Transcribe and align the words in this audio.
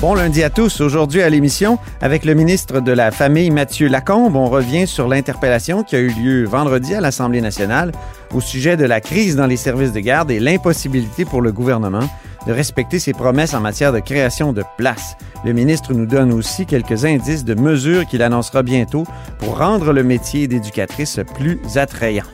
Bon 0.00 0.14
lundi 0.14 0.44
à 0.44 0.50
tous. 0.50 0.80
Aujourd'hui 0.80 1.22
à 1.22 1.28
l'émission, 1.28 1.76
avec 2.00 2.24
le 2.24 2.34
ministre 2.34 2.78
de 2.78 2.92
la 2.92 3.10
Famille 3.10 3.50
Mathieu 3.50 3.88
Lacombe, 3.88 4.36
on 4.36 4.48
revient 4.48 4.86
sur 4.86 5.08
l'interpellation 5.08 5.82
qui 5.82 5.96
a 5.96 5.98
eu 5.98 6.10
lieu 6.10 6.44
vendredi 6.44 6.94
à 6.94 7.00
l'Assemblée 7.00 7.40
nationale 7.40 7.90
au 8.32 8.40
sujet 8.40 8.76
de 8.76 8.84
la 8.84 9.00
crise 9.00 9.34
dans 9.34 9.46
les 9.46 9.56
services 9.56 9.90
de 9.90 9.98
garde 9.98 10.30
et 10.30 10.38
l'impossibilité 10.38 11.24
pour 11.24 11.42
le 11.42 11.50
gouvernement 11.50 12.08
de 12.46 12.52
respecter 12.52 13.00
ses 13.00 13.12
promesses 13.12 13.54
en 13.54 13.60
matière 13.60 13.92
de 13.92 13.98
création 13.98 14.52
de 14.52 14.62
places. 14.76 15.16
Le 15.44 15.52
ministre 15.52 15.92
nous 15.92 16.06
donne 16.06 16.32
aussi 16.32 16.64
quelques 16.64 17.04
indices 17.04 17.44
de 17.44 17.54
mesures 17.54 18.06
qu'il 18.06 18.22
annoncera 18.22 18.62
bientôt 18.62 19.02
pour 19.40 19.58
rendre 19.58 19.92
le 19.92 20.04
métier 20.04 20.46
d'éducatrice 20.46 21.18
plus 21.34 21.58
attrayant. 21.74 22.24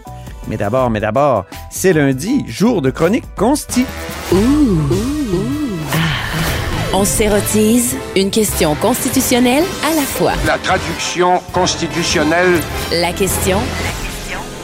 Mais 0.49 0.59
d'abord, 0.59 0.91
mais 0.91 1.01
d'abord, 1.01 1.47
c'est 1.71 1.95
lundi, 1.95 2.45
jour 2.47 2.83
de 2.83 2.91
chronique 2.91 3.25
consti. 3.37 3.87
On 6.97 7.05
s'érotise 7.05 7.97
une 8.15 8.31
question 8.31 8.77
constitutionnelle 8.77 9.65
à 9.85 9.97
la 9.97 10.03
fois. 10.03 10.31
La 10.47 10.59
traduction 10.59 11.41
constitutionnelle. 11.53 12.61
La 12.93 13.13
question 13.13 13.59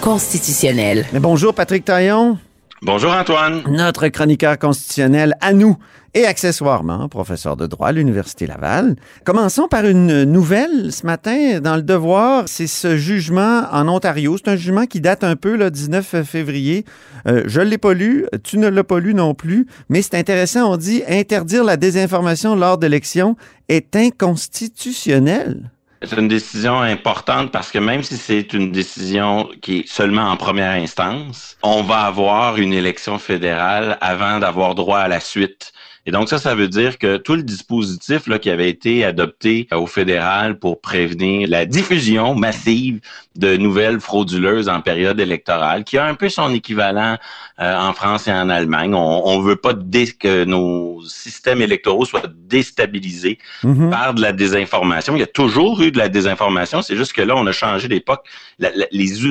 constitutionnelle. 0.00 1.06
Mais 1.12 1.19
bonjour 1.19 1.53
Patrick 1.53 1.84
Taillon, 1.84 2.39
Bonjour 2.83 3.12
Antoine. 3.12 3.62
notre 3.69 4.09
chroniqueur 4.09 4.59
constitutionnel 4.59 5.34
à 5.42 5.53
nous 5.53 5.77
et 6.14 6.25
accessoirement 6.25 7.11
professeur 7.11 7.55
de 7.55 7.67
droit 7.67 7.89
à 7.89 7.92
l'Université 7.92 8.47
Laval. 8.47 8.97
Commençons 9.27 9.69
par 9.69 9.84
une 9.84 10.25
nouvelle 10.25 10.91
ce 10.91 11.05
matin 11.05 11.61
dans 11.61 11.77
le 11.77 11.83
Devoir. 11.83 12.45
C'est 12.47 12.67
ce 12.67 12.97
jugement 12.97 13.64
en 13.70 13.86
Ontario. 13.86 14.39
C'est 14.39 14.51
un 14.51 14.56
jugement 14.56 14.86
qui 14.86 15.03
date 15.03 15.25
un 15.25 15.36
peu, 15.36 15.56
le 15.56 15.70
19 15.70 16.23
février. 16.25 16.86
Euh, 17.28 17.42
je 17.45 17.61
l'ai 17.61 17.77
pas 17.77 17.92
lu, 17.92 18.25
tu 18.45 18.56
ne 18.56 18.69
l'as 18.69 18.83
pas 18.83 18.98
lu 18.98 19.12
non 19.12 19.34
plus, 19.34 19.67
mais 19.91 20.01
c'est 20.01 20.14
intéressant. 20.14 20.73
On 20.73 20.78
dit 20.78 21.03
interdire 21.06 21.64
la 21.64 21.77
désinformation 21.77 22.56
lors 22.56 22.78
d'élections 22.78 23.36
est 23.69 23.95
inconstitutionnel. 23.95 25.70
C'est 26.03 26.19
une 26.19 26.29
décision 26.29 26.81
importante 26.81 27.53
parce 27.53 27.70
que 27.70 27.79
même 27.79 28.03
si 28.03 28.17
c'est 28.17 28.55
une 28.55 28.73
décision 28.73 29.51
qui 29.61 29.81
est 29.81 29.87
seulement 29.87 30.31
en 30.31 30.39
première 30.39 30.70
instance, 30.70 31.59
on 31.62 31.83
va 31.83 32.01
avoir 32.01 32.57
une 32.57 32.73
élection 32.73 33.19
fédérale 33.19 33.98
avant 34.01 34.39
d'avoir 34.39 34.75
droit 34.75 35.01
à 35.01 35.09
la 35.09 35.20
suite. 35.20 35.73
Et 36.07 36.11
donc 36.11 36.31
ça, 36.31 36.39
ça 36.39 36.55
veut 36.55 36.69
dire 36.69 36.97
que 36.97 37.19
tout 37.19 37.34
le 37.34 37.42
dispositif 37.42 38.27
là, 38.29 38.39
qui 38.39 38.48
avait 38.48 38.70
été 38.70 39.05
adopté 39.05 39.69
au 39.73 39.86
fédéral 39.86 40.58
pour 40.58 40.80
prévenir 40.80 41.47
la 41.51 41.67
diffusion 41.67 42.35
massive 42.35 43.01
de 43.40 43.56
nouvelles 43.56 44.01
frauduleuses 44.01 44.68
en 44.68 44.80
période 44.80 45.18
électorale, 45.18 45.84
qui 45.84 45.96
a 45.98 46.05
un 46.05 46.14
peu 46.14 46.28
son 46.28 46.52
équivalent 46.55 47.17
euh, 47.61 47.77
en 47.89 47.92
France 47.92 48.28
et 48.28 48.33
en 48.33 48.48
Allemagne. 48.51 48.95
On, 48.95 49.23
on 49.27 49.40
veut 49.40 49.56
pas 49.56 49.74
que 49.74 50.45
nos 50.45 51.02
systèmes 51.06 51.62
électoraux 51.62 52.05
soient 52.05 52.23
déstabilisés 52.55 53.39
Mhm. 53.62 53.90
par 53.90 54.14
de 54.14 54.20
la 54.20 54.33
désinformation. 54.33 55.17
Il 55.17 55.20
y 55.20 55.23
a 55.23 55.27
toujours 55.42 55.80
eu 55.83 55.90
de 55.90 55.98
la 55.98 56.08
désinformation, 56.08 56.83
c'est 56.83 56.96
juste 56.96 57.12
que 57.12 57.23
là, 57.23 57.34
on 57.36 57.46
a 57.46 57.52
changé 57.52 57.89
d'époque. 57.89 58.24
Les, 58.58 58.70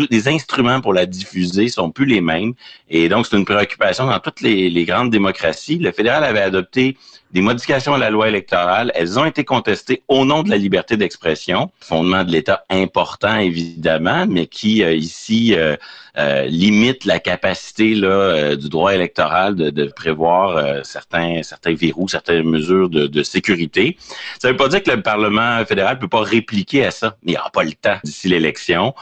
les 0.10 0.28
instruments 0.28 0.82
pour 0.82 0.94
la 0.94 1.06
diffuser 1.06 1.68
sont 1.70 1.92
plus 1.92 2.06
les 2.06 2.22
mêmes. 2.22 2.54
Et 2.90 3.10
donc, 3.10 3.26
c'est 3.26 3.38
une 3.38 3.46
préoccupation 3.46 4.08
dans 4.08 4.20
toutes 4.20 4.42
les, 4.42 4.70
les 4.70 4.86
grandes 4.86 5.12
démocraties. 5.12 5.78
Le 5.78 5.92
fédéral 5.92 6.24
avait 6.24 6.42
adopté 6.42 6.98
des 7.32 7.42
modifications 7.42 7.94
à 7.94 7.98
la 7.98 8.10
loi 8.10 8.28
électorale. 8.28 8.92
Elles 8.96 9.20
ont 9.20 9.26
été 9.26 9.44
contestées 9.44 10.04
au 10.08 10.26
nom 10.26 10.44
de 10.44 10.50
la 10.50 10.58
liberté 10.58 10.98
d'expression, 10.98 11.72
fondement 11.80 12.24
de 12.24 12.32
l'État 12.32 12.64
important, 12.70 13.38
évidemment, 13.38 14.26
mais 14.28 14.48
qui, 14.48 14.84
euh, 14.84 14.94
ici, 14.94 15.54
euh, 15.56 15.76
euh, 16.18 16.46
limite 16.46 17.06
la 17.06 17.20
capacité 17.20 17.94
là, 17.94 18.08
euh, 18.08 18.56
du 18.56 18.68
droit 18.68 18.94
électoral 18.94 19.56
de, 19.56 19.70
de 19.70 19.86
prévoir 19.86 20.58
euh, 20.58 20.82
certains, 20.84 21.44
certains 21.44 21.76
verrous, 21.76 22.08
certaines 22.08 22.44
mesures 22.44 22.90
de, 22.90 23.08
de 23.08 23.24
sécurité. 23.24 23.96
Ça 24.40 24.48
ne 24.48 24.54
veut 24.54 24.58
pas 24.58 24.68
dire 24.68 24.84
que 24.84 24.92
le 24.92 25.02
Parlement 25.02 25.64
fédéral 25.66 26.00
peut 26.00 26.08
pas 26.08 26.24
répliquer 26.24 26.86
à 26.86 26.92
ça, 26.92 27.16
il 27.24 27.32
n'y 27.32 27.38
aura 27.38 27.52
pas 27.52 27.64
le 27.64 27.74
temps 27.74 27.98
d'ici 28.04 28.28
l'élection. 28.28 28.94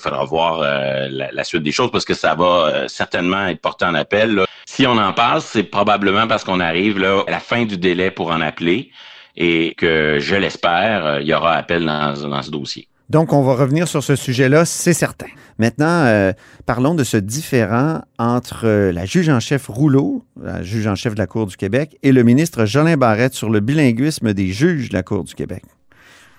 Il 0.00 0.04
faudra 0.04 0.24
voir 0.24 0.62
euh, 0.62 1.08
la, 1.10 1.44
suite 1.44 1.62
des 1.62 1.72
choses 1.72 1.90
parce 1.90 2.06
que 2.06 2.14
ça 2.14 2.34
va 2.34 2.44
euh, 2.44 2.88
certainement 2.88 3.48
être 3.48 3.60
porté 3.60 3.84
en 3.84 3.94
appel. 3.94 4.44
Si 4.64 4.86
on 4.86 4.96
en 4.96 5.12
passe, 5.12 5.44
c'est 5.44 5.62
probablement 5.62 6.26
parce 6.26 6.42
qu'on 6.42 6.58
arrive 6.58 6.98
là, 6.98 7.22
à 7.26 7.30
la 7.30 7.38
fin 7.38 7.66
du 7.66 7.76
délai 7.76 8.10
pour 8.10 8.30
en 8.30 8.40
appeler 8.40 8.92
et 9.36 9.74
que, 9.76 10.16
je 10.18 10.36
l'espère, 10.36 11.04
euh, 11.04 11.20
il 11.20 11.28
y 11.28 11.34
aura 11.34 11.52
appel 11.52 11.84
dans, 11.84 12.14
ce 12.14 12.50
dossier. 12.50 12.88
Donc, 13.10 13.34
on 13.34 13.42
va 13.42 13.54
revenir 13.54 13.88
sur 13.88 14.02
ce 14.02 14.16
sujet-là, 14.16 14.64
c'est 14.64 14.94
certain. 14.94 15.26
Maintenant, 15.58 16.32
parlons 16.64 16.94
de 16.94 17.04
ce 17.04 17.18
différend 17.18 18.00
entre 18.18 18.66
la 18.90 19.04
juge 19.04 19.28
en 19.28 19.40
chef 19.40 19.66
Rouleau, 19.66 20.24
la 20.40 20.62
juge 20.62 20.86
en 20.86 20.94
chef 20.94 21.14
de 21.14 21.18
la 21.18 21.26
Cour 21.26 21.46
du 21.46 21.56
Québec, 21.56 21.98
et 22.02 22.12
le 22.12 22.22
ministre 22.22 22.64
Jolin 22.64 22.96
Barrette 22.96 23.34
sur 23.34 23.50
le 23.50 23.60
bilinguisme 23.60 24.32
des 24.32 24.52
juges 24.52 24.88
de 24.88 24.94
la 24.94 25.02
Cour 25.02 25.24
du 25.24 25.34
Québec. 25.34 25.64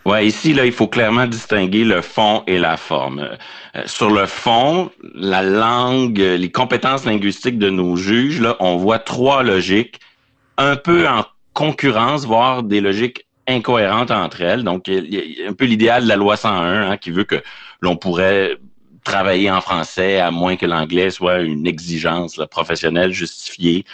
Ouais, 0.05 0.25
ici, 0.25 0.53
là, 0.53 0.65
il 0.65 0.71
faut 0.71 0.87
clairement 0.87 1.27
distinguer 1.27 1.83
le 1.83 2.01
fond 2.01 2.43
et 2.47 2.57
la 2.57 2.75
forme. 2.75 3.19
Euh, 3.75 3.83
sur 3.85 4.09
le 4.09 4.25
fond, 4.25 4.89
la 5.13 5.43
langue, 5.43 6.17
les 6.17 6.51
compétences 6.51 7.05
linguistiques 7.05 7.59
de 7.59 7.69
nos 7.69 7.95
juges, 7.95 8.41
là, 8.41 8.55
on 8.59 8.77
voit 8.77 8.97
trois 8.97 9.43
logiques 9.43 9.99
un 10.57 10.75
peu 10.75 11.07
en 11.07 11.25
concurrence, 11.53 12.25
voire 12.25 12.63
des 12.63 12.81
logiques 12.81 13.27
incohérentes 13.47 14.11
entre 14.11 14.41
elles. 14.41 14.63
Donc, 14.63 14.87
il 14.87 15.13
y 15.13 15.43
a 15.43 15.49
un 15.49 15.53
peu 15.53 15.65
l'idéal 15.65 16.03
de 16.03 16.07
la 16.07 16.15
loi 16.15 16.35
101 16.35 16.91
hein, 16.91 16.97
qui 16.97 17.11
veut 17.11 17.23
que 17.23 17.41
l'on 17.81 17.95
pourrait 17.95 18.57
travailler 19.03 19.49
en 19.51 19.61
français 19.61 20.19
à 20.19 20.31
moins 20.31 20.55
que 20.55 20.65
l'anglais 20.65 21.09
soit 21.09 21.39
une 21.39 21.67
exigence 21.67 22.37
là, 22.37 22.47
professionnelle 22.47 23.11
justifiée. 23.11 23.85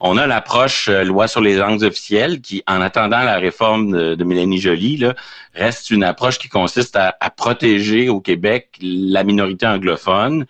On 0.00 0.16
a 0.16 0.26
l'approche 0.26 0.88
euh, 0.88 1.04
loi 1.04 1.28
sur 1.28 1.40
les 1.40 1.56
langues 1.56 1.82
officielles 1.82 2.40
qui, 2.40 2.62
en 2.66 2.80
attendant 2.80 3.20
la 3.20 3.38
réforme 3.38 3.92
de, 3.92 4.14
de 4.14 4.24
Mélanie 4.24 4.58
Joly, 4.58 4.98
là, 4.98 5.14
reste 5.54 5.90
une 5.90 6.04
approche 6.04 6.38
qui 6.38 6.48
consiste 6.48 6.96
à, 6.96 7.16
à 7.20 7.30
protéger 7.30 8.08
au 8.08 8.20
Québec 8.20 8.70
la 8.80 9.24
minorité 9.24 9.66
anglophone 9.66 10.46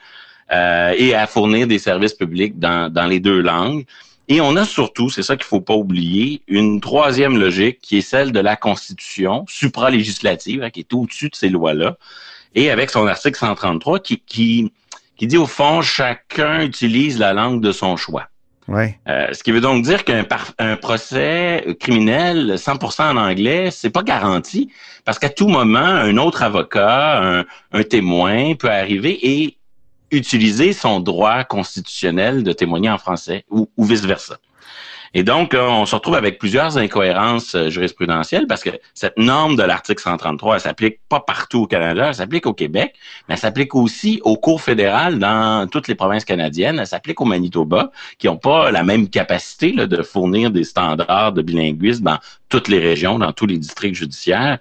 euh, 0.53 0.95
et 0.97 1.15
à 1.15 1.27
fournir 1.27 1.67
des 1.67 1.79
services 1.79 2.15
publics 2.15 2.59
dans, 2.59 2.93
dans 2.93 3.07
les 3.07 3.21
deux 3.21 3.41
langues. 3.41 3.85
Et 4.29 4.41
on 4.41 4.57
a 4.57 4.65
surtout, 4.65 5.09
c'est 5.09 5.23
ça 5.23 5.37
qu'il 5.37 5.45
faut 5.45 5.61
pas 5.61 5.75
oublier, 5.75 6.43
une 6.49 6.81
troisième 6.81 7.39
logique 7.39 7.79
qui 7.81 7.99
est 7.99 8.01
celle 8.01 8.33
de 8.33 8.41
la 8.41 8.57
Constitution 8.57 9.45
supralégislative, 9.49 10.65
hein, 10.65 10.71
qui 10.71 10.81
est 10.81 10.93
au-dessus 10.93 11.29
de 11.29 11.37
ces 11.37 11.49
lois-là, 11.49 11.97
et 12.57 12.71
avec 12.71 12.91
son 12.91 13.07
article 13.07 13.39
133 13.39 14.01
qui, 14.01 14.19
qui, 14.19 14.73
qui 15.17 15.27
dit 15.29 15.37
au 15.37 15.47
fond, 15.47 15.83
chacun 15.83 16.63
utilise 16.63 17.19
la 17.19 17.33
langue 17.33 17.61
de 17.61 17.71
son 17.71 17.97
choix. 17.97 18.29
Oui. 18.67 18.95
Euh, 19.07 19.29
ce 19.33 19.45
qui 19.45 19.53
veut 19.53 19.61
donc 19.61 19.85
dire 19.85 20.05
qu'un 20.05 20.27
un 20.59 20.77
procès 20.77 21.65
criminel 21.79 22.55
100% 22.57 23.13
en 23.13 23.17
anglais, 23.17 23.71
c'est 23.71 23.91
pas 23.91 24.03
garanti 24.03 24.73
parce 25.05 25.21
qu'à 25.21 25.29
tout 25.29 25.47
moment, 25.47 25.79
un 25.79 26.17
autre 26.17 26.43
avocat, 26.43 27.23
un, 27.23 27.45
un 27.73 27.83
témoin 27.85 28.55
peut 28.57 28.71
arriver 28.71 29.19
et 29.23 29.57
utiliser 30.11 30.73
son 30.73 30.99
droit 30.99 31.45
constitutionnel 31.45 32.43
de 32.43 32.53
témoigner 32.53 32.91
en 32.91 32.99
français 32.99 33.45
ou, 33.51 33.69
ou 33.77 33.85
vice-versa. 33.85 34.39
Et 35.15 35.23
donc, 35.23 35.53
là, 35.53 35.65
on 35.71 35.87
se 35.87 35.95
retrouve 35.95 36.15
avec 36.15 36.39
plusieurs 36.39 36.79
incohérences 36.79 37.55
euh, 37.55 37.69
jurisprudentielles 37.69 38.47
parce 38.47 38.63
que 38.63 38.71
cette 38.95 39.17
norme 39.19 39.57
de 39.57 39.63
l'article 39.63 40.03
133, 40.03 40.57
elle 40.57 40.61
s'applique 40.61 40.99
pas 41.09 41.21
partout 41.21 41.63
au 41.63 41.67
Canada, 41.67 42.09
elle 42.09 42.15
s'applique 42.15 42.47
au 42.47 42.55
Québec, 42.55 42.95
mais 43.29 43.35
elle 43.35 43.41
s'applique 43.41 43.75
aussi 43.75 44.21
aux 44.25 44.37
cours 44.37 44.61
fédérales 44.61 45.19
dans 45.19 45.69
toutes 45.69 45.89
les 45.89 45.95
provinces 45.95 46.25
canadiennes, 46.25 46.79
elle 46.79 46.87
s'applique 46.87 47.21
au 47.21 47.25
Manitoba, 47.25 47.91
qui 48.19 48.27
n'ont 48.27 48.37
pas 48.37 48.71
la 48.71 48.83
même 48.83 49.09
capacité 49.09 49.73
de 49.73 50.03
fournir 50.03 50.51
des 50.51 50.65
standards 50.65 51.33
de 51.33 51.43
bilinguisme 51.43 52.05
dans 52.05 52.19
toutes 52.49 52.69
les 52.69 52.79
régions, 52.79 53.19
dans 53.19 53.33
tous 53.33 53.47
les 53.47 53.59
districts 53.59 53.97
judiciaires. 53.97 54.59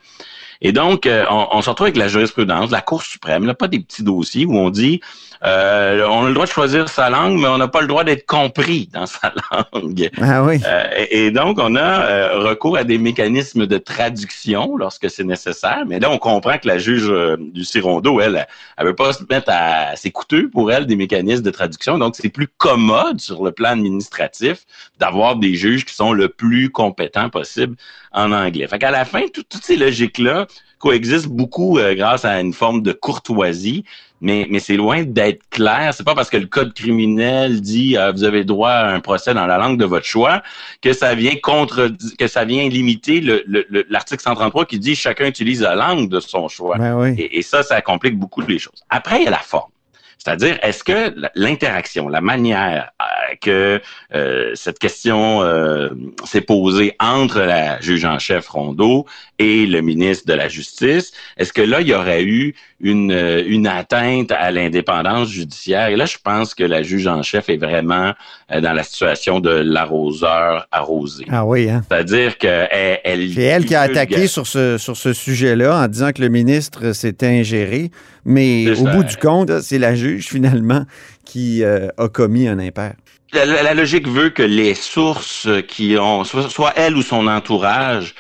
Et 0.62 0.71
donc, 0.71 1.06
euh, 1.06 1.25
on, 1.30 1.48
on 1.51 1.62
se 1.62 1.69
retrouve 1.69 1.88
avec 1.88 1.98
la 1.98 2.07
jurisprudence, 2.07 2.71
la 2.71 2.81
Cour 2.81 3.03
suprême, 3.03 3.45
là, 3.45 3.53
pas 3.53 3.68
des 3.68 3.80
petits 3.80 4.03
dossiers 4.03 4.45
où 4.45 4.56
on 4.57 4.69
dit 4.69 5.01
Euh, 5.43 6.07
on 6.09 6.25
a 6.25 6.27
le 6.27 6.33
droit 6.33 6.45
de 6.45 6.51
choisir 6.51 6.89
sa 6.89 7.09
langue, 7.09 7.39
mais 7.39 7.47
on 7.47 7.57
n'a 7.57 7.67
pas 7.67 7.81
le 7.81 7.87
droit 7.87 8.03
d'être 8.03 8.25
compris 8.25 8.89
dans 8.93 9.05
sa 9.05 9.33
langue. 9.51 10.09
Ah 10.21 10.43
oui. 10.43 10.59
Euh, 10.65 10.83
et, 10.97 11.25
et 11.25 11.31
donc, 11.31 11.57
on 11.59 11.75
a 11.75 12.01
euh, 12.05 12.39
recours 12.39 12.77
à 12.77 12.83
des 12.83 12.97
mécanismes 12.97 13.67
de 13.67 13.77
traduction 13.77 14.77
lorsque 14.77 15.09
c'est 15.09 15.23
nécessaire. 15.23 15.83
Mais 15.87 15.99
là, 15.99 16.09
on 16.09 16.17
comprend 16.17 16.57
que 16.57 16.67
la 16.67 16.77
juge 16.77 17.11
du 17.39 17.63
Cirondo, 17.63 18.19
elle, 18.19 18.47
elle 18.77 18.85
veut 18.85 18.95
pas 18.95 19.13
se 19.13 19.23
mettre 19.29 19.51
à... 19.51 19.95
C'est 19.95 20.11
coûteux 20.11 20.49
pour 20.49 20.71
elle, 20.71 20.85
des 20.85 20.95
mécanismes 20.95 21.43
de 21.43 21.51
traduction. 21.51 21.97
Donc, 21.97 22.15
c'est 22.15 22.29
plus 22.29 22.47
commode 22.47 23.19
sur 23.19 23.43
le 23.43 23.51
plan 23.51 23.69
administratif 23.71 24.59
d'avoir 24.99 25.35
des 25.35 25.55
juges 25.55 25.85
qui 25.85 25.93
sont 25.93 26.13
le 26.13 26.29
plus 26.29 26.69
compétents 26.69 27.29
possible 27.29 27.75
en 28.11 28.31
anglais. 28.31 28.67
Fait 28.67 28.79
qu'à 28.79 28.91
la 28.91 29.05
fin, 29.05 29.23
tout- 29.33 29.43
toutes 29.43 29.63
ces 29.63 29.75
logiques-là 29.75 30.47
coexistent 30.79 31.29
beaucoup 31.29 31.79
euh, 31.79 31.95
grâce 31.95 32.25
à 32.25 32.39
une 32.39 32.53
forme 32.53 32.81
de 32.81 32.91
courtoisie, 32.91 33.85
mais, 34.21 34.47
mais 34.50 34.59
c'est 34.59 34.77
loin 34.77 35.03
d'être 35.03 35.41
clair. 35.50 35.94
C'est 35.94 36.06
pas 36.06 36.15
parce 36.15 36.29
que 36.29 36.38
le 36.38 36.47
code 36.47 36.73
criminel 36.73 37.62
dit 37.62 37.97
euh, 37.97 38.12
vous 38.12 38.23
avez 38.23 38.44
droit 38.44 38.69
à 38.71 38.94
un 38.94 39.00
procès 39.00 39.33
dans 39.33 39.45
la 39.45 39.57
langue 39.57 39.77
de 39.77 39.85
votre 39.85 40.06
choix 40.06 40.41
que 40.81 40.94
ça 40.94 41.13
vient 41.15 41.35
contre 41.35 41.91
que 42.17 42.27
ça 42.27 42.45
vient 42.45 42.67
limiter 42.69 43.19
le- 43.21 43.44
le- 43.45 43.65
le- 43.69 43.85
l'article 43.89 44.23
133 44.23 44.65
qui 44.65 44.79
dit 44.79 44.95
chacun 44.95 45.27
utilise 45.27 45.62
la 45.62 45.75
langue 45.75 46.09
de 46.09 46.19
son 46.19 46.47
choix. 46.47 46.77
Ben 46.77 46.95
oui. 46.95 47.15
Et, 47.17 47.39
et 47.39 47.41
ça, 47.41 47.62
ça 47.63 47.81
complique 47.81 48.17
beaucoup 48.17 48.41
les 48.41 48.59
choses. 48.59 48.83
Après, 48.89 49.19
il 49.19 49.25
y 49.25 49.27
a 49.27 49.31
la 49.31 49.38
forme. 49.39 49.69
C'est-à-dire, 50.17 50.57
est-ce 50.63 50.83
que 50.83 51.13
l'interaction, 51.35 52.09
la 52.09 52.21
manière 52.21 52.89
euh, 53.00 53.35
que 53.41 53.79
euh, 54.15 54.51
cette 54.56 54.79
question 54.79 55.44
euh, 55.44 55.89
s'est 56.23 56.41
posée 56.41 56.95
entre 57.00 57.41
la 57.41 57.79
juge 57.79 58.06
en 58.06 58.17
chef 58.17 58.47
Rondeau 58.47 59.06
et 59.38 59.67
le 59.67 59.81
ministre 59.81 60.25
de 60.25 60.33
la 60.33 60.47
Justice, 60.47 61.12
est-ce 61.38 61.53
que 61.53 61.62
là, 61.62 61.81
il 61.81 61.88
y 61.89 61.94
aurait 61.94 62.23
eu 62.23 62.56
une, 62.81 63.12
euh, 63.12 63.44
une 63.48 63.68
atteinte 63.68 64.31
à 64.31 64.51
l'indépendance 64.51 65.30
judiciaire? 65.30 65.88
Et 65.88 65.95
là, 65.95 66.06
je 66.06 66.18
pense 66.24 66.54
que 66.54 66.63
la 66.63 66.83
juge 66.83 67.07
en 67.07 67.24
chef 67.24 67.50
est 67.50 67.57
vraiment 67.57 68.13
euh, 68.51 68.62
dans 68.62 68.74
la 68.74 68.83
situation 68.83 69.39
de 69.39 69.50
l'arroseur 69.50 70.68
arrosé. 70.72 71.25
Ah 71.31 71.45
oui, 71.45 71.69
hein? 71.69 71.83
C'est-à-dire 71.89 72.38
qu'elle... 72.38 73.00
Elle, 73.04 73.33
C'est 73.33 73.42
elle 73.44 73.66
qui 73.66 73.75
a 73.75 73.81
attaqué 73.81 74.27
sur 74.27 74.45
ce, 74.48 74.77
sur 74.77 74.98
ce 74.98 75.13
sujet-là 75.13 75.83
en 75.83 75.88
disant 75.88 76.12
que 76.12 76.22
le 76.22 76.30
ministre 76.30 76.92
s'était 76.92 77.27
ingéré. 77.27 77.92
Mais 78.25 78.69
au 78.72 78.86
ça. 78.86 78.92
bout 78.92 79.04
du 79.04 79.18
compte, 79.18 79.62
c'est 79.62 79.77
la 79.80 79.95
juge, 79.95 80.27
finalement, 80.27 80.86
qui 81.24 81.63
euh, 81.63 81.88
a 81.98 82.07
commis 82.10 82.48
un 82.48 82.60
impair. 82.60 82.94
La, 83.33 83.45
la- 83.45 83.63
la 83.63 83.74
logique 83.74 84.07
veut 84.07 84.30
que 84.30 84.44
les 84.44 84.74
sources 84.75 85.48
qui 85.68 85.98
ont, 85.98 86.24
soit, 86.24 86.50
soit 86.50 86.74
elle 86.75 86.95
ou 86.95 87.01
son 87.01 87.27
entourage, 87.27 88.16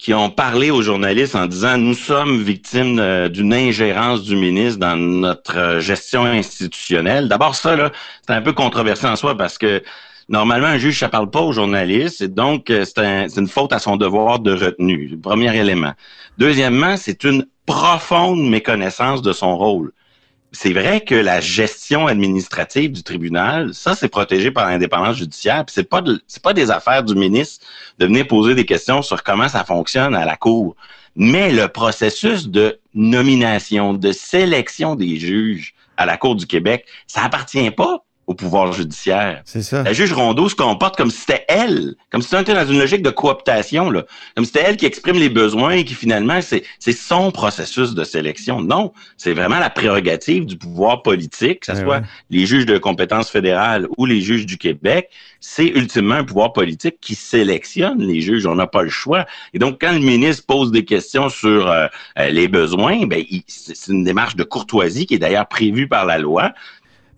qui 0.00 0.14
ont 0.14 0.30
parlé 0.30 0.70
aux 0.70 0.80
journalistes 0.80 1.36
en 1.36 1.46
disant 1.46 1.76
nous 1.76 1.92
sommes 1.92 2.42
victimes 2.42 2.98
euh, 2.98 3.28
d'une 3.28 3.52
ingérence 3.52 4.22
du 4.22 4.34
ministre 4.34 4.80
dans 4.80 4.96
notre 4.96 5.58
euh, 5.58 5.80
gestion 5.80 6.24
institutionnelle. 6.24 7.28
D'abord 7.28 7.54
ça 7.54 7.76
là, 7.76 7.92
c'est 8.26 8.32
un 8.32 8.40
peu 8.40 8.54
controversé 8.54 9.06
en 9.06 9.14
soi 9.14 9.36
parce 9.36 9.58
que 9.58 9.82
normalement 10.30 10.68
un 10.68 10.78
juge 10.78 10.98
ça 10.98 11.10
parle 11.10 11.28
pas 11.28 11.42
aux 11.42 11.52
journalistes 11.52 12.22
et 12.22 12.28
donc 12.28 12.70
euh, 12.70 12.86
c'est 12.86 13.38
une 13.38 13.46
faute 13.46 13.74
à 13.74 13.78
son 13.78 13.98
devoir 13.98 14.38
de 14.38 14.54
retenue. 14.54 15.18
Premier 15.22 15.54
élément. 15.54 15.92
Deuxièmement, 16.38 16.96
c'est 16.96 17.22
une 17.24 17.44
profonde 17.66 18.48
méconnaissance 18.48 19.20
de 19.20 19.34
son 19.34 19.58
rôle 19.58 19.92
c'est 20.52 20.72
vrai 20.72 21.02
que 21.02 21.14
la 21.14 21.40
gestion 21.40 22.06
administrative 22.06 22.92
du 22.92 23.02
tribunal, 23.02 23.72
ça 23.72 23.94
c'est 23.94 24.08
protégé 24.08 24.50
par 24.50 24.66
l'indépendance 24.66 25.16
judiciaire, 25.16 25.64
puis 25.64 25.72
c'est 25.74 25.88
pas 25.88 26.02
c'est 26.26 26.42
pas 26.42 26.52
des 26.52 26.70
affaires 26.70 27.04
du 27.04 27.14
ministre 27.14 27.64
de 27.98 28.06
venir 28.06 28.26
poser 28.26 28.54
des 28.54 28.66
questions 28.66 29.02
sur 29.02 29.22
comment 29.22 29.48
ça 29.48 29.64
fonctionne 29.64 30.14
à 30.14 30.24
la 30.24 30.36
cour. 30.36 30.76
Mais 31.16 31.52
le 31.52 31.68
processus 31.68 32.48
de 32.48 32.78
nomination, 32.94 33.94
de 33.94 34.12
sélection 34.12 34.96
des 34.96 35.16
juges 35.16 35.74
à 35.96 36.06
la 36.06 36.16
Cour 36.16 36.34
du 36.36 36.46
Québec, 36.46 36.86
ça 37.06 37.24
appartient 37.24 37.70
pas 37.70 38.04
au 38.30 38.34
pouvoir 38.34 38.72
judiciaire. 38.72 39.42
C'est 39.44 39.60
ça. 39.62 39.82
La 39.82 39.92
juge 39.92 40.12
Rondeau 40.12 40.48
se 40.48 40.54
comporte 40.54 40.96
comme 40.96 41.10
si 41.10 41.18
c'était 41.22 41.44
elle, 41.48 41.96
comme 42.12 42.22
si 42.22 42.32
on 42.36 42.40
était 42.40 42.54
dans 42.54 42.64
une 42.64 42.78
logique 42.78 43.02
de 43.02 43.10
cooptation, 43.10 43.90
là. 43.90 44.04
comme 44.36 44.44
si 44.44 44.52
c'était 44.52 44.64
elle 44.68 44.76
qui 44.76 44.86
exprime 44.86 45.16
les 45.16 45.28
besoins 45.28 45.72
et 45.72 45.84
qui 45.84 45.94
finalement, 45.94 46.40
c'est 46.40 46.62
c'est 46.78 46.92
son 46.92 47.32
processus 47.32 47.92
de 47.92 48.04
sélection. 48.04 48.60
Non, 48.62 48.92
c'est 49.16 49.32
vraiment 49.32 49.58
la 49.58 49.68
prérogative 49.68 50.46
du 50.46 50.56
pouvoir 50.56 51.02
politique, 51.02 51.60
que 51.60 51.66
ce 51.66 51.72
Ouais, 51.72 51.82
soit 51.82 51.96
ouais. 51.96 52.04
les 52.30 52.46
juges 52.46 52.66
de 52.66 52.78
compétence 52.78 53.30
fédérale 53.30 53.88
ou 53.98 54.06
les 54.06 54.20
juges 54.20 54.46
du 54.46 54.58
Québec. 54.58 55.10
C'est 55.40 55.66
ultimement 55.66 56.16
un 56.16 56.24
pouvoir 56.24 56.52
politique 56.52 56.98
qui 57.00 57.16
sélectionne 57.16 57.98
les 58.00 58.20
juges. 58.20 58.46
On 58.46 58.54
n'a 58.54 58.66
pas 58.68 58.82
le 58.82 58.90
choix. 58.90 59.26
Et 59.54 59.58
donc, 59.58 59.78
quand 59.80 59.92
le 59.92 59.98
ministre 59.98 60.44
pose 60.46 60.70
des 60.70 60.84
questions 60.84 61.30
sur 61.30 61.68
euh, 61.68 61.86
euh, 62.18 62.28
les 62.28 62.46
besoins, 62.46 63.06
ben, 63.06 63.24
c'est 63.48 63.90
une 63.90 64.04
démarche 64.04 64.36
de 64.36 64.44
courtoisie 64.44 65.06
qui 65.06 65.14
est 65.14 65.18
d'ailleurs 65.18 65.48
prévue 65.48 65.88
par 65.88 66.04
la 66.04 66.18
loi. 66.18 66.52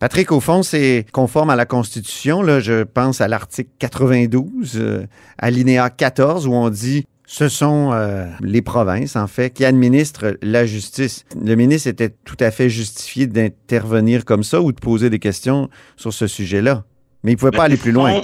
Patrick, 0.03 0.33
au 0.33 0.41
fond, 0.41 0.65
c'est 0.65 1.07
conforme 1.13 1.51
à 1.51 1.55
la 1.55 1.65
Constitution. 1.65 2.43
Là, 2.43 2.59
je 2.59 2.83
pense 2.83 3.21
à 3.21 3.29
l'article 3.29 3.71
92, 3.79 4.73
euh, 4.75 5.07
alinéa 5.39 5.91
14, 5.91 6.49
où 6.49 6.55
on 6.55 6.71
dit 6.71 7.05
ce 7.25 7.49
sont 7.49 7.93
euh, 7.93 8.27
les 8.41 8.63
provinces, 8.63 9.15
en 9.15 9.29
fait, 9.29 9.51
qui 9.51 9.65
administrent 9.65 10.37
la 10.43 10.67
justice. 10.67 11.25
Le 11.41 11.55
ministre 11.55 11.87
était 11.87 12.09
tout 12.09 12.37
à 12.41 12.51
fait 12.51 12.69
justifié 12.69 13.29
d'intervenir 13.29 14.25
comme 14.25 14.43
ça 14.43 14.61
ou 14.61 14.73
de 14.73 14.81
poser 14.81 15.09
des 15.09 15.21
questions 15.21 15.71
sur 15.97 16.13
ce 16.13 16.27
sujet-là. 16.27 16.83
Mais 17.23 17.31
il 17.31 17.35
ne 17.37 17.39
pouvait 17.39 17.53
pas 17.53 17.67
aller 17.67 17.77
plus 17.77 17.93
loin. 17.93 18.23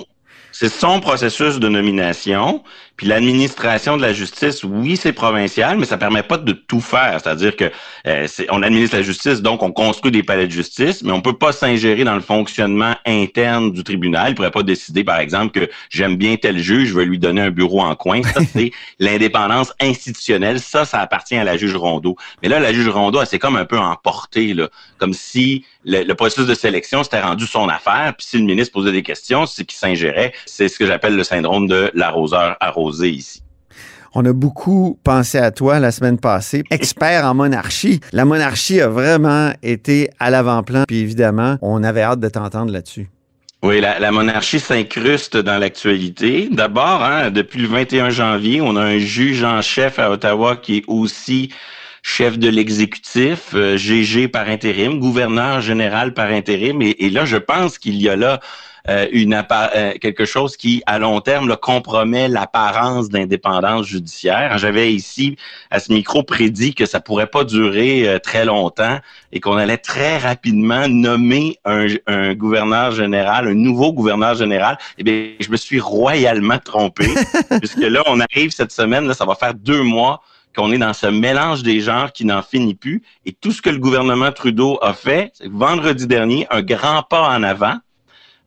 C'est 0.50 0.70
son 0.70 0.98
processus 0.98 1.60
de 1.60 1.68
nomination. 1.68 2.64
Puis 2.98 3.06
l'administration 3.06 3.96
de 3.96 4.02
la 4.02 4.12
justice, 4.12 4.64
oui, 4.64 4.96
c'est 4.96 5.12
provincial, 5.12 5.78
mais 5.78 5.86
ça 5.86 5.96
permet 5.96 6.24
pas 6.24 6.36
de 6.36 6.50
tout 6.50 6.80
faire. 6.80 7.20
C'est-à-dire 7.22 7.54
que 7.54 7.70
euh, 8.08 8.26
on 8.50 8.60
administre 8.60 8.96
la 8.96 9.02
justice, 9.02 9.40
donc 9.40 9.62
on 9.62 9.70
construit 9.70 10.10
des 10.10 10.24
palais 10.24 10.48
de 10.48 10.52
justice, 10.52 11.04
mais 11.04 11.12
on 11.12 11.20
peut 11.20 11.38
pas 11.38 11.52
s'ingérer 11.52 12.02
dans 12.02 12.16
le 12.16 12.20
fonctionnement 12.20 12.96
interne 13.06 13.70
du 13.70 13.84
tribunal. 13.84 14.32
Il 14.32 14.34
pourrait 14.34 14.50
pas 14.50 14.64
décider, 14.64 15.04
par 15.04 15.20
exemple, 15.20 15.60
que 15.60 15.70
j'aime 15.90 16.16
bien 16.16 16.34
tel 16.34 16.58
juge, 16.58 16.88
je 16.88 16.94
vais 16.94 17.04
lui 17.04 17.20
donner 17.20 17.40
un 17.42 17.52
bureau 17.52 17.82
en 17.82 17.94
coin. 17.94 18.20
Ça, 18.24 18.40
c'est 18.52 18.72
l'indépendance 18.98 19.72
institutionnelle. 19.80 20.58
Ça, 20.58 20.84
ça 20.84 20.98
appartient 20.98 21.36
à 21.36 21.44
la 21.44 21.56
juge 21.56 21.76
Rondeau. 21.76 22.16
Mais 22.42 22.48
là, 22.48 22.58
la 22.58 22.72
juge 22.72 22.88
Rondeau, 22.88 23.20
elle 23.20 23.28
s'est 23.28 23.38
comme 23.38 23.54
un 23.54 23.64
peu 23.64 23.78
emportée, 23.78 24.54
là, 24.54 24.70
comme 24.98 25.14
si 25.14 25.64
le, 25.84 26.02
le 26.02 26.14
processus 26.16 26.48
de 26.48 26.54
sélection 26.54 27.04
s'était 27.04 27.20
rendu 27.20 27.46
son 27.46 27.68
affaire. 27.68 28.12
Puis 28.18 28.26
si 28.26 28.38
le 28.38 28.44
ministre 28.44 28.72
posait 28.72 28.90
des 28.90 29.04
questions, 29.04 29.46
c'est 29.46 29.64
qu'il 29.64 29.78
s'ingérait. 29.78 30.32
C'est 30.46 30.66
ce 30.66 30.80
que 30.80 30.84
j'appelle 30.86 31.14
le 31.14 31.22
syndrome 31.22 31.68
de 31.68 31.92
l'arroseur 31.94 32.56
arrosé 32.58 32.87
ici. 32.90 33.42
On 34.14 34.24
a 34.24 34.32
beaucoup 34.32 34.98
pensé 35.04 35.38
à 35.38 35.50
toi 35.50 35.78
la 35.78 35.92
semaine 35.92 36.18
passée, 36.18 36.64
expert 36.70 37.24
en 37.24 37.34
monarchie. 37.34 38.00
La 38.12 38.24
monarchie 38.24 38.80
a 38.80 38.88
vraiment 38.88 39.52
été 39.62 40.10
à 40.18 40.30
l'avant-plan, 40.30 40.84
puis 40.88 40.98
évidemment, 40.98 41.56
on 41.60 41.84
avait 41.84 42.02
hâte 42.02 42.20
de 42.20 42.28
t'entendre 42.28 42.72
là-dessus. 42.72 43.08
Oui, 43.62 43.80
la, 43.80 43.98
la 43.98 44.12
monarchie 44.12 44.60
s'incruste 44.60 45.36
dans 45.36 45.58
l'actualité. 45.58 46.48
D'abord, 46.50 47.02
hein, 47.02 47.30
depuis 47.30 47.60
le 47.60 47.68
21 47.68 48.10
janvier, 48.10 48.60
on 48.60 48.76
a 48.76 48.82
un 48.82 48.98
juge 48.98 49.42
en 49.42 49.60
chef 49.62 49.98
à 49.98 50.10
Ottawa 50.10 50.56
qui 50.56 50.78
est 50.78 50.84
aussi 50.86 51.50
chef 52.02 52.38
de 52.38 52.48
l'exécutif, 52.48 53.50
euh, 53.54 53.76
GG 53.76 54.28
par 54.28 54.48
intérim, 54.48 55.00
gouverneur 55.00 55.60
général 55.60 56.14
par 56.14 56.30
intérim. 56.30 56.80
Et, 56.82 56.90
et 57.04 57.10
là, 57.10 57.24
je 57.24 57.36
pense 57.36 57.78
qu'il 57.78 58.00
y 58.00 58.08
a 58.08 58.16
là 58.16 58.40
une 59.12 59.34
appa- 59.34 59.70
euh, 59.76 59.92
quelque 60.00 60.24
chose 60.24 60.56
qui, 60.56 60.82
à 60.86 60.98
long 60.98 61.20
terme, 61.20 61.48
là, 61.48 61.56
compromet 61.56 62.28
l'apparence 62.28 63.08
d'indépendance 63.08 63.86
judiciaire. 63.86 64.58
J'avais 64.58 64.92
ici, 64.94 65.36
à 65.70 65.78
ce 65.80 65.92
micro, 65.92 66.22
prédit 66.22 66.74
que 66.74 66.86
ça 66.86 67.00
pourrait 67.00 67.26
pas 67.26 67.44
durer 67.44 68.08
euh, 68.08 68.18
très 68.18 68.44
longtemps 68.44 68.98
et 69.32 69.40
qu'on 69.40 69.56
allait 69.56 69.76
très 69.78 70.18
rapidement 70.18 70.88
nommer 70.88 71.58
un, 71.64 71.86
un 72.06 72.34
gouverneur 72.34 72.92
général, 72.92 73.48
un 73.48 73.54
nouveau 73.54 73.92
gouverneur 73.92 74.34
général. 74.34 74.78
Eh 74.96 75.02
bien, 75.02 75.32
je 75.40 75.50
me 75.50 75.56
suis 75.56 75.80
royalement 75.80 76.58
trompé, 76.58 77.06
puisque 77.60 77.78
là, 77.78 78.02
on 78.06 78.20
arrive 78.20 78.50
cette 78.50 78.72
semaine, 78.72 79.06
là, 79.06 79.14
ça 79.14 79.24
va 79.24 79.34
faire 79.34 79.54
deux 79.54 79.82
mois 79.82 80.22
qu'on 80.56 80.72
est 80.72 80.78
dans 80.78 80.94
ce 80.94 81.06
mélange 81.06 81.62
des 81.62 81.80
genres 81.80 82.10
qui 82.12 82.24
n'en 82.24 82.42
finit 82.42 82.74
plus. 82.74 83.02
Et 83.26 83.32
tout 83.32 83.52
ce 83.52 83.62
que 83.62 83.70
le 83.70 83.78
gouvernement 83.78 84.32
Trudeau 84.32 84.78
a 84.82 84.92
fait, 84.94 85.30
c'est 85.34 85.48
vendredi 85.48 86.06
dernier, 86.06 86.46
un 86.50 86.62
grand 86.62 87.02
pas 87.02 87.28
en 87.28 87.42
avant. 87.42 87.76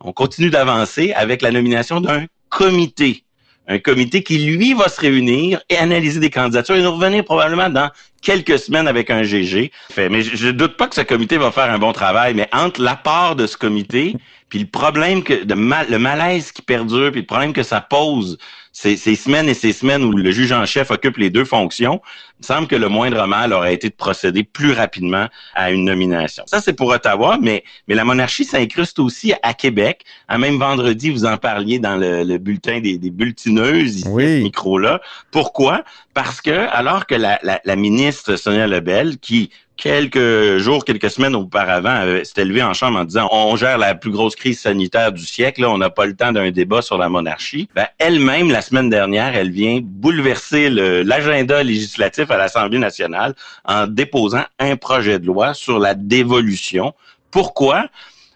On 0.04 0.14
continue 0.14 0.50
d'avancer 0.50 1.14
avec 1.14 1.42
la 1.42 1.52
nomination 1.52 2.02
d'un 2.02 2.26
comité. 2.50 3.24
Un 3.68 3.80
comité 3.80 4.24
qui, 4.24 4.40
lui, 4.40 4.74
va 4.74 4.90
se 4.90 5.00
réunir 5.00 5.62
et 5.70 5.78
analyser 5.78 6.20
des 6.20 6.30
candidatures 6.30 6.76
et 6.76 6.82
nous 6.82 6.92
revenir 6.92 7.24
probablement 7.24 7.70
dans 7.70 7.90
quelques 8.22 8.60
semaines 8.60 8.88
avec 8.88 9.10
un 9.10 9.24
GG. 9.24 9.72
Mais 9.98 10.24
je, 10.24 10.36
je 10.36 10.50
doute 10.50 10.76
pas 10.78 10.88
que 10.88 10.96
ce 10.96 11.02
comité 11.02 11.38
va 11.38 11.52
faire 11.52 11.70
un 11.72 11.78
bon 11.78 11.94
travail, 11.94 12.34
mais 12.34 12.50
entre 12.52 12.82
l'apport 12.82 13.36
de 13.36 13.48
ce 13.48 13.58
comité 13.58 14.16
puis 14.52 14.60
le 14.60 14.66
problème 14.66 15.24
que 15.24 15.34
le 15.34 15.98
malaise 15.98 16.52
qui 16.52 16.62
perdure 16.62 17.12
puis 17.12 17.22
le 17.22 17.26
problème 17.26 17.54
que 17.54 17.64
ça 17.64 17.80
pose 17.80 18.38
ces, 18.74 18.96
ces 18.98 19.16
semaines 19.16 19.50
et 19.50 19.54
ces 19.54 19.74
semaines 19.74 20.04
où 20.04 20.12
le 20.12 20.32
juge 20.32 20.52
en 20.52 20.66
chef 20.66 20.92
occupe 20.92 21.18
les 21.18 21.30
deux 21.30 21.44
fonctions, 21.46 22.02
il 22.40 22.42
me 22.44 22.46
semble 22.46 22.68
que 22.68 22.76
le 22.76 22.88
moindre 22.88 23.28
mal 23.28 23.54
aurait 23.54 23.74
été 23.74 23.90
de 23.90 23.94
procéder 23.94 24.44
plus 24.44 24.72
rapidement 24.72 25.28
à 25.56 25.72
une 25.72 25.86
nomination. 25.86 26.44
Ça, 26.48 26.62
c'est 26.62 26.74
pour 26.74 26.88
Ottawa, 26.90 27.38
mais, 27.42 27.64
mais 27.88 27.96
la 27.96 28.06
monarchie 28.06 28.46
s'incruste 28.46 28.98
aussi 29.00 29.34
à 29.44 29.54
Québec. 29.54 30.04
À 30.28 30.38
même 30.38 30.58
vendredi, 30.58 31.10
vous 31.12 31.26
en 31.26 31.38
parliez 31.38 31.80
dans 31.80 31.98
le, 31.98 32.24
le 32.24 32.38
bulletin 32.38 32.80
des, 32.80 32.98
des 32.98 33.10
bulletineuses, 33.12 33.98
ici, 33.98 34.08
Oui. 34.08 34.24
à 34.24 34.28
ce 34.40 34.44
micro-là. 34.44 35.02
Pourquoi? 35.32 35.84
Parce 36.14 36.42
que, 36.42 36.68
alors 36.72 37.06
que 37.06 37.16
la, 37.16 37.40
la, 37.44 37.60
la 37.64 37.76
ministre 37.76 38.36
Sonia 38.38 38.68
Lebel, 38.68 39.18
qui 39.20 39.50
quelques 39.82 40.60
jours, 40.60 40.86
quelques 40.86 41.10
semaines 41.10 41.36
auparavant, 41.36 42.06
s'est 42.24 42.42
élevé 42.42 42.62
en 42.62 42.74
chambre 42.74 43.00
en 43.00 43.04
disant 43.04 43.28
on 43.32 43.56
gère 43.56 43.80
la 43.80 43.96
plus 43.96 44.12
grosse 44.12 44.36
crise 44.36 44.60
sanitaire 44.60 45.12
du 45.12 45.26
siècle, 45.26 45.66
on 45.66 45.80
n'a 45.80 45.90
pas 45.90 46.06
le 46.06 46.16
temps 46.16 46.32
d'un 46.32 46.52
débat 46.52 46.82
sur 46.84 46.98
la 46.98 47.10
monarchie. 47.10 47.68
Ben, 47.76 47.88
elle-même, 47.98 48.52
la 48.52 48.62
semaine 48.62 48.90
dernière, 48.90 49.36
elle 49.36 49.50
vient 49.50 49.80
bouleverser 49.82 50.70
l'agenda 50.70 51.64
législatif 51.64 52.30
à 52.30 52.38
l'Assemblée 52.38 52.78
nationale 52.78 53.34
en 53.66 53.88
déposant 53.88 54.46
un 54.60 54.78
projet 54.78 55.18
de 55.18 55.26
loi 55.26 55.56
sur 55.56 55.80
la 55.80 55.96
dévolution. 55.96 56.94
Pourquoi? 57.32 57.88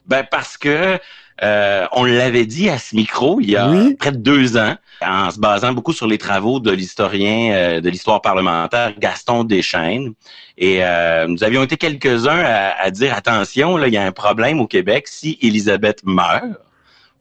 Ben 0.07 0.23
parce 0.29 0.57
que 0.57 0.99
euh, 1.44 1.86
on 1.92 2.06
l'avait 2.06 2.46
dit 2.46 2.70
à 2.70 2.77
ce 2.77 2.96
micro 2.96 3.42
il 3.42 3.50
y 3.50 3.58
a 3.58 3.70
près 4.00 4.12
de 4.12 4.18
deux 4.18 4.56
ans, 4.58 4.75
en 5.01 5.30
se 5.32 5.39
basant 5.39 5.74
beaucoup 5.74 5.92
sur 5.92 6.08
les 6.08 6.18
travaux 6.18 6.62
de 6.62 6.72
l'historien 6.72 7.54
euh, 7.54 7.82
de 7.82 7.89
l'histoire 7.89 8.22
parlementaire 8.22 8.94
Gaston 8.98 9.44
Deschaines. 9.44 10.13
Et 10.58 10.84
euh, 10.84 11.27
nous 11.27 11.44
avions 11.44 11.63
été 11.63 11.75
quelques-uns 11.75 12.44
à, 12.46 12.89
dire 12.89 13.13
attention, 13.13 13.75
là, 13.75 13.88
il 13.88 13.94
y 13.94 13.98
a 13.98 14.06
un 14.06 14.13
problème 14.13 14.62
au 14.62 14.68
Québec 14.68 15.08
si 15.10 15.38
Élisabeth 15.42 16.01
meurt 16.06 16.46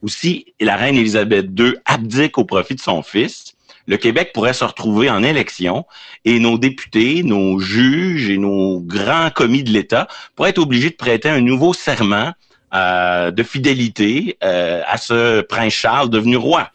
ou 0.01 0.07
si 0.07 0.53
la 0.61 0.77
reine 0.77 0.95
Élisabeth 0.95 1.47
II 1.57 1.73
abdique 1.85 2.37
au 2.37 2.45
profit 2.45 2.75
de 2.75 2.81
son 2.81 3.03
fils. 3.03 3.55
Le 3.87 3.97
Québec 3.97 4.31
pourrait 4.33 4.53
se 4.53 4.63
retrouver 4.63 5.09
en 5.09 5.23
élection 5.23 5.85
et 6.23 6.39
nos 6.39 6.57
députés, 6.57 7.21
nos 7.21 7.59
juges 7.59 8.29
et 8.29 8.37
nos 8.37 8.79
grands 8.79 9.29
commis 9.29 9.63
de 9.63 9.71
l'État 9.71 10.07
pourraient 10.35 10.51
être 10.51 10.59
obligés 10.59 10.89
de 10.89 10.95
prêter 10.95 11.29
un 11.29 11.41
nouveau 11.41 11.73
serment 11.73 12.31
euh, 12.73 13.31
de 13.31 13.43
fidélité 13.43 14.37
euh, 14.43 14.81
à 14.87 14.97
ce 14.97 15.41
prince 15.41 15.73
Charles 15.73 16.09
devenu 16.09 16.35
roi. 16.35 16.71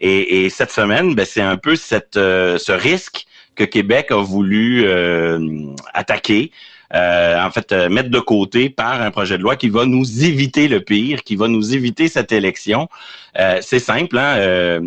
Et, 0.00 0.50
cette 0.50 0.70
semaine, 0.70 1.14
ben, 1.14 1.24
c'est 1.24 1.40
un 1.40 1.56
peu 1.56 1.74
euh, 2.16 2.58
ce 2.58 2.72
risque 2.72 3.26
que 3.54 3.64
Québec 3.64 4.10
a 4.10 4.16
voulu 4.16 4.86
attaquer. 5.94 6.50
en 6.92 7.50
fait, 7.50 7.72
mettre 7.90 8.10
de 8.10 8.18
côté 8.18 8.68
par 8.68 9.00
un 9.00 9.10
projet 9.10 9.38
de 9.38 9.42
loi 9.42 9.56
qui 9.56 9.68
va 9.68 9.86
nous 9.86 10.24
éviter 10.24 10.66
le 10.68 10.80
pire, 10.80 11.22
qui 11.22 11.36
va 11.36 11.48
nous 11.48 11.74
éviter 11.74 12.08
cette 12.08 12.32
élection. 12.32 12.88
c'est 13.60 13.78
simple, 13.78 14.18
hein? 14.18 14.80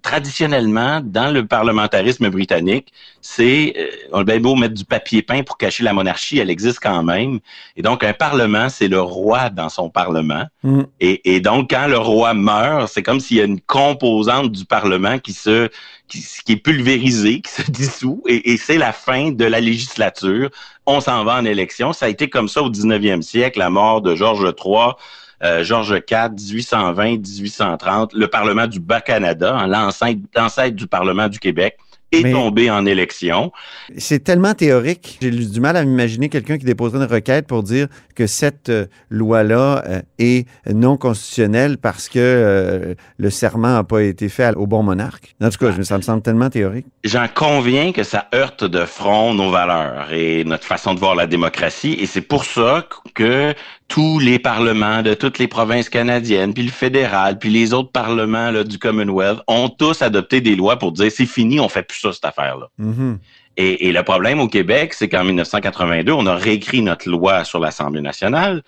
Traditionnellement, 0.00 1.00
dans 1.02 1.30
le 1.30 1.46
parlementarisme 1.46 2.30
britannique, 2.30 2.92
c'est, 3.20 3.74
euh, 3.76 3.86
on 4.12 4.20
a 4.20 4.24
bien 4.24 4.40
beau 4.40 4.54
mettre 4.54 4.74
du 4.74 4.84
papier 4.84 5.22
peint 5.22 5.42
pour 5.42 5.58
cacher 5.58 5.84
la 5.84 5.92
monarchie, 5.92 6.38
elle 6.38 6.50
existe 6.50 6.80
quand 6.80 7.02
même. 7.02 7.40
Et 7.76 7.82
donc, 7.82 8.02
un 8.02 8.12
parlement, 8.12 8.68
c'est 8.68 8.88
le 8.88 9.00
roi 9.00 9.50
dans 9.50 9.68
son 9.68 9.90
parlement. 9.90 10.44
Mm. 10.62 10.82
Et, 11.00 11.40
donc, 11.40 11.70
quand 11.70 11.86
le 11.86 11.98
roi 11.98 12.34
meurt, 12.34 12.88
c'est 12.92 13.02
comme 13.02 13.20
s'il 13.20 13.36
y 13.36 13.40
a 13.40 13.44
une 13.44 13.60
composante 13.60 14.50
du 14.50 14.64
parlement 14.64 15.18
qui 15.18 15.32
se, 15.32 15.68
qui, 16.08 16.24
qui 16.44 16.52
est 16.52 16.56
pulvérisée, 16.56 17.40
qui 17.42 17.50
se 17.50 17.62
dissout, 17.70 18.22
et, 18.26 18.52
et 18.52 18.56
c'est 18.56 18.78
la 18.78 18.92
fin 18.92 19.30
de 19.30 19.44
la 19.44 19.60
législature. 19.60 20.50
On 20.86 21.00
s'en 21.00 21.24
va 21.24 21.36
en 21.36 21.44
élection. 21.44 21.92
Ça 21.92 22.06
a 22.06 22.08
été 22.08 22.28
comme 22.28 22.48
ça 22.48 22.62
au 22.62 22.70
19e 22.70 23.22
siècle, 23.22 23.58
la 23.58 23.70
mort 23.70 24.00
de 24.00 24.16
Georges 24.16 24.52
III 24.64 24.94
euh, 25.42 25.64
Georges 25.64 26.02
IV, 26.10 26.34
1820-1830, 26.36 28.10
le 28.14 28.26
Parlement 28.28 28.66
du 28.66 28.80
Bas-Canada, 28.80 29.56
hein, 29.56 29.66
l'ancêtre 29.66 30.74
du 30.74 30.86
Parlement 30.86 31.28
du 31.28 31.38
Québec, 31.38 31.76
est 32.12 32.30
tombé 32.30 32.70
en 32.70 32.86
élection. 32.86 33.52
C'est 33.96 34.22
tellement 34.22 34.54
théorique. 34.54 35.18
J'ai 35.20 35.30
du 35.30 35.60
mal 35.60 35.76
à 35.76 35.84
m'imaginer 35.84 36.28
quelqu'un 36.28 36.58
qui 36.58 36.64
déposerait 36.64 37.04
une 37.04 37.10
requête 37.10 37.46
pour 37.46 37.62
dire 37.62 37.88
que 38.14 38.26
cette 38.26 38.68
euh, 38.68 38.86
loi-là 39.08 39.82
euh, 39.86 40.02
est 40.18 40.46
non 40.70 40.96
constitutionnelle 40.96 41.78
parce 41.78 42.08
que 42.08 42.18
euh, 42.18 42.94
le 43.16 43.30
serment 43.30 43.74
n'a 43.74 43.84
pas 43.84 44.02
été 44.02 44.28
fait 44.28 44.54
au 44.56 44.66
bon 44.66 44.82
monarque. 44.82 45.34
En 45.42 45.48
tout 45.48 45.58
cas, 45.58 45.72
ça 45.82 45.96
me 45.96 46.02
semble 46.02 46.22
tellement 46.22 46.50
théorique. 46.50 46.86
J'en 47.04 47.26
conviens 47.28 47.92
que 47.92 48.02
ça 48.02 48.28
heurte 48.34 48.64
de 48.64 48.84
front 48.84 49.34
nos 49.34 49.50
valeurs 49.50 50.12
et 50.12 50.44
notre 50.44 50.64
façon 50.64 50.94
de 50.94 51.00
voir 51.00 51.14
la 51.14 51.26
démocratie. 51.26 51.96
Et 51.98 52.06
c'est 52.06 52.20
pour 52.20 52.44
ça 52.44 52.86
que 53.14 53.54
tous 53.92 54.18
les 54.18 54.38
parlements 54.38 55.02
de 55.02 55.12
toutes 55.12 55.38
les 55.38 55.48
provinces 55.48 55.90
canadiennes, 55.90 56.54
puis 56.54 56.62
le 56.62 56.70
fédéral, 56.70 57.38
puis 57.38 57.50
les 57.50 57.74
autres 57.74 57.92
parlements 57.92 58.50
là, 58.50 58.64
du 58.64 58.78
Commonwealth 58.78 59.40
ont 59.46 59.68
tous 59.68 60.00
adopté 60.00 60.40
des 60.40 60.56
lois 60.56 60.78
pour 60.78 60.92
dire 60.92 61.12
c'est 61.12 61.26
fini, 61.26 61.60
on 61.60 61.68
fait 61.68 61.82
plus 61.82 62.00
ça 62.00 62.10
cette 62.10 62.24
affaire-là. 62.24 62.70
Mm-hmm. 62.80 63.18
Et, 63.58 63.92
le 63.92 64.02
problème 64.02 64.40
au 64.40 64.48
Québec, 64.48 64.94
c'est 64.94 65.10
qu'en 65.10 65.24
1982, 65.24 66.10
on 66.10 66.24
a 66.24 66.34
réécrit 66.34 66.80
notre 66.80 67.06
loi 67.10 67.44
sur 67.44 67.58
l'Assemblée 67.60 68.00
nationale. 68.00 68.62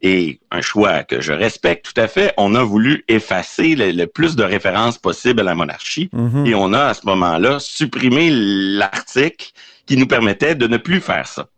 Et 0.00 0.38
un 0.52 0.60
choix 0.60 1.02
que 1.02 1.20
je 1.20 1.32
respecte 1.32 1.92
tout 1.92 2.00
à 2.00 2.06
fait, 2.06 2.32
on 2.36 2.54
a 2.54 2.62
voulu 2.62 3.04
effacer 3.08 3.74
le, 3.74 4.06
plus 4.06 4.36
de 4.36 4.44
références 4.44 4.96
possibles 4.96 5.40
à 5.40 5.42
la 5.42 5.56
monarchie. 5.56 6.08
Mm-hmm. 6.14 6.46
Et 6.46 6.54
on 6.54 6.72
a 6.72 6.84
à 6.84 6.94
ce 6.94 7.04
moment-là 7.04 7.58
supprimé 7.58 8.30
l'article 8.30 9.50
qui 9.86 9.96
nous 9.96 10.06
permettait 10.06 10.54
de 10.54 10.68
ne 10.68 10.76
plus 10.76 11.00
faire 11.00 11.26
ça. 11.26 11.48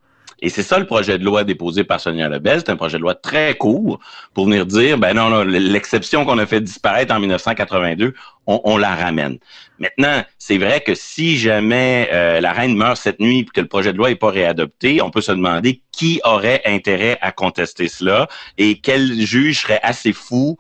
Et 0.43 0.49
c'est 0.49 0.63
ça 0.63 0.79
le 0.79 0.87
projet 0.87 1.19
de 1.19 1.25
loi 1.25 1.45
déposé 1.45 1.85
par 1.85 2.01
Sonia 2.01 2.29
Lebel. 2.29 2.61
C'est 2.61 2.71
un 2.71 2.77
projet 2.77 2.97
de 2.97 3.03
loi 3.03 3.15
très 3.15 3.55
court 3.55 4.01
pour 4.35 4.47
venir 4.47 4.67
dire, 4.67 4.99
ben 4.99 5.15
non, 5.15 5.29
non 5.29 5.43
l'exception 5.43 6.25
qu'on 6.25 6.39
a 6.39 6.47
fait 6.47 6.61
disparaître 6.61 7.15
en 7.15 7.21
1982, 7.21 8.15
on, 8.47 8.77
la 8.77 8.97
ramène. 8.97 9.39
Maintenant, 9.79 10.25
c'est 10.39 10.59
vrai 10.59 10.81
que 10.81 10.95
si 10.95 11.37
jamais 11.39 12.09
euh, 12.13 12.41
la 12.41 12.53
reine 12.53 12.77
meurt 12.77 12.97
cette 12.97 13.21
nuit 13.21 13.41
et 13.41 13.45
que 13.45 13.61
le 13.61 13.69
projet 13.69 13.93
de 13.93 13.99
loi 13.99 14.09
n'est 14.09 14.17
pas 14.17 14.31
réadopté, 14.31 15.01
on 15.01 15.11
peut 15.11 15.21
se 15.21 15.31
demander 15.31 15.83
qui 15.93 16.21
aurait 16.25 16.63
intérêt 16.65 17.17
à 17.21 17.31
contester 17.31 17.87
cela 17.87 18.27
et 18.59 18.81
quel 18.81 19.21
juge 19.21 19.61
serait 19.61 19.81
assez 19.83 20.13
fou 20.13 20.59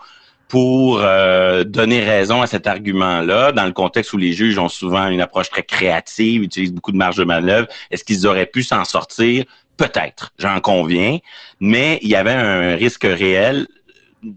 pour 0.50 1.00
euh, 1.00 1.62
donner 1.62 2.02
raison 2.02 2.42
à 2.42 2.48
cet 2.48 2.66
argument-là, 2.66 3.52
dans 3.52 3.66
le 3.66 3.72
contexte 3.72 4.12
où 4.12 4.16
les 4.16 4.32
juges 4.32 4.58
ont 4.58 4.68
souvent 4.68 5.06
une 5.06 5.20
approche 5.20 5.48
très 5.48 5.62
créative, 5.62 6.42
utilisent 6.42 6.72
beaucoup 6.72 6.90
de 6.90 6.96
marge 6.96 7.16
de 7.16 7.24
manœuvre, 7.24 7.68
est-ce 7.92 8.02
qu'ils 8.02 8.26
auraient 8.26 8.46
pu 8.46 8.64
s'en 8.64 8.84
sortir? 8.84 9.44
Peut-être, 9.80 10.34
j'en 10.38 10.60
conviens, 10.60 11.20
mais 11.58 11.98
il 12.02 12.10
y 12.10 12.14
avait 12.14 12.34
un 12.34 12.76
risque 12.76 13.04
réel 13.04 13.66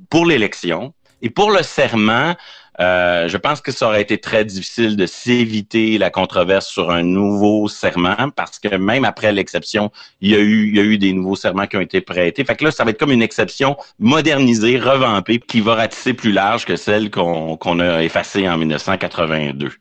pour 0.09 0.25
l'élection 0.25 0.93
et 1.21 1.29
pour 1.29 1.51
le 1.51 1.63
serment. 1.63 2.35
Euh, 2.79 3.27
je 3.27 3.35
pense 3.35 3.59
que 3.59 3.73
ça 3.73 3.89
aurait 3.89 4.01
été 4.01 4.17
très 4.19 4.45
difficile 4.45 4.95
de 4.95 5.05
s'éviter 5.05 5.97
la 5.97 6.09
controverse 6.09 6.67
sur 6.67 6.91
un 6.91 7.03
nouveau 7.03 7.67
serment 7.67 8.29
parce 8.33 8.57
que 8.57 8.73
même 8.77 9.03
après 9.03 9.33
l'exception, 9.33 9.91
il 10.21 10.31
y 10.31 10.35
a 10.35 10.39
eu, 10.39 10.97
des 10.97 11.11
nouveaux 11.11 11.35
serments 11.35 11.67
qui 11.67 11.75
ont 11.75 11.81
été 11.81 11.99
prêtés. 11.99 12.45
Fait 12.45 12.55
que 12.55 12.63
là, 12.63 12.71
ça 12.71 12.85
va 12.85 12.91
être 12.91 12.99
comme 12.99 13.11
une 13.11 13.21
exception 13.21 13.75
modernisée, 13.99 14.79
revampée, 14.79 15.39
qui 15.39 15.59
va 15.59 15.75
ratisser 15.75 16.13
plus 16.13 16.31
large 16.31 16.63
que 16.63 16.77
celle 16.77 17.11
qu'on 17.11 17.79
a 17.81 18.01
effacée 18.01 18.47
en 18.47 18.57
1982. 18.57 19.73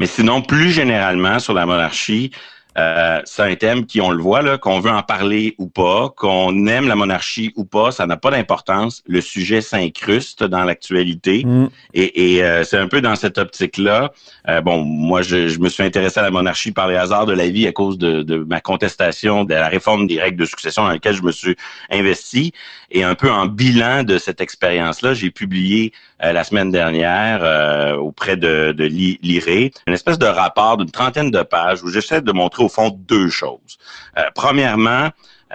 Mais 0.00 0.06
sinon, 0.06 0.42
plus 0.42 0.72
généralement 0.72 1.38
sur 1.38 1.54
la 1.54 1.64
monarchie, 1.64 2.32
euh, 2.76 3.20
c'est 3.24 3.42
un 3.42 3.54
thème 3.54 3.86
qui, 3.86 4.00
on 4.00 4.10
le 4.10 4.22
voit, 4.22 4.42
là, 4.42 4.58
qu'on 4.58 4.80
veut 4.80 4.90
en 4.90 5.02
parler 5.02 5.54
ou 5.58 5.66
pas, 5.66 6.10
qu'on 6.16 6.66
aime 6.66 6.88
la 6.88 6.94
monarchie 6.94 7.52
ou 7.56 7.64
pas, 7.64 7.90
ça 7.90 8.06
n'a 8.06 8.16
pas 8.16 8.30
d'importance. 8.30 9.02
Le 9.06 9.20
sujet 9.20 9.60
s'incruste 9.60 10.44
dans 10.44 10.64
l'actualité. 10.64 11.44
Mm. 11.44 11.68
Et, 11.94 12.42
euh, 12.42 12.64
c'est 12.64 12.78
un 12.78 12.88
peu 12.88 13.00
dans 13.00 13.16
cette 13.16 13.38
optique-là. 13.38 14.12
Euh, 14.48 14.60
bon, 14.60 14.82
moi, 14.82 15.22
je, 15.22 15.58
me 15.58 15.68
suis 15.68 15.82
intéressé 15.82 16.20
à 16.20 16.22
la 16.22 16.30
monarchie 16.30 16.72
par 16.72 16.88
les 16.88 16.96
hasards 16.96 17.26
de 17.26 17.32
la 17.32 17.48
vie 17.48 17.66
à 17.66 17.72
cause 17.72 17.96
de, 17.96 18.22
de, 18.22 18.36
ma 18.36 18.60
contestation 18.60 19.44
de 19.44 19.54
la 19.54 19.68
réforme 19.68 20.06
des 20.06 20.20
règles 20.20 20.38
de 20.38 20.44
succession 20.44 20.82
dans 20.82 20.90
laquelle 20.90 21.14
je 21.14 21.22
me 21.22 21.32
suis 21.32 21.56
investi. 21.90 22.52
Et 22.90 23.02
un 23.02 23.14
peu 23.14 23.30
en 23.30 23.46
bilan 23.46 24.04
de 24.04 24.18
cette 24.18 24.40
expérience-là, 24.40 25.14
j'ai 25.14 25.30
publié 25.30 25.92
la 26.20 26.44
semaine 26.44 26.70
dernière 26.70 27.98
auprès 28.00 28.36
de, 28.36 28.72
de 28.72 28.84
l'IRE 28.84 29.70
une 29.86 29.94
espèce 29.94 30.18
de 30.18 30.26
rapport 30.26 30.76
d'une 30.76 30.90
trentaine 30.90 31.30
de 31.30 31.42
pages 31.42 31.82
où 31.82 31.88
j'essaie 31.88 32.22
de 32.22 32.32
montrer 32.32 32.62
au 32.66 32.68
fond 32.68 32.90
deux 32.90 33.28
choses. 33.28 33.78
Euh, 34.18 34.22
premièrement, 34.34 35.10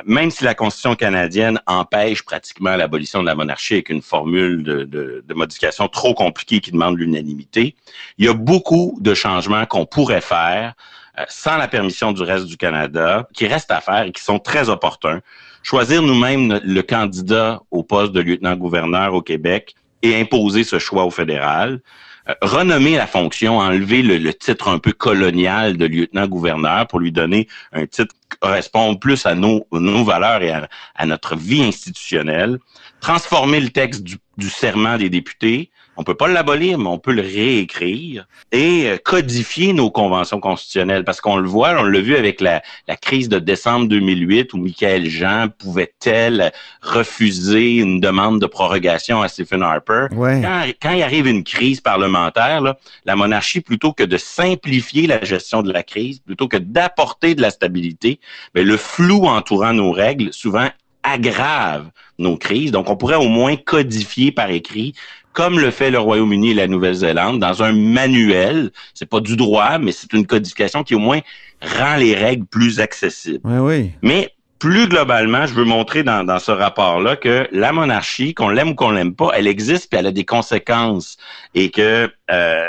même 0.05 0.31
si 0.31 0.43
la 0.43 0.55
Constitution 0.55 0.95
canadienne 0.95 1.59
empêche 1.67 2.23
pratiquement 2.23 2.75
l'abolition 2.75 3.21
de 3.21 3.25
la 3.27 3.35
monarchie 3.35 3.75
avec 3.75 3.89
une 3.89 4.01
formule 4.01 4.63
de, 4.63 5.23
modification 5.33 5.87
trop 5.87 6.13
compliquée 6.13 6.61
qui 6.61 6.71
demande 6.71 6.97
l'unanimité, 6.97 7.75
il 8.17 8.25
y 8.25 8.29
a 8.29 8.33
beaucoup 8.33 8.97
de 9.01 9.13
changements 9.13 9.65
qu'on 9.65 9.85
pourrait 9.85 10.21
faire 10.21 10.73
euh, 11.19 11.23
sans 11.27 11.57
la 11.57 11.67
permission 11.67 12.13
du 12.13 12.23
reste 12.23 12.45
du 12.45 12.55
Canada, 12.55 13.27
qui 13.33 13.47
restent 13.47 13.71
à 13.71 13.81
faire 13.81 14.03
et 14.03 14.11
qui 14.11 14.23
sont 14.23 14.39
très 14.39 14.69
opportuns. 14.69 15.19
Choisir 15.61 16.01
nous-mêmes 16.01 16.59
le 16.63 16.81
candidat 16.81 17.59
au 17.69 17.83
poste 17.83 18.13
de 18.13 18.21
lieutenant-gouverneur 18.21 19.13
au 19.13 19.21
Québec 19.21 19.75
et 20.01 20.19
imposer 20.19 20.63
ce 20.63 20.79
choix 20.79 21.03
au 21.03 21.11
fédéral. 21.11 21.81
Euh, 22.29 22.33
renommer 22.41 22.97
la 22.97 23.07
fonction, 23.07 23.57
enlever 23.57 24.03
le, 24.03 24.33
titre 24.33 24.67
un 24.67 24.77
peu 24.77 24.91
colonial 24.91 25.77
de 25.77 25.85
lieutenant-gouverneur 25.85 26.87
pour 26.87 26.99
lui 26.99 27.11
donner 27.11 27.47
un 27.71 27.87
titre 27.87 28.13
qui 28.29 28.37
correspond 28.39 28.95
plus 28.95 29.25
à 29.25 29.33
nos, 29.33 29.65
valeurs 29.71 30.43
et 30.43 30.51
à, 30.51 31.05
notre 31.05 31.35
vie 31.35 31.63
institutionnelle, 31.63 32.59
transformer 32.99 33.59
le 33.59 33.69
texte 33.69 34.03
du 34.03 34.49
serment 34.49 34.97
des 34.97 35.09
députés 35.09 35.70
on 35.97 36.03
peut 36.03 36.15
pas 36.15 36.27
l'abolir, 36.27 36.77
mais 36.77 36.87
on 36.87 36.97
peut 36.97 37.11
le 37.11 37.21
réécrire 37.21 38.25
et 38.51 38.87
euh, 38.87 38.97
codifier 38.97 39.73
nos 39.73 39.91
conventions 39.91 40.39
constitutionnelles. 40.39 41.03
Parce 41.03 41.21
qu'on 41.21 41.37
le 41.37 41.47
voit, 41.47 41.71
on 41.79 41.83
l'a 41.83 41.99
vu 41.99 42.15
avec 42.15 42.41
la, 42.41 42.61
crise 43.01 43.29
de 43.29 43.39
décembre 43.39 43.87
2008 43.87 44.53
où 44.53 44.57
Michael 44.57 45.09
Jean 45.09 45.47
pouvait-elle 45.49 46.51
refuser 46.81 47.77
une 47.77 47.99
demande 47.99 48.39
de 48.39 48.45
prorogation 48.45 49.21
à 49.21 49.27
Stephen 49.27 49.63
Harper. 49.63 50.07
Quand, 50.11 50.91
il 50.91 51.03
arrive 51.03 51.27
une 51.27 51.43
crise 51.43 51.81
parlementaire, 51.81 52.75
la 53.05 53.15
monarchie, 53.15 53.61
plutôt 53.61 53.91
que 53.91 54.03
de 54.03 54.17
simplifier 54.17 55.07
la 55.07 55.23
gestion 55.23 55.61
de 55.61 55.71
la 55.71 55.83
crise, 55.83 56.19
plutôt 56.19 56.47
que 56.47 56.57
d'apporter 56.57 57.35
de 57.35 57.41
la 57.41 57.49
stabilité, 57.49 58.19
Mais 58.55 58.63
le 58.63 58.77
flou 58.77 59.25
entourant 59.25 59.73
nos 59.73 59.91
règles 59.91 60.33
souvent 60.33 60.69
aggrave 61.03 61.89
nos 62.17 62.37
crises. 62.37 62.71
Donc, 62.71 62.89
on 62.89 62.95
pourrait 62.95 63.15
au 63.15 63.27
moins 63.27 63.55
codifier 63.55 64.31
par 64.31 64.49
écrit 64.49 64.93
comme 65.33 65.59
le 65.59 65.71
fait 65.71 65.91
le 65.91 65.99
Royaume-Uni 65.99 66.51
et 66.51 66.53
la 66.53 66.67
Nouvelle-Zélande, 66.67 67.39
dans 67.39 67.63
un 67.63 67.71
manuel. 67.71 68.71
C'est 68.93 69.05
pas 69.05 69.21
du 69.21 69.35
droit, 69.37 69.77
mais 69.77 69.91
c'est 69.91 70.11
une 70.13 70.27
codification 70.27 70.83
qui 70.83 70.95
au 70.95 70.99
moins 70.99 71.21
rend 71.61 71.95
les 71.95 72.15
règles 72.15 72.45
plus 72.45 72.79
accessibles. 72.79 73.39
Oui, 73.45 73.59
oui. 73.59 73.91
Mais 74.01 74.33
plus 74.61 74.87
globalement, 74.87 75.47
je 75.47 75.55
veux 75.55 75.63
montrer 75.65 76.03
dans, 76.03 76.23
dans 76.23 76.37
ce 76.37 76.51
rapport-là 76.51 77.15
que 77.15 77.47
la 77.51 77.71
monarchie, 77.71 78.35
qu'on 78.35 78.49
l'aime 78.49 78.69
ou 78.69 78.75
qu'on 78.75 78.91
l'aime 78.91 79.15
pas, 79.15 79.31
elle 79.33 79.47
existe 79.47 79.89
puis 79.89 79.99
elle 79.99 80.05
a 80.05 80.11
des 80.11 80.23
conséquences 80.23 81.17
et 81.55 81.71
que 81.71 82.07
euh, 82.29 82.67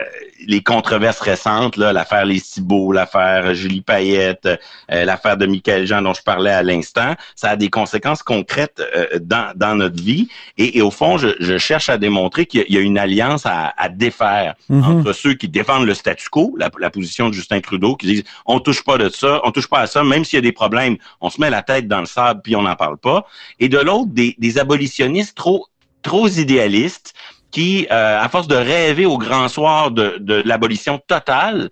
les 0.49 0.63
controverses 0.63 1.21
récentes, 1.21 1.77
là, 1.77 1.93
l'affaire 1.93 2.25
Les 2.25 2.39
Cibaux, 2.39 2.93
l'affaire 2.93 3.55
Julie 3.55 3.83
Payette, 3.83 4.47
euh, 4.47 5.05
l'affaire 5.05 5.37
de 5.37 5.45
Michael 5.45 5.87
Jean 5.87 6.01
dont 6.01 6.15
je 6.15 6.23
parlais 6.23 6.51
à 6.51 6.63
l'instant, 6.63 7.15
ça 7.37 7.51
a 7.51 7.57
des 7.57 7.69
conséquences 7.69 8.23
concrètes 8.23 8.83
euh, 8.97 9.19
dans, 9.21 9.53
dans 9.55 9.77
notre 9.77 10.03
vie. 10.03 10.29
Et, 10.57 10.79
et 10.79 10.83
au 10.83 10.91
fond, 10.91 11.19
je, 11.19 11.29
je, 11.41 11.59
cherche 11.59 11.91
à 11.91 11.99
démontrer 11.99 12.47
qu'il 12.47 12.65
y, 12.69 12.77
a 12.79 12.81
une 12.81 12.99
alliance 12.99 13.45
à, 13.45 13.75
à 13.77 13.91
défaire 13.91 14.55
Mhm. 14.69 14.85
entre 14.85 15.13
ceux 15.13 15.35
qui 15.35 15.49
défendent 15.49 15.87
le 15.87 15.95
statu 15.95 16.29
quo, 16.31 16.55
la, 16.57 16.71
la 16.79 16.91
position 16.91 17.29
de 17.29 17.35
Justin 17.35 17.61
Trudeau, 17.61 17.95
qui 17.97 18.07
disent 18.07 18.25
on 18.47 18.59
touche 18.59 18.83
pas 18.83 18.97
de 18.97 19.09
ça, 19.11 19.41
on 19.45 19.51
touche 19.51 19.69
pas 19.69 19.81
à 19.81 19.87
ça, 19.87 20.03
même 20.03 20.25
s'il 20.25 20.39
y 20.39 20.39
a 20.39 20.43
des 20.43 20.53
problèmes, 20.53 20.97
on 21.21 21.31
se 21.31 21.41
met 21.41 21.51
la 21.51 21.63
tête 21.63 21.82
dans 21.89 22.01
le 22.01 22.07
sable 22.07 22.43
puis 22.43 22.57
on 22.57 22.63
n'en 22.63 22.77
parle 22.77 22.99
pas. 22.99 23.27
Et 23.61 23.69
de 23.69 23.79
l'autre, 23.79 24.11
des, 24.13 24.59
abolitionnistes 24.59 25.37
trop 25.37 26.29
idéalistes 26.29 27.15
qui, 27.53 27.87
euh, 27.91 28.21
à 28.21 28.29
force 28.29 28.49
de 28.49 28.57
rêver 28.57 29.07
au 29.07 29.19
grand 29.19 29.49
soir 29.49 29.91
de, 29.93 30.43
l'abolition 30.45 30.99
totale, 31.07 31.71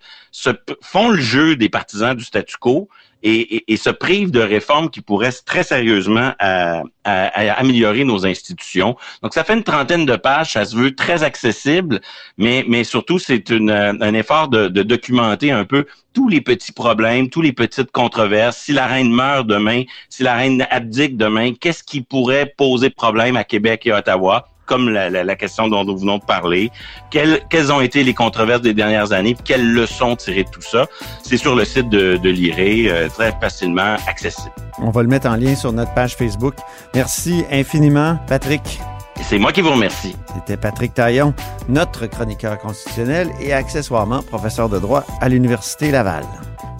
font 0.83 1.09
le 1.09 1.21
jeu 1.21 1.57
des 1.57 1.69
partisans 1.69 2.15
du 2.15 2.23
statu 2.23 2.57
quo 2.59 2.89
et, 3.23 3.57
et- 3.57 3.73
et 3.73 3.77
se 3.77 3.91
privent 3.91 4.31
de 4.31 4.41
réformes 4.41 4.91
qui 4.91 5.01
pourraient 5.01 5.33
très 5.45 5.63
sérieusement 5.63 6.33
à- 6.39 6.83
à- 7.05 7.51
à 7.51 7.53
améliorer 7.61 8.05
nos 8.05 8.27
institutions. 8.27 8.97
Donc, 9.23 9.35
ça 9.35 9.45
fait 9.45 9.55
une 9.55 9.63
trentaine 9.63 10.07
de 10.07 10.17
pages, 10.17 10.53
ça 10.53 10.65
se 10.65 10.77
veut 10.77 10.95
très 10.95 11.23
accessible, 11.23 12.01
mais, 12.39 12.65
mais 12.69 12.85
surtout, 12.85 13.19
c'est 13.19 13.51
euh, 13.51 13.95
un 14.01 14.15
effort 14.15 14.49
de, 14.49 14.69
de 14.69 14.83
documenter 14.83 15.51
un 15.51 15.65
peu 15.65 15.87
tous 16.13 16.29
les 16.29 16.41
petits 16.41 16.73
problèmes, 16.73 17.31
tous 17.31 17.43
les 17.43 17.53
petites 17.53 17.93
controverses. 17.93 18.59
Si 18.59 18.73
la 18.73 18.87
reine 18.87 19.11
meurt 19.13 19.47
demain, 19.47 19.85
si 20.09 20.23
la 20.23 20.35
reine 20.35 20.67
abdique 20.71 21.17
demain, 21.17 21.55
qu'est-ce 21.55 21.85
qui 21.85 22.01
pourrait 22.03 22.53
poser 22.57 22.91
problème 22.91 23.37
à 23.37 23.45
Québec 23.45 23.87
et 23.87 23.93
à 23.93 23.99
Ottawa? 23.99 24.50
Comme 24.71 24.89
la, 24.89 25.11
la, 25.11 25.25
la 25.25 25.35
question 25.35 25.67
dont 25.67 25.85
nous 25.85 25.99
venons 25.99 26.19
de 26.19 26.25
parler. 26.25 26.71
Quelles, 27.11 27.41
quelles 27.51 27.73
ont 27.73 27.81
été 27.81 28.05
les 28.05 28.15
controverses 28.15 28.63
des 28.63 28.73
dernières 28.73 29.11
années? 29.13 29.35
puis 29.35 29.43
Quelles 29.45 29.73
leçons 29.73 30.15
tirer 30.15 30.45
de 30.45 30.49
tout 30.49 30.63
ça? 30.63 30.87
C'est 31.25 31.37
sur 31.37 31.57
le 31.57 31.65
site 31.65 31.89
de, 31.89 32.17
de 32.17 32.31
l'IRE, 32.31 32.93
euh, 32.95 33.09
très 33.09 33.33
facilement 33.41 33.97
accessible. 34.07 34.53
On 34.79 34.91
va 34.91 35.03
le 35.03 35.09
mettre 35.09 35.29
en 35.29 35.35
lien 35.35 35.57
sur 35.57 35.73
notre 35.73 35.93
page 35.93 36.15
Facebook. 36.15 36.55
Merci 36.95 37.45
infiniment, 37.51 38.17
Patrick. 38.29 38.81
C'est 39.23 39.39
moi 39.39 39.51
qui 39.51 39.61
vous 39.61 39.73
remercie. 39.73 40.15
C'était 40.35 40.57
Patrick 40.57 40.95
Taillon, 40.95 41.35
notre 41.69 42.07
chroniqueur 42.07 42.57
constitutionnel 42.59 43.29
et 43.41 43.53
accessoirement 43.53 44.23
professeur 44.23 44.69
de 44.69 44.79
droit 44.79 45.05
à 45.21 45.29
l'Université 45.29 45.91
Laval. 45.91 46.25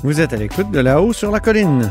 Vous 0.05 0.21
êtes 0.21 0.33
à 0.33 0.37
l'écoute 0.37 0.71
de 0.71 0.79
là-haut 0.79 1.13
sur 1.13 1.33
la 1.33 1.41
colline. 1.41 1.91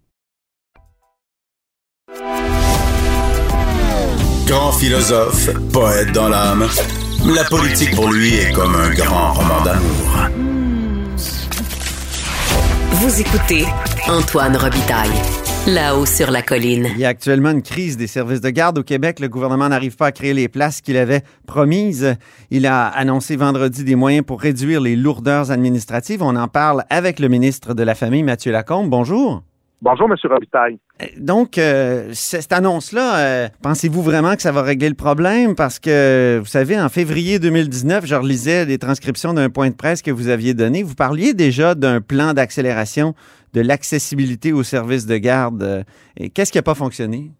Grand 4.51 4.73
philosophe, 4.73 5.49
poète 5.71 6.11
dans 6.11 6.27
l'âme, 6.27 6.67
la 7.25 7.45
politique 7.45 7.95
pour 7.95 8.11
lui 8.11 8.35
est 8.35 8.51
comme 8.51 8.75
un 8.75 8.89
grand 8.89 9.31
roman 9.31 9.63
d'amour. 9.63 10.27
Vous 12.91 13.21
écoutez 13.21 13.63
Antoine 14.09 14.57
Robitaille, 14.57 15.09
là-haut 15.67 16.05
sur 16.05 16.31
la 16.31 16.41
colline. 16.41 16.89
Il 16.91 16.99
y 16.99 17.05
a 17.05 17.07
actuellement 17.07 17.51
une 17.51 17.61
crise 17.61 17.95
des 17.95 18.07
services 18.07 18.41
de 18.41 18.49
garde 18.49 18.77
au 18.77 18.83
Québec. 18.83 19.21
Le 19.21 19.29
gouvernement 19.29 19.69
n'arrive 19.69 19.95
pas 19.95 20.07
à 20.07 20.11
créer 20.11 20.33
les 20.33 20.49
places 20.49 20.81
qu'il 20.81 20.97
avait 20.97 21.21
promises. 21.47 22.17
Il 22.49 22.67
a 22.67 22.87
annoncé 22.87 23.37
vendredi 23.37 23.85
des 23.85 23.95
moyens 23.95 24.25
pour 24.25 24.41
réduire 24.41 24.81
les 24.81 24.97
lourdeurs 24.97 25.51
administratives. 25.51 26.21
On 26.21 26.35
en 26.35 26.49
parle 26.49 26.83
avec 26.89 27.21
le 27.21 27.29
ministre 27.29 27.73
de 27.73 27.83
la 27.83 27.95
Famille, 27.95 28.23
Mathieu 28.23 28.51
Lacombe. 28.51 28.89
Bonjour. 28.89 29.43
Bonjour, 29.83 30.07
M. 30.07 30.15
Robitaille. 30.29 30.77
Euh, 31.01 31.05
Donc, 31.17 31.57
euh, 31.57 32.09
cette 32.13 32.53
annonce-là, 32.53 33.17
euh, 33.17 33.47
pensez-vous 33.63 34.03
vraiment 34.03 34.35
que 34.35 34.43
ça 34.43 34.51
va 34.51 34.61
régler 34.61 34.89
le 34.89 34.95
problème? 34.95 35.55
Parce 35.55 35.79
que, 35.79 36.37
vous 36.37 36.45
savez, 36.45 36.79
en 36.79 36.87
février 36.87 37.39
2019, 37.39 38.05
je 38.05 38.13
relisais 38.13 38.65
les 38.65 38.77
transcriptions 38.77 39.33
d'un 39.33 39.49
point 39.49 39.71
de 39.71 39.75
presse 39.75 40.03
que 40.03 40.11
vous 40.11 40.29
aviez 40.29 40.53
donné. 40.53 40.83
Vous 40.83 40.93
parliez 40.93 41.33
déjà 41.33 41.73
d'un 41.73 41.99
plan 41.99 42.33
d'accélération 42.33 43.15
de 43.55 43.61
l'accessibilité 43.61 44.53
aux 44.53 44.61
services 44.61 45.07
de 45.07 45.17
garde. 45.17 45.83
Et 46.15 46.29
Qu'est-ce 46.29 46.51
qui 46.51 46.59
n'a 46.59 46.63
pas 46.63 46.75
fonctionné? 46.75 47.31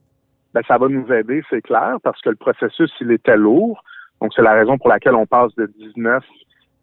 Ben, 0.56 0.62
ça 0.68 0.80
va 0.80 0.88
nous 0.88 1.14
aider, 1.14 1.44
c'est 1.48 1.62
clair, 1.62 1.98
parce 2.02 2.20
que 2.22 2.30
le 2.32 2.36
processus, 2.38 2.92
il 3.02 3.12
était 3.12 3.38
lourd. 3.38 3.84
Donc, 4.20 4.32
c'est 4.36 4.42
la 4.42 4.54
raison 4.54 4.80
pour 4.80 4.90
laquelle 4.90 5.14
on 5.14 5.28
passe 5.28 5.54
de 5.58 5.72
19, 5.78 6.24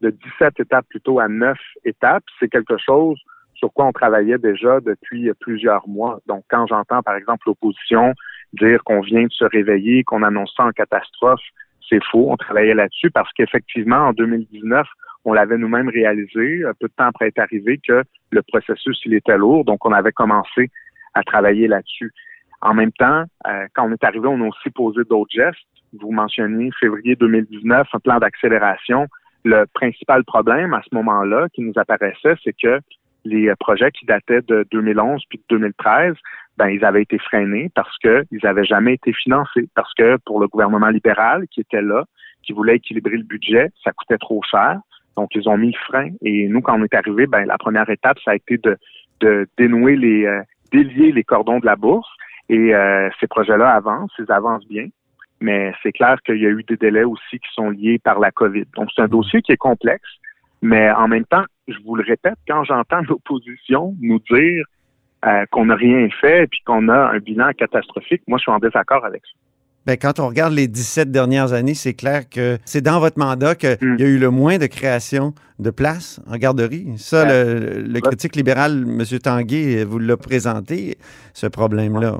de 0.02 0.10
17 0.10 0.60
étapes 0.60 0.86
plutôt 0.88 1.18
à 1.18 1.26
9 1.26 1.56
étapes. 1.84 2.22
C'est 2.38 2.48
quelque 2.48 2.76
chose 2.78 3.18
sur 3.58 3.72
quoi 3.72 3.86
on 3.86 3.92
travaillait 3.92 4.38
déjà 4.38 4.80
depuis 4.80 5.30
plusieurs 5.40 5.86
mois. 5.88 6.20
Donc, 6.26 6.44
quand 6.48 6.66
j'entends, 6.66 7.02
par 7.02 7.16
exemple, 7.16 7.42
l'opposition 7.46 8.14
dire 8.52 8.82
qu'on 8.84 9.00
vient 9.00 9.24
de 9.24 9.32
se 9.32 9.44
réveiller, 9.44 10.04
qu'on 10.04 10.22
annonce 10.22 10.54
ça 10.56 10.64
en 10.64 10.70
catastrophe, 10.70 11.40
c'est 11.88 12.02
faux. 12.10 12.30
On 12.30 12.36
travaillait 12.36 12.74
là-dessus 12.74 13.10
parce 13.10 13.30
qu'effectivement, 13.32 14.08
en 14.08 14.12
2019, 14.12 14.86
on 15.24 15.32
l'avait 15.32 15.58
nous-mêmes 15.58 15.88
réalisé, 15.88 16.62
peu 16.80 16.86
de 16.88 16.92
temps 16.96 17.06
après 17.06 17.28
être 17.28 17.40
arrivé, 17.40 17.78
que 17.86 18.02
le 18.30 18.42
processus, 18.42 19.00
il 19.04 19.14
était 19.14 19.36
lourd. 19.36 19.64
Donc, 19.64 19.84
on 19.84 19.92
avait 19.92 20.12
commencé 20.12 20.70
à 21.14 21.22
travailler 21.22 21.66
là-dessus. 21.66 22.12
En 22.60 22.74
même 22.74 22.92
temps, 22.92 23.24
euh, 23.46 23.66
quand 23.74 23.88
on 23.88 23.92
est 23.92 24.04
arrivé, 24.04 24.26
on 24.26 24.40
a 24.42 24.46
aussi 24.46 24.70
posé 24.70 25.02
d'autres 25.08 25.30
gestes. 25.30 25.58
Vous 25.98 26.12
mentionniez 26.12 26.70
février 26.78 27.16
2019, 27.16 27.88
un 27.92 27.98
plan 27.98 28.18
d'accélération. 28.18 29.06
Le 29.44 29.64
principal 29.72 30.24
problème 30.24 30.74
à 30.74 30.82
ce 30.82 30.94
moment-là 30.94 31.48
qui 31.54 31.62
nous 31.62 31.72
apparaissait, 31.76 32.34
c'est 32.42 32.54
que 32.60 32.80
les 33.28 33.52
projets 33.58 33.90
qui 33.90 34.06
dataient 34.06 34.42
de 34.42 34.66
2011 34.70 35.22
puis 35.28 35.38
de 35.38 35.44
2013, 35.56 36.14
ben 36.56 36.68
ils 36.68 36.84
avaient 36.84 37.02
été 37.02 37.18
freinés 37.18 37.70
parce 37.74 37.96
que 37.98 38.24
ils 38.32 38.44
avaient 38.46 38.64
jamais 38.64 38.94
été 38.94 39.12
financés 39.12 39.68
parce 39.74 39.92
que 39.94 40.16
pour 40.24 40.40
le 40.40 40.48
gouvernement 40.48 40.88
libéral 40.88 41.46
qui 41.48 41.60
était 41.60 41.82
là, 41.82 42.04
qui 42.42 42.52
voulait 42.52 42.76
équilibrer 42.76 43.16
le 43.16 43.22
budget, 43.22 43.70
ça 43.84 43.92
coûtait 43.92 44.18
trop 44.18 44.42
cher. 44.50 44.80
Donc 45.16 45.30
ils 45.34 45.48
ont 45.48 45.56
mis 45.56 45.74
frein 45.74 46.10
et 46.22 46.48
nous 46.48 46.60
quand 46.60 46.78
on 46.78 46.84
est 46.84 46.94
arrivé, 46.94 47.26
ben 47.26 47.44
la 47.44 47.58
première 47.58 47.88
étape 47.88 48.18
ça 48.24 48.32
a 48.32 48.34
été 48.34 48.58
de, 48.58 48.76
de 49.20 49.46
dénouer 49.56 49.96
les 49.96 50.26
euh, 50.26 50.42
délier 50.72 51.12
les 51.12 51.24
cordons 51.24 51.58
de 51.58 51.66
la 51.66 51.76
bourse 51.76 52.08
et 52.48 52.74
euh, 52.74 53.08
ces 53.20 53.26
projets-là 53.26 53.70
avancent, 53.74 54.12
ils 54.18 54.32
avancent 54.32 54.66
bien. 54.66 54.86
Mais 55.40 55.72
c'est 55.82 55.92
clair 55.92 56.16
qu'il 56.24 56.38
y 56.38 56.46
a 56.46 56.50
eu 56.50 56.64
des 56.64 56.76
délais 56.76 57.04
aussi 57.04 57.38
qui 57.38 57.48
sont 57.54 57.70
liés 57.70 58.00
par 58.02 58.18
la 58.18 58.32
COVID. 58.32 58.64
Donc 58.74 58.88
c'est 58.94 59.02
un 59.02 59.08
dossier 59.08 59.40
qui 59.42 59.52
est 59.52 59.56
complexe. 59.56 60.08
Mais 60.62 60.90
en 60.90 61.06
même 61.06 61.24
temps, 61.24 61.44
je 61.68 61.76
vous 61.84 61.94
le 61.96 62.04
répète, 62.04 62.34
quand 62.48 62.64
j'entends 62.64 63.00
l'opposition 63.08 63.94
nous 64.00 64.18
dire 64.30 64.64
euh, 65.26 65.44
qu'on 65.50 65.66
n'a 65.66 65.74
rien 65.74 66.08
fait 66.20 66.44
et 66.44 66.46
puis 66.46 66.60
qu'on 66.64 66.88
a 66.88 67.10
un 67.12 67.18
bilan 67.18 67.50
catastrophique, 67.56 68.22
moi, 68.26 68.38
je 68.38 68.42
suis 68.42 68.52
en 68.52 68.58
désaccord 68.58 69.04
avec 69.04 69.22
ça. 69.24 69.32
Bien, 69.86 69.96
quand 69.96 70.20
on 70.20 70.28
regarde 70.28 70.52
les 70.52 70.68
17 70.68 71.10
dernières 71.10 71.52
années, 71.54 71.72
c'est 71.74 71.94
clair 71.94 72.28
que 72.28 72.58
c'est 72.66 72.82
dans 72.82 73.00
votre 73.00 73.18
mandat 73.18 73.54
qu'il 73.54 73.78
Mm. 73.80 73.96
y 73.98 74.02
a 74.02 74.06
eu 74.06 74.18
le 74.18 74.30
moins 74.30 74.58
de 74.58 74.66
création 74.66 75.32
de 75.58 75.70
places 75.70 76.20
en 76.28 76.36
garderie. 76.36 76.86
Ça, 76.98 77.24
le, 77.24 77.82
le 77.82 78.00
critique 78.00 78.36
libéral, 78.36 78.84
M. 78.86 79.02
Tanguay, 79.18 79.84
vous 79.84 79.98
l'a 79.98 80.16
présenté, 80.18 80.98
ce 81.32 81.46
problème-là. 81.46 82.18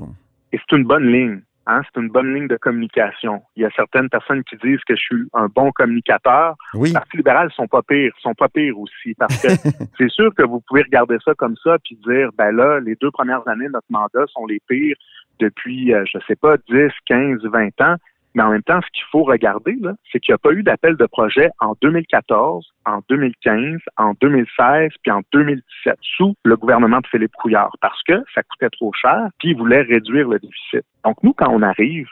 Et 0.51 0.57
c'est 0.57 0.75
une 0.77 0.83
bonne 0.85 1.05
ligne. 1.11 1.41
Hein? 1.69 1.81
C'est 1.85 2.01
une 2.01 2.09
bonne 2.09 2.33
ligne 2.33 2.47
de 2.47 2.57
communication. 2.57 3.43
Il 3.55 3.61
y 3.61 3.65
a 3.65 3.69
certaines 3.75 4.09
personnes 4.09 4.43
qui 4.43 4.55
disent 4.55 4.83
que 4.87 4.95
je 4.95 5.01
suis 5.01 5.27
un 5.33 5.47
bon 5.47 5.71
communicateur. 5.71 6.55
Oui. 6.73 6.87
Les 6.89 6.93
partis 6.93 7.17
libéraux 7.17 7.49
sont 7.51 7.67
pas 7.67 7.83
pires, 7.83 8.11
sont 8.21 8.33
pas 8.33 8.49
pires 8.49 8.77
aussi, 8.79 9.13
parce 9.13 9.39
que 9.39 9.49
c'est 9.97 10.09
sûr 10.09 10.33
que 10.33 10.41
vous 10.41 10.61
pouvez 10.67 10.81
regarder 10.81 11.17
ça 11.23 11.35
comme 11.35 11.55
ça 11.63 11.77
puis 11.83 11.95
dire, 12.07 12.31
ben 12.35 12.51
là, 12.51 12.79
les 12.79 12.95
deux 12.95 13.11
premières 13.11 13.47
années 13.47 13.67
de 13.67 13.73
notre 13.73 13.87
mandat 13.91 14.25
sont 14.33 14.47
les 14.47 14.59
pires 14.67 14.97
depuis, 15.39 15.93
euh, 15.93 16.03
je 16.11 16.17
sais 16.27 16.35
pas, 16.35 16.57
10, 16.69 16.89
15, 17.05 17.41
20 17.43 17.81
ans. 17.81 17.95
Mais 18.39 18.45
en 18.45 18.51
même 18.51 18.63
temps, 18.63 18.79
ce 18.79 18.87
qu'il 18.93 19.03
faut 19.11 19.23
regarder, 19.23 19.77
c'est 20.09 20.21
qu'il 20.21 20.31
n'y 20.31 20.35
a 20.35 20.37
pas 20.37 20.53
eu 20.53 20.63
d'appel 20.63 20.95
de 20.95 21.05
projet 21.05 21.49
en 21.59 21.75
2014, 21.81 22.65
en 22.85 23.01
2015, 23.09 23.81
en 23.97 24.13
2016, 24.21 24.91
puis 25.03 25.11
en 25.11 25.19
2017, 25.33 25.97
sous 26.15 26.35
le 26.45 26.55
gouvernement 26.55 27.01
de 27.01 27.07
Philippe 27.07 27.33
Couillard, 27.33 27.75
parce 27.81 28.01
que 28.03 28.13
ça 28.33 28.41
coûtait 28.43 28.69
trop 28.69 28.93
cher, 28.93 29.27
puis 29.39 29.49
il 29.49 29.57
voulait 29.57 29.81
réduire 29.81 30.29
le 30.29 30.39
déficit. 30.39 30.85
Donc, 31.03 31.21
nous, 31.21 31.33
quand 31.33 31.49
on 31.49 31.61
arrive, 31.61 32.07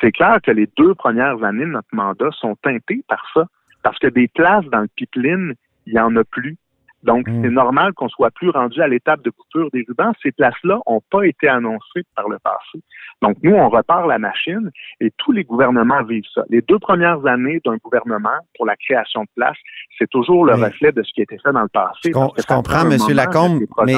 c'est 0.00 0.10
clair 0.10 0.38
que 0.42 0.52
les 0.52 0.70
deux 0.78 0.94
premières 0.94 1.44
années 1.44 1.66
de 1.66 1.72
notre 1.72 1.92
mandat 1.94 2.30
sont 2.40 2.56
teintées 2.62 3.04
par 3.06 3.22
ça, 3.34 3.44
parce 3.82 3.98
que 3.98 4.06
des 4.06 4.28
places 4.28 4.64
dans 4.72 4.80
le 4.80 4.88
pipeline, 4.96 5.52
il 5.84 5.92
n'y 5.92 6.00
en 6.00 6.16
a 6.16 6.24
plus. 6.24 6.56
Donc, 7.04 7.28
Mm. 7.28 7.42
c'est 7.44 7.50
normal 7.50 7.92
qu'on 7.94 8.08
soit 8.08 8.30
plus 8.32 8.50
rendu 8.50 8.80
à 8.82 8.88
l'étape 8.88 9.22
de 9.22 9.30
coupure 9.30 9.70
des 9.72 9.84
rubans. 9.88 10.12
Ces 10.22 10.32
places-là 10.32 10.80
n'ont 10.88 11.00
pas 11.10 11.24
été 11.26 11.48
annoncées 11.48 12.02
par 12.16 12.28
le 12.28 12.38
passé. 12.40 12.82
Donc, 13.22 13.36
nous, 13.42 13.54
on 13.54 13.68
repart 13.68 14.06
la 14.08 14.18
machine 14.18 14.70
et 15.00 15.12
tous 15.16 15.32
les 15.32 15.44
gouvernements 15.44 16.02
vivent 16.04 16.24
ça. 16.34 16.42
Les 16.50 16.60
deux 16.62 16.78
premières 16.78 17.24
années 17.26 17.60
d'un 17.64 17.76
gouvernement 17.76 18.38
pour 18.56 18.66
la 18.66 18.74
création 18.76 19.22
de 19.22 19.28
places, 19.36 19.56
c'est 19.98 20.08
toujours 20.10 20.44
le 20.44 20.54
Oui. 20.54 20.64
reflet 20.64 20.90
de 20.92 21.02
ce 21.02 21.12
qui 21.12 21.20
a 21.20 21.22
été 21.24 21.38
fait 21.38 21.52
dans 21.52 21.62
le 21.62 21.68
passé. 21.68 21.98
Je 22.06 22.10
com- 22.10 22.30
comprends, 22.48 22.88
M. 22.90 22.96
Lacombe, 23.14 23.60
mais-. 23.86 23.96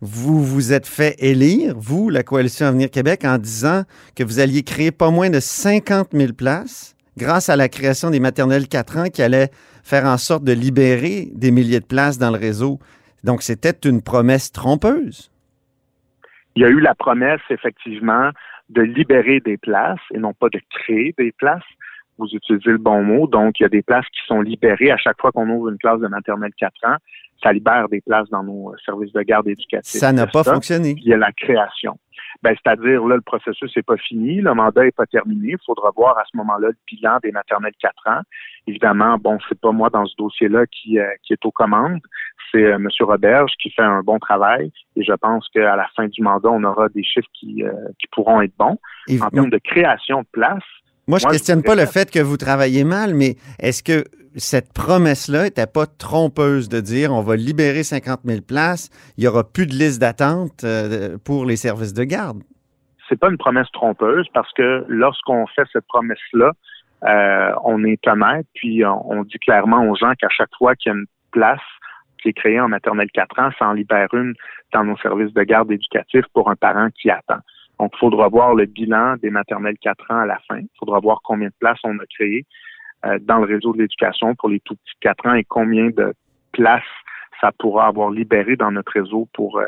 Vous 0.00 0.42
vous 0.42 0.72
êtes 0.72 0.86
fait 0.86 1.14
élire, 1.20 1.74
vous, 1.76 2.08
la 2.10 2.22
Coalition 2.24 2.66
Avenir 2.66 2.90
Québec, 2.90 3.24
en 3.24 3.38
disant 3.38 3.82
que 4.16 4.24
vous 4.24 4.40
alliez 4.40 4.62
créer 4.64 4.90
pas 4.90 5.10
moins 5.10 5.30
de 5.30 5.38
50 5.38 6.08
000 6.12 6.32
places 6.32 6.96
grâce 7.16 7.48
à 7.48 7.56
la 7.56 7.68
création 7.68 8.10
des 8.10 8.18
maternelles 8.18 8.66
4 8.68 8.98
ans 8.98 9.04
qui 9.12 9.22
allait 9.22 9.50
faire 9.82 10.04
en 10.04 10.16
sorte 10.16 10.44
de 10.44 10.52
libérer 10.52 11.28
des 11.34 11.50
milliers 11.50 11.80
de 11.80 11.86
places 11.86 12.18
dans 12.18 12.30
le 12.30 12.38
réseau. 12.38 12.78
Donc, 13.24 13.42
c'était 13.42 13.88
une 13.88 14.02
promesse 14.02 14.52
trompeuse. 14.52 15.30
Il 16.54 16.62
y 16.62 16.64
a 16.64 16.68
eu 16.68 16.80
la 16.80 16.94
promesse, 16.94 17.40
effectivement, 17.50 18.30
de 18.68 18.82
libérer 18.82 19.40
des 19.40 19.56
places 19.56 20.00
et 20.14 20.18
non 20.18 20.32
pas 20.34 20.48
de 20.48 20.60
créer 20.70 21.14
des 21.18 21.32
places. 21.32 21.62
Vous 22.18 22.26
utilisez 22.32 22.70
le 22.70 22.78
bon 22.78 23.02
mot. 23.02 23.26
Donc, 23.26 23.58
il 23.58 23.62
y 23.62 23.66
a 23.66 23.70
des 23.70 23.82
places 23.82 24.06
qui 24.06 24.20
sont 24.26 24.40
libérées 24.40 24.90
à 24.90 24.96
chaque 24.96 25.20
fois 25.20 25.32
qu'on 25.32 25.48
ouvre 25.48 25.70
une 25.70 25.78
classe 25.78 26.00
de 26.00 26.08
maternelle 26.08 26.52
4 26.58 26.72
ans. 26.84 26.96
Ça 27.42 27.52
libère 27.52 27.88
des 27.88 28.00
places 28.00 28.28
dans 28.30 28.42
nos 28.42 28.74
services 28.84 29.12
de 29.12 29.22
garde 29.22 29.48
éducatifs. 29.48 29.98
Ça 29.98 30.12
n'a 30.12 30.26
pas 30.26 30.44
Ça, 30.44 30.54
fonctionné. 30.54 30.94
Il 30.98 31.08
y 31.08 31.14
a 31.14 31.16
la 31.16 31.32
création. 31.32 31.98
Ben, 32.42 32.54
c'est-à-dire, 32.62 33.04
là, 33.06 33.16
le 33.16 33.20
processus 33.22 33.74
n'est 33.76 33.82
pas 33.82 33.96
fini, 33.96 34.40
le 34.40 34.54
mandat 34.54 34.84
n'est 34.84 34.90
pas 34.92 35.06
terminé. 35.06 35.50
Il 35.52 35.58
faudra 35.66 35.90
voir 35.94 36.16
à 36.18 36.22
ce 36.30 36.36
moment-là 36.36 36.68
le 36.68 36.76
bilan 36.86 37.18
des 37.22 37.32
maternelles 37.32 37.74
4 37.80 37.94
ans. 38.08 38.20
Évidemment, 38.66 39.18
bon, 39.18 39.38
c'est 39.48 39.60
pas 39.60 39.72
moi 39.72 39.90
dans 39.90 40.06
ce 40.06 40.14
dossier-là 40.16 40.66
qui, 40.66 40.98
euh, 40.98 41.06
qui 41.22 41.32
est 41.32 41.44
aux 41.44 41.50
commandes. 41.50 42.00
C'est 42.50 42.64
euh, 42.64 42.76
M. 42.76 42.88
Roberge 43.00 43.52
qui 43.60 43.70
fait 43.70 43.82
un 43.82 44.02
bon 44.02 44.18
travail. 44.18 44.72
Et 44.96 45.04
je 45.04 45.12
pense 45.12 45.48
qu'à 45.48 45.74
la 45.76 45.88
fin 45.96 46.06
du 46.06 46.22
mandat, 46.22 46.50
on 46.50 46.62
aura 46.64 46.88
des 46.90 47.02
chiffres 47.02 47.28
qui, 47.34 47.62
euh, 47.64 47.72
qui 47.98 48.06
pourront 48.12 48.40
être 48.42 48.56
bons. 48.58 48.78
Et- 49.08 49.20
En 49.22 49.30
termes 49.30 49.50
de 49.50 49.58
création 49.58 50.20
de 50.20 50.26
places, 50.32 50.62
moi, 51.08 51.18
je 51.18 51.26
je 51.26 51.32
questionne 51.32 51.62
pas 51.62 51.74
le 51.74 51.86
fait 51.86 52.10
que 52.10 52.20
vous 52.20 52.36
travaillez 52.36 52.84
mal, 52.84 53.14
mais 53.14 53.36
est-ce 53.58 53.82
que 53.82 54.04
cette 54.36 54.72
promesse-là 54.72 55.44
n'était 55.44 55.66
pas 55.66 55.86
trompeuse 55.86 56.68
de 56.68 56.80
dire 56.80 57.12
on 57.12 57.22
va 57.22 57.36
libérer 57.36 57.82
50 57.82 58.20
000 58.24 58.40
places, 58.40 58.88
il 59.18 59.22
n'y 59.22 59.28
aura 59.28 59.44
plus 59.44 59.66
de 59.66 59.72
liste 59.72 60.00
d'attente 60.00 60.64
euh, 60.64 61.18
pour 61.24 61.44
les 61.44 61.56
services 61.56 61.92
de 61.92 62.04
garde? 62.04 62.42
c'est 63.12 63.18
pas 63.18 63.28
une 63.28 63.36
promesse 63.36 63.70
trompeuse 63.72 64.26
parce 64.32 64.50
que 64.54 64.86
lorsqu'on 64.88 65.46
fait 65.48 65.66
cette 65.70 65.86
promesse-là, 65.86 66.52
euh, 67.04 67.52
on 67.62 67.84
est 67.84 68.06
honnête, 68.06 68.46
puis 68.54 68.84
on, 68.86 69.10
on 69.10 69.24
dit 69.24 69.38
clairement 69.38 69.84
aux 69.86 69.94
gens 69.96 70.12
qu'à 70.18 70.30
chaque 70.30 70.54
fois 70.56 70.74
qu'il 70.76 70.92
y 70.92 70.94
a 70.94 70.98
une 70.98 71.06
place 71.30 71.60
qui 72.22 72.28
est 72.28 72.32
créée 72.32 72.60
en 72.60 72.68
maternelle 72.68 73.10
4 73.12 73.38
ans, 73.38 73.50
ça 73.58 73.66
en 73.66 73.72
libère 73.72 74.08
une 74.14 74.34
dans 74.72 74.84
nos 74.84 74.96
services 74.98 75.34
de 75.34 75.42
garde 75.42 75.70
éducatifs 75.70 76.24
pour 76.32 76.48
un 76.48 76.56
parent 76.56 76.88
qui 76.90 77.10
attend. 77.10 77.40
Donc, 77.82 77.90
il 77.96 77.98
faudra 77.98 78.28
voir 78.28 78.54
le 78.54 78.66
bilan 78.66 79.16
des 79.16 79.30
maternelles 79.30 79.76
4 79.80 80.12
ans 80.12 80.20
à 80.20 80.26
la 80.26 80.38
fin. 80.46 80.58
Il 80.58 80.68
faudra 80.78 81.00
voir 81.00 81.18
combien 81.24 81.48
de 81.48 81.54
places 81.58 81.80
on 81.82 81.98
a 81.98 82.06
créées 82.06 82.46
euh, 83.04 83.18
dans 83.20 83.38
le 83.38 83.46
réseau 83.46 83.72
de 83.72 83.78
l'éducation 83.78 84.36
pour 84.36 84.50
les 84.50 84.60
tout 84.60 84.76
petits 84.76 84.94
4 85.00 85.26
ans 85.26 85.34
et 85.34 85.42
combien 85.42 85.90
de 85.90 86.14
places 86.52 86.84
ça 87.40 87.50
pourra 87.58 87.88
avoir 87.88 88.10
libéré 88.10 88.54
dans 88.54 88.70
notre 88.70 88.92
réseau 88.92 89.28
pour, 89.32 89.58
euh, 89.58 89.66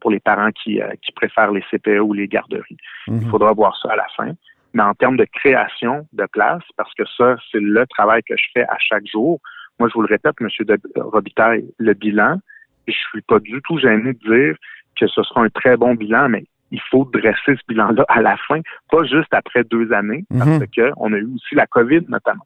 pour 0.00 0.10
les 0.10 0.18
parents 0.18 0.50
qui, 0.50 0.82
euh, 0.82 0.90
qui 1.02 1.12
préfèrent 1.12 1.52
les 1.52 1.62
CPE 1.70 2.00
ou 2.00 2.12
les 2.12 2.26
garderies. 2.26 2.78
Mhm. 3.06 3.20
Il 3.22 3.28
faudra 3.28 3.52
voir 3.52 3.78
ça 3.80 3.92
à 3.92 3.96
la 3.96 4.08
fin. 4.16 4.32
Mais 4.74 4.82
en 4.82 4.94
termes 4.94 5.16
de 5.16 5.26
création 5.32 6.08
de 6.12 6.26
places, 6.32 6.64
parce 6.76 6.92
que 6.94 7.04
ça, 7.16 7.36
c'est 7.52 7.60
le 7.60 7.86
travail 7.86 8.22
que 8.24 8.36
je 8.36 8.46
fais 8.54 8.64
à 8.64 8.76
chaque 8.80 9.06
jour. 9.06 9.38
Moi, 9.78 9.88
je 9.88 9.94
vous 9.94 10.02
le 10.02 10.08
répète, 10.08 10.34
M. 10.40 10.48
De 10.66 10.80
Robitaille, 10.96 11.64
le 11.78 11.94
bilan, 11.94 12.40
je 12.88 12.92
suis 12.92 13.22
pas 13.22 13.38
du 13.38 13.62
tout 13.62 13.78
gêné 13.78 14.14
de 14.14 14.18
dire 14.18 14.56
que 14.96 15.06
ce 15.06 15.22
sera 15.22 15.42
un 15.42 15.48
très 15.48 15.76
bon 15.76 15.94
bilan, 15.94 16.28
mais 16.28 16.44
il 16.72 16.80
faut 16.90 17.04
dresser 17.12 17.54
ce 17.54 17.60
bilan-là 17.68 18.04
à 18.08 18.20
la 18.20 18.36
fin, 18.48 18.60
pas 18.90 19.04
juste 19.04 19.32
après 19.32 19.62
deux 19.64 19.92
années, 19.92 20.24
parce 20.36 20.50
Mhm. 20.58 20.66
que 20.74 20.90
on 20.96 21.12
a 21.12 21.16
eu 21.18 21.28
aussi 21.34 21.54
la 21.54 21.66
COVID 21.66 22.00
notamment. 22.08 22.44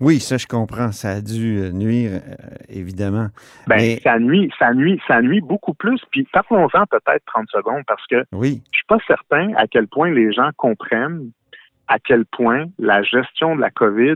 Oui, 0.00 0.18
ça, 0.20 0.36
je 0.36 0.46
comprends. 0.46 0.90
Ça 0.90 1.10
a 1.10 1.20
dû 1.20 1.58
euh, 1.58 1.70
nuire, 1.70 2.10
euh, 2.14 2.56
évidemment. 2.68 3.28
Ben, 3.68 3.76
Mais- 3.76 4.00
ça 4.02 4.18
nuit, 4.18 4.50
ça 4.58 4.74
nuit, 4.74 5.00
ça 5.06 5.20
nuit 5.22 5.40
beaucoup 5.40 5.74
plus. 5.74 6.00
Puis 6.10 6.26
parlons-en 6.32 6.86
peut-être 6.86 7.24
30 7.26 7.48
secondes, 7.50 7.82
parce 7.86 8.04
que 8.08 8.24
Oui. 8.32 8.62
je 8.72 8.76
suis 8.78 8.86
pas 8.88 8.98
certain 9.06 9.52
à 9.56 9.66
quel 9.66 9.86
point 9.88 10.10
les 10.10 10.32
gens 10.32 10.50
comprennent 10.56 11.30
à 11.88 11.98
quel 11.98 12.24
point 12.24 12.66
la 12.78 13.02
gestion 13.02 13.54
de 13.54 13.60
la 13.60 13.70
COVID, 13.70 14.14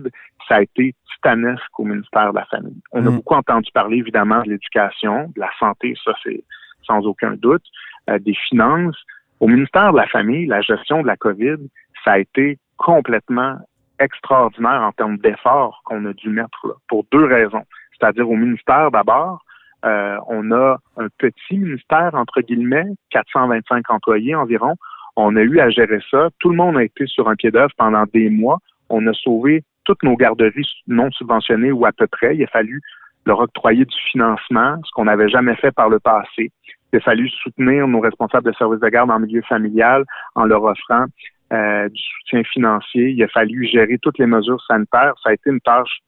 ça 0.49 0.57
a 0.57 0.63
été 0.63 0.95
titanesque 1.15 1.79
au 1.79 1.85
ministère 1.85 2.33
de 2.33 2.39
la 2.39 2.47
Famille. 2.47 2.81
On 2.93 3.07
a 3.07 3.11
Mm. 3.11 3.17
beaucoup 3.17 3.35
entendu 3.35 3.71
parler, 3.73 3.99
évidemment, 3.99 4.43
de 4.43 4.51
l'éducation, 4.51 5.31
de 5.37 5.41
la 5.41 5.51
santé, 5.59 5.95
ça 6.05 6.13
c'est 6.25 6.43
sans 6.87 7.01
aucun 7.07 7.33
doute, 7.35 7.65
euh, 8.09 8.19
des 8.19 8.35
finances. 8.49 8.97
Au 9.41 9.49
ministère 9.49 9.93
de 9.93 9.99
la 9.99 10.07
Famille, 10.07 10.47
la 10.47 10.63
gestion 10.63 11.03
de 11.03 11.07
la 11.07 11.17
COVID, 11.17 11.57
ça 12.05 12.13
a 12.13 12.19
été 12.19 12.59
complètement 12.77 13.57
extraordinaire 13.99 14.83
en 14.83 14.93
termes 14.93 15.19
d'efforts 15.19 15.83
qu'on 15.85 16.05
a 16.07 16.13
dû 16.13 16.29
mettre 16.29 16.67
là, 16.67 16.75
pour 16.89 17.05
deux 17.13 17.25
raisons. 17.25 17.65
C'est-à-dire 17.99 18.29
au 18.29 18.37
ministère 18.37 18.91
d'abord, 18.91 19.43
euh, 19.85 20.17
on 20.29 20.51
a 20.53 20.79
un 20.97 21.09
petit 21.19 21.59
ministère, 21.59 22.11
entre 22.15 22.41
guillemets, 22.41 22.87
425 23.11 23.91
employés 23.91 24.35
environ. 24.35 24.75
On 25.17 25.37
a 25.37 25.41
eu 25.41 25.61
à 25.61 25.71
gérer 25.71 26.01
ça. 26.11 26.29
Tout 26.39 26.51
le 26.51 26.57
monde 26.57 26.77
a 26.77 26.85
été 26.85 27.07
sur 27.07 27.29
un 27.29 27.37
pied 27.37 27.51
d'œuvre 27.51 27.73
pendant 27.77 28.05
des 28.13 28.29
mois. 28.29 28.59
On 28.89 29.07
a 29.07 29.13
sauvé 29.13 29.65
toutes 29.85 30.03
nos 30.03 30.17
garderies 30.17 30.69
non 30.89 31.11
subventionnées 31.13 31.73
ou 31.73 31.87
à 31.87 31.93
peu 31.93 32.07
près. 32.07 32.37
Il 32.37 32.45
a 32.45 32.49
fallu 32.49 32.81
leur 33.25 33.41
octroyer 33.41 33.85
du 33.85 33.97
financement, 34.11 34.77
ce 34.85 34.91
qu'on 34.93 35.05
n'avait 35.05 35.29
jamais 35.29 35.57
fait 35.57 35.73
par 35.73 35.89
le 35.89 35.99
passé. 35.99 36.53
Il 36.93 36.97
a 36.97 37.01
fallu 37.01 37.29
soutenir 37.29 37.89
nos 37.89 38.01
responsables 38.01 38.51
de 38.51 38.57
services 38.57 38.81
de 38.81 38.89
garde 38.89 39.11
en 39.11 39.19
milieu 39.19 39.43
familial 39.43 40.05
en 40.35 40.45
leur 40.45 40.63
offrant 40.63 41.07
euh, 41.53 41.89
du 41.89 42.03
soutien 42.03 42.43
financier. 42.45 43.11
Il 43.11 43.23
a 43.23 43.29
fallu 43.29 43.67
gérer 43.67 43.99
toutes 43.99 44.19
les 44.19 44.27
mesures 44.27 44.63
sanitaires. 44.67 45.15
Ça 45.23 45.31
a 45.31 45.33
été 45.35 45.51
une 45.51 45.61
tâche 45.61 45.99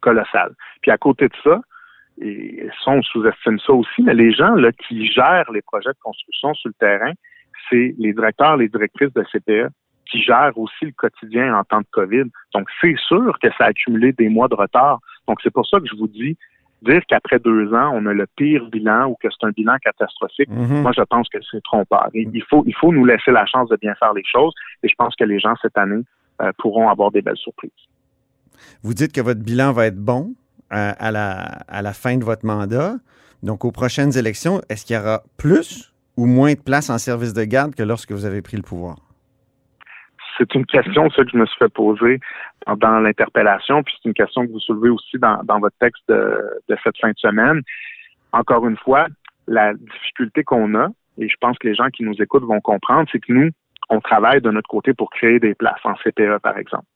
colossale. 0.00 0.52
Puis 0.82 0.90
à 0.90 0.98
côté 0.98 1.28
de 1.28 1.34
ça, 1.42 1.60
et 2.20 2.68
ça, 2.84 2.92
on 2.92 3.02
sous-estime 3.02 3.58
ça 3.58 3.72
aussi, 3.72 4.02
mais 4.02 4.14
les 4.14 4.32
gens 4.32 4.54
là, 4.54 4.70
qui 4.70 5.06
gèrent 5.06 5.50
les 5.50 5.62
projets 5.62 5.90
de 5.90 5.98
construction 6.02 6.54
sur 6.54 6.68
le 6.68 6.74
terrain, 6.74 7.12
c'est 7.68 7.94
les 7.98 8.12
directeurs, 8.12 8.56
les 8.56 8.68
directrices 8.68 9.12
de 9.14 9.24
CPE 9.32 9.72
qui 10.06 10.22
gèrent 10.22 10.56
aussi 10.56 10.84
le 10.84 10.92
quotidien 10.92 11.56
en 11.56 11.64
temps 11.64 11.80
de 11.80 11.86
COVID. 11.90 12.24
Donc, 12.54 12.68
c'est 12.80 12.96
sûr 12.98 13.36
que 13.40 13.48
ça 13.58 13.64
a 13.64 13.68
accumulé 13.68 14.12
des 14.12 14.28
mois 14.28 14.48
de 14.48 14.54
retard. 14.54 15.00
Donc, 15.26 15.40
c'est 15.42 15.52
pour 15.52 15.66
ça 15.66 15.80
que 15.80 15.86
je 15.86 15.96
vous 15.96 16.08
dis, 16.08 16.36
dire 16.84 17.02
qu'après 17.08 17.38
deux 17.38 17.72
ans, 17.74 17.90
on 17.94 18.06
a 18.06 18.12
le 18.12 18.26
pire 18.36 18.64
bilan 18.70 19.06
ou 19.08 19.14
que 19.20 19.28
c'est 19.30 19.46
un 19.46 19.50
bilan 19.50 19.76
catastrophique, 19.82 20.48
Mhm. 20.50 20.82
moi, 20.82 20.92
je 20.96 21.02
pense 21.02 21.28
que 21.28 21.38
c'est 21.50 21.62
trompeur. 21.62 22.08
Et 22.14 22.28
Il 22.32 22.42
faut, 22.48 22.62
il 22.66 22.74
faut 22.74 22.92
nous 22.92 23.04
laisser 23.04 23.30
la 23.32 23.46
chance 23.46 23.68
de 23.70 23.76
bien 23.76 23.94
faire 23.96 24.12
les 24.14 24.22
choses 24.24 24.54
et 24.82 24.88
je 24.88 24.94
pense 24.96 25.14
que 25.16 25.24
les 25.24 25.38
gens, 25.40 25.54
cette 25.62 25.76
année, 25.78 26.02
euh, 26.42 26.52
pourront 26.58 26.88
avoir 26.88 27.10
des 27.10 27.22
belles 27.22 27.36
surprises. 27.36 27.70
Vous 28.82 28.94
dites 28.94 29.12
que 29.12 29.20
votre 29.20 29.40
bilan 29.40 29.72
va 29.72 29.86
être 29.86 29.98
bon 29.98 30.34
euh, 30.72 30.92
à, 30.98 31.10
la, 31.10 31.34
à 31.68 31.82
la 31.82 31.92
fin 31.92 32.16
de 32.16 32.24
votre 32.24 32.44
mandat. 32.46 32.94
Donc, 33.42 33.64
aux 33.64 33.72
prochaines 33.72 34.16
élections, 34.16 34.60
est-ce 34.68 34.84
qu'il 34.86 34.96
y 34.96 34.98
aura 34.98 35.22
plus 35.36 35.92
ou 36.16 36.26
moins 36.26 36.54
de 36.54 36.60
place 36.60 36.88
en 36.90 36.98
service 36.98 37.34
de 37.34 37.44
garde 37.44 37.74
que 37.74 37.82
lorsque 37.82 38.12
vous 38.12 38.24
avez 38.24 38.40
pris 38.42 38.56
le 38.56 38.62
pouvoir? 38.62 38.96
C'est 40.38 40.54
une 40.54 40.66
question, 40.66 41.08
que 41.08 41.28
je 41.32 41.36
me 41.36 41.46
suis 41.46 41.58
fait 41.58 41.72
poser 41.72 42.20
dans 42.66 42.98
l'interpellation, 43.00 43.82
puis 43.82 43.94
c'est 43.96 44.08
une 44.08 44.14
question 44.14 44.46
que 44.46 44.52
vous 44.52 44.60
soulevez 44.60 44.90
aussi 44.90 45.18
dans, 45.18 45.42
dans 45.44 45.60
votre 45.60 45.76
texte 45.78 46.02
de, 46.08 46.40
de 46.68 46.76
cette 46.82 46.98
fin 46.98 47.10
de 47.10 47.18
semaine. 47.18 47.62
Encore 48.32 48.66
une 48.66 48.76
fois, 48.76 49.06
la 49.46 49.74
difficulté 49.74 50.42
qu'on 50.42 50.74
a, 50.74 50.88
et 51.18 51.28
je 51.28 51.36
pense 51.40 51.56
que 51.58 51.68
les 51.68 51.74
gens 51.74 51.88
qui 51.90 52.02
nous 52.02 52.20
écoutent 52.20 52.44
vont 52.44 52.60
comprendre, 52.60 53.08
c'est 53.12 53.20
que 53.20 53.32
nous, 53.32 53.50
on 53.90 54.00
travaille 54.00 54.40
de 54.40 54.50
notre 54.50 54.68
côté 54.68 54.94
pour 54.94 55.10
créer 55.10 55.38
des 55.38 55.54
places 55.54 55.80
en 55.84 55.94
CPE, 55.94 56.38
par 56.42 56.58
exemple. 56.58 56.86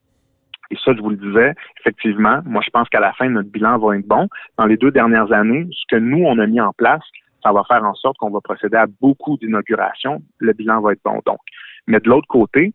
Et 0.71 0.77
ça, 0.85 0.93
je 0.95 1.01
vous 1.01 1.11
le 1.11 1.17
disais, 1.17 1.55
effectivement, 1.81 2.41
moi, 2.45 2.61
je 2.65 2.71
pense 2.71 2.89
qu'à 2.89 3.01
la 3.01 3.13
fin, 3.13 3.29
notre 3.29 3.51
bilan 3.51 3.79
va 3.79 3.97
être 3.97 4.07
bon. 4.07 4.29
Dans 4.59 4.67
les 4.67 4.77
deux 4.77 4.91
dernières 4.91 5.33
années, 5.33 5.67
ce 5.71 5.85
que 5.89 5.97
nous, 5.97 6.25
on 6.25 6.39
a 6.39 6.47
mis 6.47 6.61
en 6.61 6.73
place, 6.73 7.03
ça 7.43 7.53
va 7.53 7.63
faire 7.65 7.85
en 7.85 7.95
sorte 7.95 8.17
qu'on 8.19 8.31
va 8.31 8.41
procéder 8.41 8.77
à 8.77 8.87
beaucoup 9.01 9.39
d'inaugurations. 9.39 10.21
Le 10.39 10.53
bilan 10.53 10.81
va 10.81 10.93
être 10.93 11.01
bon, 11.05 11.21
donc. 11.25 11.39
Mais 11.87 12.01
de 12.01 12.09
l'autre 12.09 12.27
côté, 12.29 12.75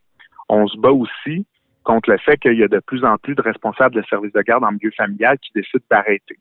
on 0.49 0.67
se 0.67 0.77
bat 0.77 0.91
aussi 0.91 1.45
contre 1.83 2.09
le 2.09 2.17
fait 2.17 2.37
qu'il 2.37 2.57
y 2.57 2.63
a 2.63 2.67
de 2.67 2.79
plus 2.79 3.03
en 3.03 3.17
plus 3.17 3.35
de 3.35 3.41
responsables 3.41 3.95
de 3.95 4.03
services 4.09 4.33
de 4.33 4.41
garde 4.41 4.63
en 4.63 4.71
milieu 4.71 4.91
familial 4.91 5.37
qui 5.39 5.51
décident 5.53 5.83
d'arrêter, 5.91 6.37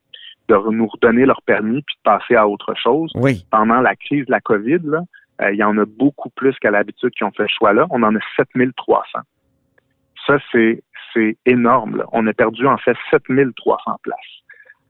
de 0.48 0.56
nous 0.70 0.86
redonner 0.86 1.26
leur 1.26 1.42
permis 1.42 1.82
puis 1.82 1.96
de 1.96 2.02
passer 2.04 2.36
à 2.36 2.46
autre 2.48 2.74
chose. 2.74 3.10
Oui. 3.16 3.44
Pendant 3.50 3.80
la 3.80 3.96
crise 3.96 4.26
de 4.26 4.30
la 4.30 4.40
COVID, 4.40 4.80
là, 4.84 5.02
euh, 5.40 5.52
il 5.52 5.58
y 5.58 5.64
en 5.64 5.76
a 5.78 5.84
beaucoup 5.84 6.30
plus 6.30 6.56
qu'à 6.58 6.70
l'habitude 6.70 7.10
qui 7.10 7.24
ont 7.24 7.32
fait 7.32 7.46
ce 7.48 7.54
choix-là. 7.58 7.86
On 7.90 8.02
en 8.02 8.14
a 8.14 8.20
7300. 8.36 9.20
Ça, 10.26 10.38
c'est 10.52 10.82
c'est 11.14 11.36
énorme. 11.44 11.98
Là. 11.98 12.04
On 12.12 12.26
a 12.26 12.32
perdu 12.32 12.66
en 12.66 12.78
fait 12.78 12.96
7300 13.10 13.98
places 14.02 14.18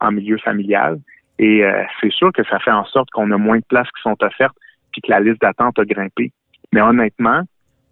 en 0.01 0.13
milieu 0.13 0.39
familial. 0.39 1.01
Et 1.39 1.65
euh, 1.65 1.83
c'est 2.01 2.13
sûr 2.13 2.33
que 2.33 2.45
ça 2.45 2.59
fait 2.61 2.71
en 2.71 2.85
sorte 2.85 3.11
qu'on 3.11 3.31
a 3.33 3.39
moins 3.39 3.59
de 3.59 3.65
places 3.65 3.89
qui 3.97 4.03
sont 4.03 4.17
offertes 4.23 4.57
puis 4.93 5.01
que 5.01 5.11
la 5.11 5.21
liste 5.21 5.41
d'attente 5.41 5.79
a 5.79 5.85
grimpé. 5.85 6.33
Mais 6.73 6.81
honnêtement, 6.81 7.43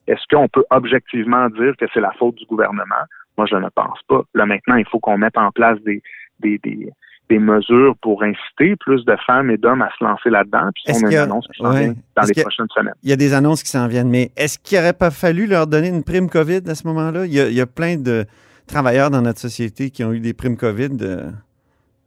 est-ce 0.06 0.22
qu'on 0.30 0.48
peut 0.48 0.64
objectivement 0.70 1.48
dire 1.50 1.74
que 1.78 1.86
c'est 1.92 2.00
la 2.00 2.12
faute 2.12 2.36
du 2.36 2.46
gouvernement? 2.46 3.04
Moi, 3.36 3.46
je 3.50 3.56
ne 3.56 3.68
pense 3.74 3.98
pas. 4.08 4.22
Là, 4.34 4.46
maintenant, 4.46 4.76
il 4.76 4.86
faut 4.86 4.98
qu'on 4.98 5.18
mette 5.18 5.38
en 5.38 5.50
place 5.50 5.78
des, 5.82 6.02
des, 6.40 6.58
des, 6.58 6.90
des 7.30 7.38
mesures 7.38 7.94
pour 8.02 8.22
inciter 8.22 8.76
plus 8.76 9.04
de 9.04 9.16
femmes 9.26 9.50
et 9.50 9.56
d'hommes 9.56 9.82
à 9.82 9.90
se 9.96 10.04
lancer 10.04 10.28
là-dedans. 10.28 10.68
Puis 10.74 10.84
on 10.88 11.06
a 11.06 11.10
une 11.10 11.16
annonce 11.16 11.46
qui 11.46 11.62
s'en 11.62 11.70
vient 11.70 11.94
dans 12.16 12.22
les 12.22 12.42
prochaines 12.42 12.66
semaines. 12.76 12.94
Il 13.02 13.08
y 13.08 13.12
a 13.12 13.16
des 13.16 13.32
annonces 13.32 13.62
qui 13.62 13.70
s'en 13.70 13.86
viennent, 13.86 14.10
mais 14.10 14.30
est-ce 14.36 14.58
qu'il 14.58 14.76
n'aurait 14.76 14.92
pas 14.92 15.10
fallu 15.10 15.46
leur 15.46 15.66
donner 15.66 15.88
une 15.88 16.02
prime 16.02 16.28
COVID 16.28 16.62
à 16.66 16.74
ce 16.74 16.86
moment-là? 16.88 17.26
Il, 17.26 17.32
y 17.32 17.60
a 17.60 17.66
plein 17.66 17.96
de 17.96 18.26
travailleurs 18.66 19.10
dans 19.10 19.22
notre 19.22 19.38
société 19.38 19.90
qui 19.90 20.04
ont 20.04 20.12
eu 20.12 20.20
des 20.20 20.34
primes 20.34 20.56
COVID. 20.56 20.96
Euh. 21.00 21.30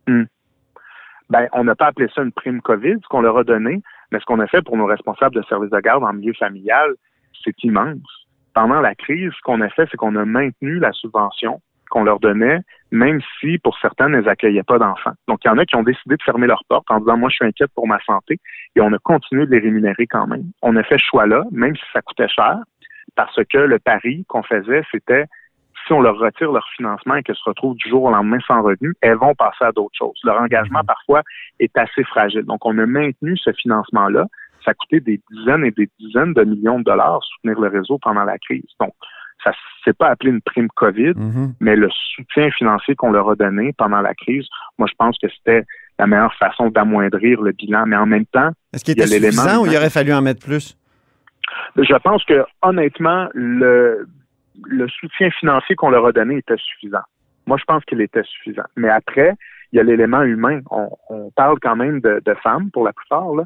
Hmm. 0.07 0.25
Ben, 1.29 1.47
on 1.53 1.63
n'a 1.63 1.75
pas 1.75 1.87
appelé 1.87 2.07
ça 2.13 2.21
une 2.21 2.33
prime 2.33 2.61
COVID, 2.61 2.95
ce 3.01 3.07
qu'on 3.07 3.21
leur 3.21 3.37
a 3.37 3.43
donné, 3.43 3.81
mais 4.11 4.19
ce 4.19 4.25
qu'on 4.25 4.39
a 4.39 4.47
fait 4.47 4.61
pour 4.61 4.75
nos 4.77 4.85
responsables 4.85 5.35
de 5.35 5.43
services 5.43 5.71
de 5.71 5.79
garde 5.79 6.03
en 6.03 6.13
milieu 6.13 6.33
familial, 6.33 6.95
c'est 7.43 7.63
immense. 7.63 8.27
Pendant 8.53 8.81
la 8.81 8.95
crise, 8.95 9.31
ce 9.31 9.41
qu'on 9.43 9.61
a 9.61 9.69
fait, 9.69 9.87
c'est 9.89 9.97
qu'on 9.97 10.15
a 10.15 10.25
maintenu 10.25 10.79
la 10.79 10.91
subvention 10.91 11.61
qu'on 11.89 12.03
leur 12.03 12.19
donnait, 12.19 12.59
même 12.91 13.21
si 13.39 13.59
pour 13.59 13.77
certains, 13.77 14.11
elles 14.11 14.25
n'accueillaient 14.25 14.63
pas 14.63 14.79
d'enfants. 14.79 15.13
Donc, 15.27 15.41
il 15.45 15.47
y 15.47 15.51
en 15.51 15.59
a 15.59 15.65
qui 15.65 15.75
ont 15.75 15.83
décidé 15.83 16.15
de 16.15 16.23
fermer 16.23 16.47
leurs 16.47 16.63
portes 16.67 16.89
en 16.89 16.99
disant, 16.99 17.17
moi, 17.17 17.29
je 17.29 17.35
suis 17.35 17.45
inquiète 17.45 17.71
pour 17.75 17.87
ma 17.87 17.99
santé, 18.03 18.39
et 18.75 18.81
on 18.81 18.91
a 18.93 18.97
continué 18.97 19.45
de 19.45 19.51
les 19.51 19.59
rémunérer 19.59 20.07
quand 20.07 20.25
même. 20.25 20.45
On 20.63 20.75
a 20.75 20.81
fait 20.81 20.97
ce 20.97 21.03
choix-là, 21.11 21.43
même 21.51 21.75
si 21.75 21.83
ça 21.93 22.01
coûtait 22.01 22.27
cher, 22.27 22.57
parce 23.15 23.39
que 23.45 23.59
le 23.59 23.77
pari 23.77 24.25
qu'on 24.27 24.41
faisait, 24.41 24.81
c'était 24.91 25.25
si 25.85 25.93
on 25.93 26.01
leur 26.01 26.17
retire 26.17 26.51
leur 26.51 26.67
financement 26.75 27.15
et 27.15 27.23
qu'elles 27.23 27.35
se 27.35 27.43
retrouvent 27.43 27.75
du 27.75 27.89
jour 27.89 28.03
au 28.03 28.11
lendemain 28.11 28.39
sans 28.47 28.61
revenu, 28.61 28.93
elles 29.01 29.17
vont 29.17 29.35
passer 29.35 29.65
à 29.65 29.71
d'autres 29.71 29.97
choses. 29.97 30.19
Leur 30.23 30.41
engagement, 30.41 30.79
mhm. 30.79 30.85
parfois, 30.85 31.21
est 31.59 31.77
assez 31.77 32.03
fragile. 32.03 32.43
Donc, 32.43 32.65
on 32.65 32.77
a 32.77 32.85
maintenu 32.85 33.37
ce 33.37 33.51
financement-là. 33.51 34.27
Ça 34.63 34.71
a 34.71 34.73
coûté 34.73 34.99
des 34.99 35.21
dizaines 35.31 35.65
et 35.65 35.71
des 35.71 35.89
dizaines 35.99 36.33
de 36.33 36.43
millions 36.43 36.79
de 36.79 36.83
dollars 36.83 37.21
soutenir 37.23 37.59
le 37.59 37.67
réseau 37.69 37.99
pendant 38.01 38.23
la 38.23 38.37
crise. 38.37 38.63
Donc, 38.79 38.93
ça 39.43 39.51
s'est 39.83 39.93
pas 39.93 40.07
appelé 40.07 40.31
une 40.31 40.41
prime 40.41 40.69
COVID, 40.69 41.13
mhm. 41.15 41.53
mais 41.59 41.75
le 41.75 41.89
soutien 42.15 42.49
financier 42.51 42.95
qu'on 42.95 43.11
leur 43.11 43.29
a 43.29 43.35
donné 43.35 43.73
pendant 43.77 44.01
la 44.01 44.13
crise, 44.13 44.47
moi, 44.77 44.87
je 44.89 44.95
pense 44.97 45.17
que 45.21 45.27
c'était 45.29 45.65
la 45.99 46.07
meilleure 46.07 46.33
façon 46.35 46.69
d'amoindrir 46.69 47.41
le 47.41 47.51
bilan. 47.51 47.85
Mais 47.85 47.97
en 47.97 48.05
même 48.05 48.25
temps, 48.25 48.51
est-ce 48.71 48.85
qu'il 48.85 48.93
était 48.93 49.07
suffisant 49.07 49.63
ou 49.63 49.65
il 49.65 49.75
aurait 49.75 49.89
fallu 49.89 50.13
en 50.13 50.21
mettre 50.21 50.45
plus? 50.45 50.77
Je 51.75 51.97
pense 51.97 52.23
que 52.23 52.45
honnêtement, 52.61 53.27
le 53.33 54.07
le 54.65 54.87
soutien 54.87 55.29
financier 55.31 55.75
qu'on 55.75 55.89
leur 55.89 56.05
a 56.05 56.11
donné 56.11 56.37
était 56.37 56.57
suffisant. 56.57 57.03
Moi, 57.45 57.57
je 57.57 57.65
pense 57.65 57.83
qu'il 57.85 58.01
était 58.01 58.23
suffisant. 58.23 58.63
Mais 58.75 58.89
après, 58.89 59.35
il 59.71 59.77
y 59.77 59.79
a 59.79 59.83
l'élément 59.83 60.21
humain. 60.21 60.61
On, 60.69 61.31
parle 61.35 61.59
quand 61.59 61.75
même 61.75 61.99
de, 61.99 62.35
femmes, 62.41 62.69
pour 62.71 62.85
la 62.85 62.93
plupart, 62.93 63.33
là, 63.33 63.43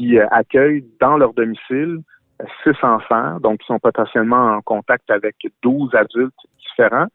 qui 0.00 0.18
euh, 0.18 0.26
accueillent 0.30 0.84
dans 0.98 1.18
leur 1.18 1.34
domicile 1.34 1.98
euh, 2.40 2.44
six 2.64 2.76
enfants, 2.82 3.38
donc 3.40 3.60
qui 3.60 3.66
sont 3.66 3.78
potentiellement 3.78 4.54
en 4.54 4.62
contact 4.62 5.10
avec 5.10 5.36
douze 5.62 5.94
adultes 5.94 6.34
différents. 6.58 7.06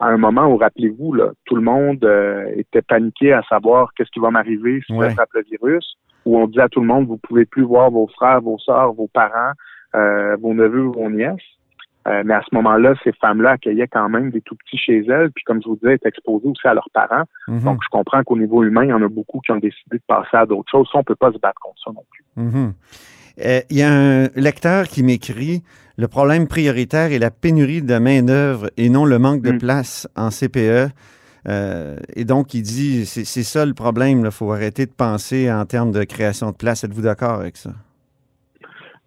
À 0.00 0.06
un 0.06 0.16
moment 0.16 0.46
où, 0.46 0.56
rappelez-vous, 0.56 1.18
tout 1.44 1.56
le 1.56 1.62
monde 1.62 2.02
euh, 2.04 2.46
était 2.56 2.80
paniqué 2.80 3.34
à 3.34 3.42
savoir 3.42 3.92
qu'est-ce 3.94 4.10
qui 4.10 4.20
va 4.20 4.30
m'arriver 4.30 4.80
si 4.86 4.94
ouais. 4.94 5.10
je 5.10 5.16
le 5.34 5.44
virus, 5.50 5.96
où 6.24 6.38
on 6.38 6.46
dit 6.46 6.60
à 6.60 6.70
tout 6.70 6.80
le 6.80 6.86
monde, 6.86 7.06
vous 7.06 7.18
pouvez 7.18 7.44
plus 7.44 7.64
voir 7.64 7.90
vos 7.90 8.06
frères, 8.06 8.40
vos 8.40 8.58
sœurs, 8.58 8.94
vos 8.94 9.08
parents, 9.08 9.52
vos 9.92 10.54
neveux, 10.54 10.84
vos 10.84 11.10
nièces. 11.10 11.42
Euh, 12.08 12.22
mais 12.24 12.34
à 12.34 12.42
ce 12.48 12.54
moment-là, 12.54 12.94
ces 13.04 13.12
femmes-là 13.12 13.50
accueillaient 13.50 13.88
quand 13.88 14.08
même 14.08 14.30
des 14.30 14.40
tout 14.40 14.56
petits 14.56 14.78
chez 14.78 15.04
elles, 15.06 15.30
puis 15.32 15.44
comme 15.44 15.60
je 15.62 15.68
vous 15.68 15.76
disais, 15.76 15.96
étaient 15.96 16.08
exposées 16.08 16.48
aussi 16.48 16.66
à 16.66 16.74
leurs 16.74 16.88
parents. 16.94 17.24
Mhm. 17.46 17.60
Donc, 17.60 17.80
je 17.82 17.88
comprends 17.90 18.22
qu'au 18.24 18.38
niveau 18.38 18.64
humain, 18.64 18.84
il 18.84 18.90
y 18.90 18.92
en 18.92 19.02
a 19.02 19.08
beaucoup 19.08 19.40
qui 19.40 19.52
ont 19.52 19.58
décidé 19.58 19.98
de 19.98 20.02
passer 20.06 20.36
à 20.36 20.46
d'autres 20.46 20.70
choses. 20.70 20.88
Ça, 20.90 20.98
on 20.98 21.00
ne 21.00 21.04
peut 21.04 21.16
pas 21.16 21.30
se 21.30 21.38
battre 21.38 21.60
contre 21.60 21.80
ça 21.84 21.90
non 21.92 22.04
plus. 22.10 22.24
Mhm. 22.36 22.72
Euh, 23.44 23.60
il 23.70 23.78
y 23.78 23.82
a 23.82 23.92
un 23.92 24.28
lecteur 24.34 24.88
qui 24.88 25.02
m'écrit 25.02 25.62
Le 25.96 26.08
problème 26.08 26.46
prioritaire 26.46 27.12
est 27.12 27.18
la 27.18 27.30
pénurie 27.30 27.82
de 27.82 27.98
main-d'œuvre 27.98 28.70
et 28.76 28.88
non 28.88 29.04
le 29.04 29.18
manque 29.18 29.42
de 29.42 29.52
mm. 29.52 29.58
place 29.58 30.08
en 30.16 30.30
CPE. 30.30 30.90
Euh, 31.48 31.96
et 32.14 32.24
donc, 32.24 32.54
il 32.54 32.62
dit 32.62 33.04
c'est 33.06 33.42
ça 33.42 33.66
le 33.66 33.74
problème. 33.74 34.22
Il 34.24 34.30
faut 34.30 34.50
arrêter 34.52 34.86
de 34.86 34.92
penser 34.92 35.52
en 35.52 35.64
termes 35.66 35.92
de 35.92 36.04
création 36.04 36.50
de 36.50 36.56
place. 36.56 36.84
Êtes-vous 36.84 37.02
d'accord 37.02 37.40
avec 37.40 37.56
ça? 37.56 37.70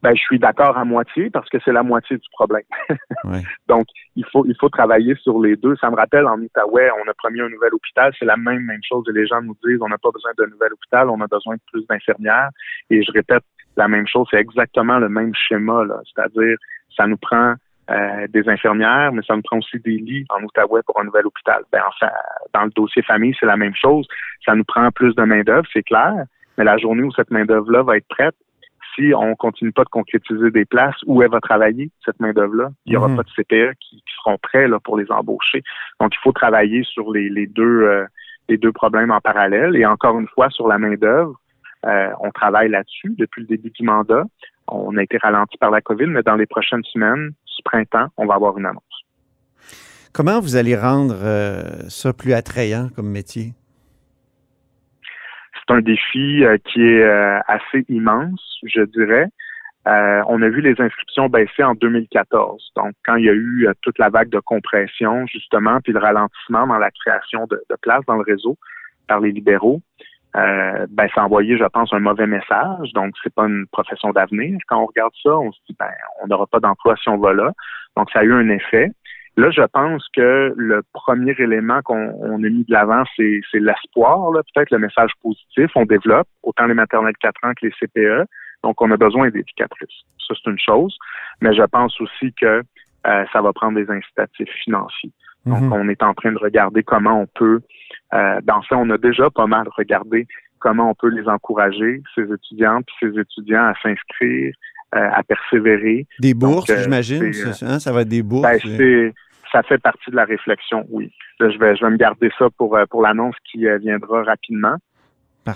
Ben, 0.04 0.14
je 0.18 0.22
suis 0.22 0.38
d'accord 0.38 0.78
à 0.78 0.84
moitié 0.84 1.30
parce 1.30 1.48
que 1.48 1.58
c'est 1.64 1.72
la 1.72 1.82
moitié 1.82 2.18
du 2.18 2.28
problème. 2.34 2.66
Donc, 3.70 3.88
il 4.18 4.26
faut, 4.26 4.46
il 4.46 4.56
faut 4.60 4.68
travailler 4.68 5.16
sur 5.16 5.42
les 5.42 5.56
deux. 5.56 5.78
Ça 5.78 5.90
me 5.90 5.96
rappelle 5.96 6.28
en 6.28 6.38
Outaouais, 6.38 6.90
on 6.92 7.10
a 7.10 7.14
promis 7.14 7.40
un 7.40 7.48
nouvel 7.48 7.74
hôpital. 7.74 8.12
C'est 8.20 8.26
la 8.26 8.36
même, 8.36 8.64
même 8.64 8.82
chose. 8.86 9.06
Les 9.14 9.26
gens 9.26 9.42
nous 9.42 9.56
disent, 9.66 9.80
on 9.82 9.88
n'a 9.88 9.98
pas 9.98 10.12
besoin 10.12 10.32
d'un 10.38 10.48
nouvel 10.48 10.74
hôpital, 10.74 11.10
on 11.10 11.22
a 11.22 11.28
besoin 11.28 11.56
de 11.56 11.62
plus 11.72 11.88
d'infirmières. 11.88 12.50
Et 12.90 13.02
je 13.02 13.12
répète 13.14 13.46
la 13.78 13.88
même 13.88 14.06
chose. 14.06 14.28
C'est 14.30 14.42
exactement 14.42 15.00
le 15.00 15.08
même 15.08 15.34
schéma, 15.34 15.86
là. 15.86 16.02
C'est-à-dire, 16.04 16.58
ça 16.98 17.08
nous 17.08 17.18
prend 17.18 17.54
euh, 17.90 18.28
des 18.28 18.50
infirmières, 18.50 19.14
mais 19.14 19.22
ça 19.26 19.38
nous 19.38 19.42
prend 19.42 19.60
aussi 19.60 19.80
des 19.80 20.00
lits 20.00 20.26
en 20.32 20.44
Outaouais 20.44 20.82
pour 20.86 21.00
un 21.00 21.06
nouvel 21.06 21.28
hôpital. 21.28 21.64
Ben, 21.72 21.82
enfin, 21.88 22.12
dans 22.54 22.66
le 22.66 22.72
dossier 22.72 23.04
famille, 23.04 23.36
c'est 23.40 23.46
la 23.46 23.58
même 23.58 23.76
chose. 23.76 24.06
Ça 24.46 24.54
nous 24.54 24.66
prend 24.66 24.92
plus 24.92 25.16
de 25.16 25.24
main-d'œuvre, 25.24 25.68
c'est 25.72 25.84
clair. 25.84 26.26
Mais 26.58 26.66
la 26.66 26.78
journée 26.78 27.04
où 27.04 27.12
cette 27.14 27.32
main-d'œuvre-là 27.32 27.84
va 27.84 27.96
être 27.96 28.08
prête, 28.10 28.36
si 28.96 29.14
on 29.16 29.36
continue 29.36 29.72
pas 29.72 29.84
de 29.84 29.90
concrétiser 29.90 30.52
des 30.52 30.66
places, 30.66 30.96
où 31.06 31.22
elle 31.22 31.32
va 31.32 31.40
travailler, 31.40 31.92
cette 32.06 32.20
main-d'œuvre-là? 32.20 32.70
Il 32.86 32.92
n'y 32.92 32.98
aura 32.98 33.08
mhm. 33.08 33.18
pas 33.18 33.24
de 33.24 33.30
CPE 33.30 33.78
qui, 33.80 34.04
seront 34.18 34.38
prêts 34.38 34.68
là, 34.68 34.80
pour 34.80 34.98
les 34.98 35.12
embaucher. 35.12 35.64
Donc, 36.00 36.14
il 36.14 36.20
faut 36.24 36.32
travailler 36.32 36.84
sur 36.84 37.12
les, 37.12 37.48
deux 37.48 37.84
euh, 37.84 38.06
les 38.50 38.58
deux 38.58 38.72
problèmes 38.72 39.12
en 39.12 39.20
parallèle. 39.20 39.76
Et 39.76 39.86
encore 39.86 40.20
une 40.20 40.28
fois, 40.28 40.50
sur 40.50 40.68
la 40.68 40.78
main-d'œuvre, 40.78 41.40
euh, 41.86 42.10
on 42.22 42.32
travaille 42.32 42.70
là-dessus 42.70 43.16
depuis 43.18 43.42
le 43.42 43.48
début 43.48 43.72
du 43.72 43.84
mandat. 43.84 44.24
On 44.68 44.96
a 44.98 45.04
été 45.04 45.18
ralenti 45.18 45.58
par 45.58 45.72
la 45.72 45.82
COVID, 45.82 46.08
mais 46.08 46.24
dans 46.24 46.36
les 46.36 46.46
prochaines 46.46 46.84
semaines, 46.86 47.32
ce 47.46 47.62
printemps, 47.64 48.08
on 48.18 48.26
va 48.26 48.36
avoir 48.36 48.58
une 48.58 48.66
annonce. 48.66 48.84
Comment 50.14 50.40
vous 50.40 50.56
allez 50.56 50.78
rendre 50.78 51.16
euh, 51.24 51.90
ça 51.90 52.14
plus 52.14 52.34
attrayant 52.34 52.90
comme 52.96 53.10
métier? 53.10 53.54
C'est 55.68 55.74
un 55.74 55.82
défi 55.82 56.44
euh, 56.44 56.58
qui 56.58 56.82
est 56.82 57.04
euh, 57.04 57.40
assez 57.48 57.86
immense, 57.90 58.60
je 58.64 58.82
dirais. 58.82 59.28
Euh, 59.88 60.22
on 60.28 60.42
a 60.42 60.48
vu 60.48 60.62
les 60.62 60.80
inscriptions 60.80 61.28
baisser 61.28 61.64
en 61.64 61.76
2014. 61.76 62.72
Donc, 62.76 62.94
quand 63.06 63.16
il 63.16 63.26
y 63.26 63.30
a 63.30 63.34
eu 63.34 63.68
toute 63.82 64.00
la 64.00 64.10
vague 64.10 64.30
de 64.30 64.40
compression, 64.40 65.26
justement, 65.28 65.80
puis 65.84 65.92
le 65.92 66.00
ralentissement 66.00 66.68
dans 66.68 66.78
la 66.78 66.90
création 66.92 67.48
de, 67.48 67.62
places 67.82 68.06
dans 68.08 68.16
le 68.16 68.24
réseau 68.24 68.58
par 69.08 69.20
les 69.20 69.34
libéraux, 69.34 69.82
ben, 70.34 71.10
ça 71.14 71.22
a 71.22 71.26
envoyé, 71.26 71.58
je 71.58 71.66
pense, 71.66 71.94
un 71.94 72.00
mauvais 72.00 72.28
message. 72.28 72.94
Donc, 72.94 73.14
c'est 73.22 73.34
pas 73.34 73.46
une 73.46 73.68
profession 73.68 74.12
d'avenir. 74.12 74.58
Quand 74.70 74.82
on 74.82 74.86
regarde 74.86 75.14
ça, 75.22 75.38
on 75.38 75.52
se 75.52 75.60
dit, 75.70 75.76
ben, 75.78 75.92
on 76.24 76.28
n'aura 76.28 76.48
pas 76.48 76.62
d'emploi 76.62 76.96
si 76.96 77.10
on 77.10 77.18
va 77.18 77.34
là. 77.34 77.52
Donc, 77.98 78.10
ça 78.12 78.20
a 78.20 78.24
eu 78.24 78.34
un 78.34 78.48
effet. 78.50 78.90
Là, 79.36 79.50
je 79.50 79.64
pense 79.64 80.06
que 80.16 80.54
le 80.56 80.84
premier 80.94 81.34
élément 81.40 81.82
qu'on 81.82 82.44
a 82.44 82.50
mis 82.50 82.64
de 82.64 82.72
l'avant, 82.72 83.04
c'est 83.18 83.42
l'espoir, 83.54 84.32
peut-être 84.54 84.70
le 84.70 84.80
message 84.80 85.12
positif. 85.22 85.72
On 85.76 85.86
développe 85.86 86.28
autant 86.44 86.68
les 86.68 86.76
maternelles 86.76 87.18
4 87.20 87.44
ans 87.44 87.54
que 87.60 87.66
les 87.66 87.72
CPE. 87.72 88.28
Donc, 88.64 88.82
on 88.82 88.92
a 88.92 88.98
besoin 88.98 89.30
d'éducatrices. 89.30 90.04
Ça, 90.28 90.36
c'est 90.36 90.50
une 90.50 90.60
chose. 90.60 90.96
Mais 91.42 91.54
je 91.56 91.64
pense 91.64 92.00
aussi 92.00 92.34
que 92.40 92.62
euh, 93.08 93.26
ça 93.34 93.42
va 93.42 93.52
prendre 93.54 93.76
des 93.76 93.90
incitatifs 93.90 94.54
financiers. 94.64 95.12
Donc, 95.46 95.62
mhm. 95.62 95.74
on 95.74 95.90
est 95.90 96.04
en 96.04 96.14
train 96.14 96.32
de 96.32 96.38
regarder 96.38 96.84
comment 96.84 97.22
on 97.22 97.28
peut, 97.28 97.60
euh, 98.14 98.40
dans 98.44 98.62
ça, 98.64 98.78
on 98.78 98.90
a 98.92 98.98
déjà 98.98 99.30
pas 99.30 99.48
mal 99.48 99.68
regardé 99.76 100.28
comment 100.60 100.92
on 100.92 100.96
peut 100.96 101.10
les 101.10 101.28
encourager, 101.28 102.02
ces 102.16 102.24
étudiantes 102.32 102.86
et 102.88 103.08
ces 103.08 103.20
étudiants 103.20 103.66
à 103.66 103.74
s'inscrire, 103.84 104.54
à 104.96 105.24
persévérer. 105.24 106.08
Des 106.20 106.34
bourses, 106.34 106.70
euh, 106.70 106.82
j'imagine, 106.84 107.32
hein, 107.62 107.80
ça? 107.80 107.92
Va 107.92 108.02
être 108.02 108.10
des 108.10 108.24
bourses. 108.24 108.44
Ben, 108.64 109.12
ça 109.52 109.62
fait 109.64 109.78
partie 109.78 110.10
de 110.10 110.16
la 110.16 110.26
réflexion, 110.26 110.86
oui. 110.90 111.12
je 111.40 111.46
vais, 111.60 111.76
je 111.76 111.86
vais 111.86 111.92
me 111.92 111.98
garder 111.98 112.32
ça 112.40 112.48
pour, 112.58 112.76
euh, 112.76 112.86
pour 112.90 113.04
l'annonce 113.04 113.36
qui 113.52 113.66
viendra 113.82 114.24
rapidement. 114.24 114.76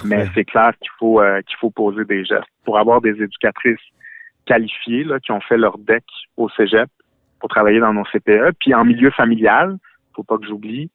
Mais 0.06 0.28
c'est 0.36 0.43
clair 0.43 0.73
qu'il 0.82 0.91
faut, 1.00 1.21
qu'il 1.47 1.58
faut 1.60 1.71
poser 1.71 2.04
des 2.04 2.26
gestes. 2.26 2.43
Pour 2.65 2.78
avoir 2.78 3.00
des 3.00 3.12
éducatrices 3.12 3.80
qualifiées 4.45 5.06
là, 5.06 5.19
qui 5.19 5.32
ont 5.32 5.39
fait 5.39 5.58
leur 5.58 5.78
DEC 5.78 6.04
au 6.36 6.50
cégep 6.50 6.89
pour 7.39 7.50
travailler 7.50 7.80
dans 7.80 7.93
nos 7.93 8.04
CPE, 8.04 8.52
puis 8.60 8.73
en 8.73 8.84
milieu 8.84 9.12
familial, 9.12 9.78
faut 10.13 10.23
pas 10.23 10.38
que 10.38 10.45
j'oublie, 10.45 10.91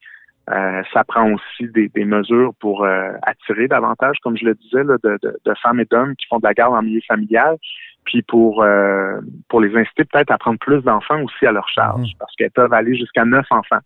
euh, 0.50 0.83
ça 0.92 1.05
prend 1.05 1.31
aussi 1.31 1.68
des, 1.68 2.05
mesures 2.05 2.52
pour 2.59 2.85
euh, 2.85 3.12
attirer 3.22 3.68
davantage, 3.68 4.16
comme 4.22 4.37
je 4.37 4.44
le 4.44 4.55
disais, 4.55 4.83
de, 4.83 5.55
femmes 5.62 5.81
et 5.81 5.85
d'hommes 5.85 6.16
qui 6.16 6.26
font 6.26 6.38
de 6.38 6.44
la 6.44 6.52
garde 6.52 6.74
en 6.74 6.83
milieu 6.83 7.00
familial, 7.07 7.57
puis 8.04 8.22
pour 8.22 8.62
euh, 8.62 9.20
pour 9.48 9.60
les 9.60 9.74
inciter 9.76 10.04
peut-être 10.04 10.30
à 10.30 10.38
prendre 10.38 10.58
plus 10.58 10.82
d'enfants 10.82 11.22
aussi 11.22 11.46
à 11.46 11.52
leur 11.52 11.68
charge, 11.68 12.00
mhm. 12.00 12.18
parce 12.18 12.34
qu'elles 12.36 12.50
peuvent 12.50 12.72
aller 12.72 12.96
jusqu'à 12.96 13.24
neuf 13.24 13.46
enfants 13.50 13.80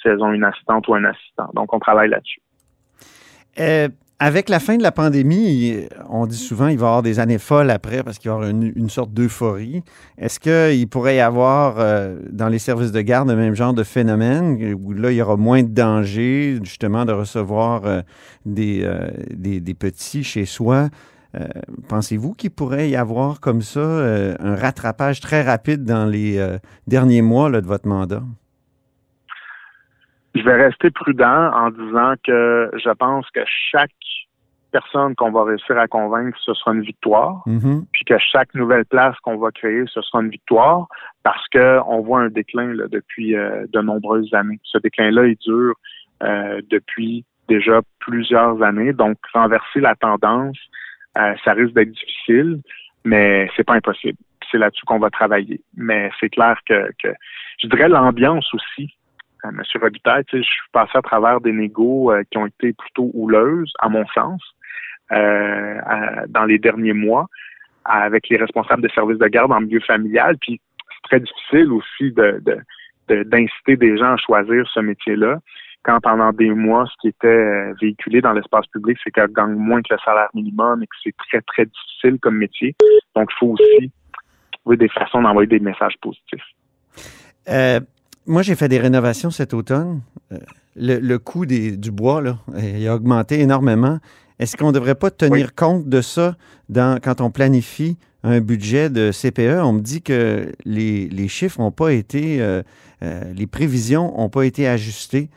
si 0.00 0.08
elles 0.08 0.22
ont 0.22 0.32
une 0.32 0.44
assistante 0.44 0.88
ou 0.88 0.94
un 0.94 1.04
assistant. 1.04 1.50
Donc, 1.54 1.72
on 1.74 1.78
travaille 1.78 2.08
là-dessus. 2.08 2.40
avec 4.18 4.48
la 4.48 4.60
fin 4.60 4.76
de 4.76 4.82
la 4.82 4.92
pandémie, 4.92 5.86
on 6.08 6.26
dit 6.26 6.36
souvent 6.36 6.68
qu'il 6.68 6.78
va 6.78 6.86
y 6.86 6.88
avoir 6.88 7.02
des 7.02 7.20
années 7.20 7.38
folles 7.38 7.70
après 7.70 8.02
parce 8.02 8.18
qu'il 8.18 8.30
va 8.30 8.36
y 8.36 8.38
avoir 8.38 8.50
une, 8.50 8.72
une 8.76 8.90
sorte 8.90 9.12
d'euphorie. 9.12 9.82
Est-ce 10.18 10.40
qu'il 10.40 10.88
pourrait 10.88 11.16
y 11.16 11.20
avoir 11.20 11.76
euh, 11.78 12.18
dans 12.30 12.48
les 12.48 12.58
services 12.58 12.92
de 12.92 13.00
garde 13.00 13.28
le 13.28 13.36
même 13.36 13.54
genre 13.54 13.74
de 13.74 13.82
phénomène 13.82 14.74
où 14.74 14.92
là, 14.92 15.10
il 15.10 15.16
y 15.16 15.22
aura 15.22 15.36
moins 15.36 15.62
de 15.62 15.68
danger 15.68 16.58
justement 16.62 17.04
de 17.04 17.12
recevoir 17.12 17.84
euh, 17.84 18.02
des, 18.44 18.82
euh, 18.84 19.10
des, 19.30 19.60
des, 19.60 19.74
petits 19.74 20.24
chez 20.24 20.44
soi? 20.44 20.88
Pensez-vous 21.88 22.34
qu'il 22.34 22.50
pourrait 22.50 22.90
y 22.90 22.96
avoir 22.96 23.40
comme 23.40 23.60
ça 23.60 23.80
un 23.80 24.54
rattrapage 24.54 25.20
très 25.20 25.42
rapide 25.42 25.84
dans 25.84 26.06
les 26.06 26.44
derniers 26.86 27.22
mois 27.22 27.48
là, 27.48 27.60
de 27.60 27.66
votre 27.66 27.86
mandat? 27.86 28.22
Je 30.34 30.42
vais 30.42 30.54
rester 30.54 30.90
prudent 30.90 31.50
en 31.52 31.70
disant 31.70 32.14
que 32.24 32.70
je 32.74 32.90
pense 32.90 33.28
que 33.30 33.40
chaque 33.70 33.90
personne 34.70 35.14
qu'on 35.16 35.30
va 35.30 35.44
réussir 35.44 35.76
à 35.78 35.88
convaincre, 35.88 36.38
ce 36.44 36.54
sera 36.54 36.72
une 36.72 36.82
victoire. 36.82 37.42
Mm-hmm. 37.46 37.86
Puis 37.92 38.04
que 38.04 38.16
chaque 38.18 38.54
nouvelle 38.54 38.84
place 38.84 39.16
qu'on 39.22 39.36
va 39.36 39.50
créer, 39.50 39.84
ce 39.86 40.00
sera 40.02 40.22
une 40.22 40.30
victoire 40.30 40.86
parce 41.22 41.46
que 41.48 41.80
on 41.86 42.00
voit 42.00 42.20
un 42.20 42.28
déclin 42.28 42.72
là, 42.74 42.86
depuis 42.88 43.36
euh, 43.36 43.66
de 43.72 43.80
nombreuses 43.80 44.32
années. 44.32 44.60
Ce 44.62 44.78
déclin-là, 44.78 45.26
il 45.26 45.36
dure 45.36 45.74
euh, 46.22 46.60
depuis 46.70 47.24
déjà 47.48 47.80
plusieurs 47.98 48.62
années. 48.62 48.92
Donc, 48.92 49.18
renverser 49.34 49.80
la 49.80 49.94
tendance, 49.96 50.58
euh, 51.18 51.34
ça 51.44 51.52
risque 51.52 51.74
d'être 51.74 51.90
difficile, 51.90 52.60
mais 53.04 53.48
c'est 53.56 53.64
pas 53.64 53.74
impossible. 53.74 54.18
C'est 54.50 54.58
là-dessus 54.58 54.84
qu'on 54.84 54.98
va 54.98 55.10
travailler. 55.10 55.60
Mais 55.76 56.10
c'est 56.20 56.30
clair 56.30 56.58
que, 56.66 56.90
que 57.02 57.08
je 57.62 57.68
dirais 57.68 57.88
l'ambiance 57.88 58.52
aussi 58.54 58.94
euh, 59.44 59.50
Monsieur 59.52 59.80
Robitaille, 59.80 60.24
je 60.32 60.42
suis 60.42 60.70
passé 60.72 60.92
à 60.94 61.02
travers 61.02 61.40
des 61.40 61.52
négos 61.52 62.12
euh, 62.12 62.22
qui 62.30 62.38
ont 62.38 62.46
été 62.46 62.72
plutôt 62.72 63.10
houleuses, 63.14 63.72
à 63.80 63.88
mon 63.88 64.06
sens, 64.08 64.42
euh, 65.12 65.80
dans 66.28 66.44
les 66.44 66.58
derniers 66.58 66.92
mois, 66.92 67.26
avec 67.84 68.28
les 68.28 68.36
responsables 68.36 68.82
de 68.82 68.88
services 68.88 69.18
de 69.18 69.26
garde 69.26 69.52
en 69.52 69.60
milieu 69.60 69.80
familial. 69.80 70.36
Puis 70.40 70.60
c'est 70.78 71.08
très 71.08 71.20
difficile 71.20 71.72
aussi 71.72 72.12
d'inciter 73.08 73.76
des 73.76 73.96
gens 73.96 74.12
à 74.12 74.16
choisir 74.16 74.68
ce 74.72 74.80
métier-là 74.80 75.38
quand 75.82 76.00
pendant 76.00 76.32
des 76.32 76.50
mois, 76.50 76.86
ce 76.86 76.94
qui 77.00 77.08
était 77.08 77.72
véhiculé 77.80 78.20
dans 78.20 78.32
l'espace 78.32 78.66
public, 78.66 78.98
c'est 79.02 79.10
qu'elle 79.10 79.32
gagne 79.32 79.54
moins 79.54 79.80
que 79.82 79.94
le 79.94 79.98
salaire 80.04 80.28
minimum 80.34 80.82
et 80.82 80.86
que 80.86 80.96
c'est 81.02 81.14
très, 81.16 81.40
très 81.42 81.64
difficile 81.64 82.18
comme 82.20 82.36
métier. 82.36 82.74
Donc, 83.16 83.30
il 83.32 83.38
faut 83.38 83.46
aussi 83.52 83.90
trouver 84.52 84.76
des 84.76 84.88
façons 84.88 85.22
d'envoyer 85.22 85.48
des 85.48 85.60
messages 85.60 85.94
positifs. 86.02 86.44
Euh, 87.48 87.80
moi, 88.26 88.42
j'ai 88.42 88.54
fait 88.54 88.68
des 88.68 88.78
rénovations 88.78 89.30
cet 89.30 89.54
automne. 89.54 90.02
Euh, 90.32 90.38
le, 90.76 91.16
coût 91.18 91.46
des, 91.46 91.76
du 91.76 91.90
bois 91.90 92.20
là, 92.20 92.36
il 92.58 92.86
a 92.86 92.94
augmenté 92.94 93.40
énormément. 93.40 93.98
Est-ce 94.38 94.56
qu'on 94.56 94.68
ne 94.68 94.72
devrait 94.72 94.94
pas 94.94 95.10
tenir 95.10 95.54
compte 95.54 95.88
de 95.88 96.00
ça 96.00 96.34
dans, 96.70 96.98
quand 96.98 97.20
on 97.20 97.30
planifie 97.30 97.98
un 98.22 98.40
budget 98.40 98.88
de 98.88 99.10
CPE? 99.10 99.60
On 99.62 99.74
me 99.74 99.80
dit 99.80 100.00
que 100.00 100.50
les, 100.64 101.08
les 101.08 101.28
chiffres 101.28 101.60
n'ont 101.60 101.72
pas 101.72 101.92
été, 101.92 102.40
euh, 102.40 102.62
euh, 103.02 103.32
les 103.34 103.46
prévisions 103.46 104.16
n'ont 104.16 104.30
pas 104.30 104.46
été 104.46 104.66
ajustées. 104.66 105.28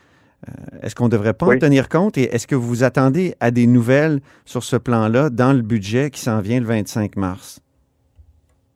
Est-ce 0.82 0.94
qu'on 0.94 1.06
ne 1.06 1.10
devrait 1.10 1.34
pas 1.34 1.46
en 1.46 1.58
tenir 1.58 1.88
compte 1.88 2.18
et 2.18 2.34
est-ce 2.34 2.46
que 2.46 2.54
vous 2.54 2.68
vous 2.68 2.84
attendez 2.84 3.34
à 3.40 3.50
des 3.50 3.66
nouvelles 3.66 4.20
sur 4.44 4.62
ce 4.62 4.76
plan-là 4.76 5.30
dans 5.30 5.52
le 5.52 5.62
budget 5.62 6.10
qui 6.10 6.20
s'en 6.20 6.40
vient 6.40 6.60
le 6.60 6.66
25 6.66 7.16
mars? 7.16 7.60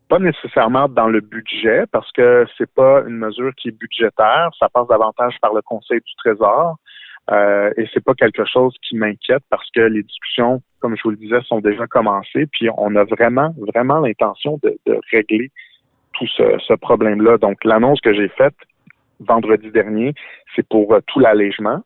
pas 0.09 0.19
nécessairement 0.19 0.89
dans 0.89 1.09
le 1.09 1.21
budget 1.21 1.85
parce 1.93 2.11
que 2.13 2.47
c'est 2.57 2.71
pas 2.73 3.03
une 3.07 3.19
mesure 3.19 3.55
qui 3.57 3.69
est 3.69 3.79
budgétaire, 3.79 4.51
ça 4.59 4.69
passe 4.69 4.89
davantage 4.89 5.37
par 5.41 5.55
le 5.55 5.63
Conseil 5.63 6.01
du 6.01 6.15
Trésor. 6.17 6.77
Euh, 7.31 7.71
et 7.77 7.87
c'est 7.93 8.03
pas 8.03 8.15
quelque 8.15 8.47
chose 8.47 8.75
qui 8.83 8.97
m'inquiète 8.97 9.43
parce 9.51 9.69
que 9.75 9.81
les 9.81 10.03
discussions, 10.03 10.63
comme 10.81 10.97
je 10.97 11.03
vous 11.03 11.11
le 11.11 11.17
disais, 11.17 11.41
sont 11.43 11.61
déjà 11.61 11.87
commencées. 11.87 12.47
Puis 12.51 12.69
on 12.79 12.97
a 12.97 13.05
vraiment, 13.05 13.55
vraiment 13.75 13.99
l'intention 13.99 14.59
de, 14.63 14.79
régler 15.13 15.51
tout 16.15 16.27
ce, 16.27 16.75
problème-là. 16.75 17.37
Donc 17.37 17.63
l'annonce 17.65 18.01
que 18.01 18.15
j'ai 18.15 18.29
faite 18.29 18.57
vendredi 19.21 19.71
dernier, 19.71 20.15
c'est 20.55 20.67
pour 20.69 20.95
euh, 20.95 21.01
tout 21.07 21.21
l'allègement. 21.21 21.83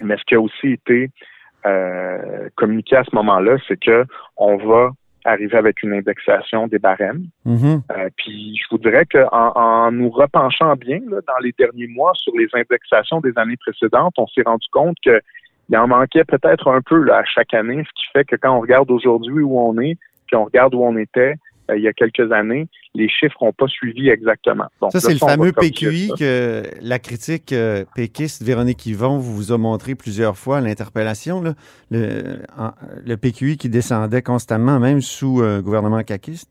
Mais 0.00 0.16
ce 0.16 0.22
qui 0.24 0.34
a 0.34 0.40
aussi 0.40 0.72
été 0.72 1.10
euh, 1.66 2.48
communiqué 2.56 2.96
à 2.96 3.04
ce 3.04 3.14
moment-là, 3.14 3.56
c'est 3.66 3.78
que 3.78 4.04
on 4.36 4.56
va 4.56 4.90
arriver 5.24 5.56
avec 5.56 5.82
une 5.82 5.92
indexation 5.92 6.68
des 6.68 6.78
barèmes. 6.78 7.24
Mm-hmm. 7.46 7.80
Euh, 7.90 8.08
puis 8.16 8.56
je 8.56 8.64
vous 8.70 8.78
dirais 8.78 9.04
qu'en 9.10 9.52
en, 9.54 9.92
nous 9.92 10.10
repenchant 10.10 10.74
bien 10.76 11.00
là, 11.08 11.18
dans 11.26 11.38
les 11.42 11.52
derniers 11.58 11.88
mois 11.88 12.12
sur 12.14 12.32
les 12.36 12.48
indexations 12.54 13.20
des 13.20 13.32
années 13.36 13.56
précédentes, 13.56 14.14
on 14.16 14.26
s'est 14.28 14.42
rendu 14.44 14.66
compte 14.72 14.96
que 15.04 15.20
il 15.70 15.76
en 15.76 15.86
manquait 15.86 16.24
peut-être 16.24 16.68
un 16.68 16.80
peu 16.80 16.96
là, 17.02 17.18
à 17.18 17.24
chaque 17.24 17.52
année, 17.52 17.84
ce 17.84 18.00
qui 18.00 18.06
fait 18.12 18.24
que 18.24 18.36
quand 18.36 18.56
on 18.56 18.60
regarde 18.60 18.90
aujourd'hui 18.90 19.42
où 19.42 19.60
on 19.60 19.78
est, 19.80 19.98
puis 20.26 20.36
on 20.36 20.44
regarde 20.44 20.74
où 20.74 20.82
on 20.82 20.96
était, 20.96 21.34
euh, 21.70 21.76
il 21.76 21.82
y 21.82 21.88
a 21.88 21.92
quelques 21.92 22.32
années, 22.32 22.68
les 22.94 23.08
chiffres 23.08 23.36
n'ont 23.42 23.52
pas 23.52 23.66
suivi 23.66 24.08
exactement. 24.08 24.66
ça, 24.90 25.00
c'est 25.00 25.12
le 25.12 25.18
fameux 25.18 25.52
PQI 25.52 26.10
que 26.18 26.62
la 26.80 26.98
critique 26.98 27.52
euh, 27.52 27.84
péquiste 27.94 28.42
Véronique 28.42 28.86
Yvon 28.86 29.18
vous 29.18 29.52
a 29.52 29.58
montré 29.58 29.94
plusieurs 29.94 30.36
fois 30.36 30.58
à 30.58 30.60
l'interpellation. 30.60 31.42
Le, 31.42 31.54
le, 31.90 33.16
PQI 33.16 33.56
qui 33.56 33.68
descendait 33.68 34.22
constamment, 34.22 34.78
même 34.78 35.00
sous 35.00 35.42
euh, 35.42 35.60
gouvernement 35.60 36.02
caquiste? 36.02 36.50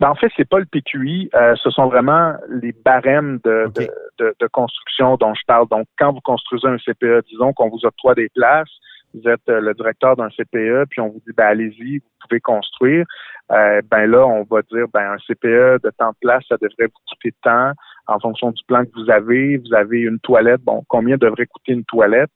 Ben, 0.00 0.08
en 0.08 0.14
fait, 0.14 0.30
c'est 0.36 0.48
pas 0.48 0.58
le 0.58 0.64
PQI, 0.64 1.30
ce 1.32 1.70
sont 1.70 1.86
vraiment 1.86 2.34
les 2.48 2.72
barèmes 2.72 3.40
de, 3.44 3.70
de, 3.74 4.34
de, 4.40 4.46
construction 4.46 5.16
dont 5.16 5.34
je 5.34 5.42
parle. 5.46 5.68
Donc, 5.68 5.86
quand 5.98 6.12
vous 6.12 6.20
construisez 6.20 6.66
un 6.66 6.78
CPE, 6.78 7.26
disons 7.28 7.52
qu'on 7.52 7.68
vous 7.68 7.84
octroie 7.84 8.14
des 8.14 8.30
places, 8.30 8.70
vous 9.14 9.28
êtes 9.28 9.46
le 9.46 9.74
directeur 9.74 10.16
d'un 10.16 10.28
CPE, 10.30 10.88
puis 10.90 11.00
on 11.00 11.08
vous 11.08 11.22
dit 11.26 11.32
ben 11.36 11.46
allez-y, 11.46 11.98
vous 11.98 12.28
pouvez 12.28 12.40
construire. 12.40 13.04
Euh, 13.50 13.82
ben 13.90 14.06
là, 14.06 14.26
on 14.26 14.44
va 14.44 14.62
dire, 14.62 14.86
ben 14.92 15.12
un 15.12 15.18
CPE 15.18 15.82
de 15.82 15.90
temps 15.98 16.10
de 16.10 16.16
place, 16.20 16.44
ça 16.48 16.56
devrait 16.60 16.86
vous 16.86 17.00
coûter 17.08 17.34
tant 17.42 17.72
en 18.06 18.18
fonction 18.20 18.50
du 18.50 18.62
plan 18.64 18.84
que 18.84 18.90
vous 18.94 19.10
avez. 19.10 19.58
Vous 19.58 19.74
avez 19.74 20.00
une 20.00 20.18
toilette, 20.20 20.62
bon, 20.62 20.82
combien 20.88 21.16
devrait 21.16 21.46
coûter 21.46 21.72
une 21.72 21.84
toilette? 21.84 22.30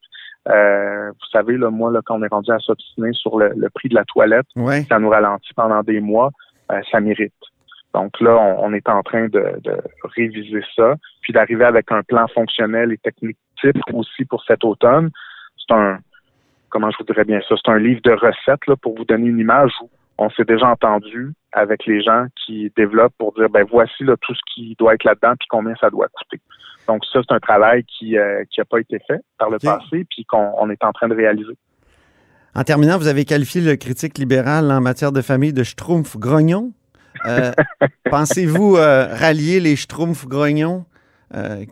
Euh, 0.49 1.11
vous 1.11 1.27
savez, 1.33 1.57
là, 1.57 1.71
moi, 1.71 1.91
là, 1.91 2.01
quand 2.05 2.19
on 2.19 2.23
est 2.23 2.33
rendu 2.33 2.51
à 2.53 2.59
s'obstiner 2.59 3.12
sur 3.12 3.39
le, 3.39 3.69
prix 3.75 3.89
de 3.89 3.95
la 3.95 4.05
toilette, 4.05 4.47
ça 4.89 4.99
nous 4.99 5.09
ralentit 5.09 5.53
pendant 5.55 5.83
des 5.83 6.01
mois, 6.01 6.31
euh, 6.71 6.81
ça 6.91 7.01
mérite. 7.01 7.33
Donc 7.95 8.21
là, 8.21 8.37
on, 8.59 8.75
est 8.75 8.89
en 8.91 9.03
train 9.03 9.29
de, 9.29 9.59
réviser 10.17 10.62
ça, 10.77 10.97
puis 11.23 11.33
d'arriver 11.33 11.65
avec 11.65 11.91
un 11.91 12.03
plan 12.03 12.27
fonctionnel 12.29 12.93
et 12.93 12.99
technique 12.99 13.39
type 13.61 13.81
aussi 13.95 14.27
pour 14.27 14.45
cet 14.45 14.65
automne. 14.65 15.11
C'est 15.57 15.75
un, 15.75 15.99
comment 16.77 16.91
je 16.91 16.99
vous 16.99 17.05
dirais 17.05 17.25
bien 17.25 17.41
ça, 17.49 17.55
c'est 17.57 17.73
un 17.73 17.79
livre 17.79 18.03
de 18.03 18.11
recettes 18.11 18.67
là, 18.67 18.77
pour 18.77 18.95
vous 18.95 19.07
donner 19.07 19.29
une 19.29 19.39
image 19.39 19.71
où 19.83 19.89
on 20.19 20.29
s'est 20.29 20.45
déjà 20.45 20.67
entendu 20.69 21.33
avec 21.53 21.87
les 21.87 22.03
gens 22.03 22.27
qui 22.45 22.71
développent 22.77 23.15
pour 23.17 23.33
dire 23.33 23.49
ben 23.49 23.65
voici 23.71 24.05
là, 24.05 24.15
tout 24.21 24.35
ce 24.35 24.41
qui 24.55 24.77
doit 24.79 24.93
être 24.93 25.05
là-dedans 25.05 25.33
puis 25.39 25.49
combien 25.49 25.75
ça 25.81 25.89
doit 25.89 26.09
coûter. 26.09 26.39
Donc 26.87 27.03
ça 27.11 27.21
c'est 27.27 27.35
un 27.35 27.41
travail 27.41 27.83
qui 27.85 28.12
n'a 28.12 28.21
euh, 28.21 28.65
pas 28.69 28.79
été 28.79 28.99
fait 29.07 29.23
par 29.39 29.49
le 29.49 29.59
passé 29.59 30.05
puis 30.11 30.27
qu'on 30.27 30.69
est 30.69 30.85
en 30.85 30.93
train 30.93 31.09
de 31.09 31.15
réaliser. 31.15 31.57
En 32.55 32.62
terminant, 32.62 32.99
vous 32.99 33.09
avez 33.09 33.25
qualifié 33.25 33.62
le 33.62 33.77
critique 33.77 34.19
libéral 34.19 34.71
en 34.71 34.83
matière 34.83 35.12
de 35.12 35.23
famille 35.23 35.55
de 35.55 35.62
schtroumpf 35.62 36.19
grognon. 36.19 36.73
Euh, 37.25 37.53
pensez-vous 38.11 38.77
euh, 38.77 39.07
rallier 39.15 39.61
les 39.61 39.77
schtroumpfs 39.77 40.27
grognons 40.27 40.85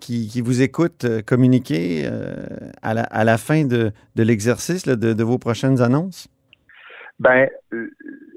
qui, 0.00 0.40
vous 0.40 0.62
écoutent 0.62 1.06
communiquer 1.26 2.08
à 2.82 3.24
la, 3.24 3.38
fin 3.38 3.64
de, 3.64 3.92
l'exercice 4.16 4.86
de 4.86 5.24
vos 5.24 5.38
prochaines 5.38 5.80
annonces? 5.80 6.28
Ben, 7.20 7.48
euh, 7.72 7.90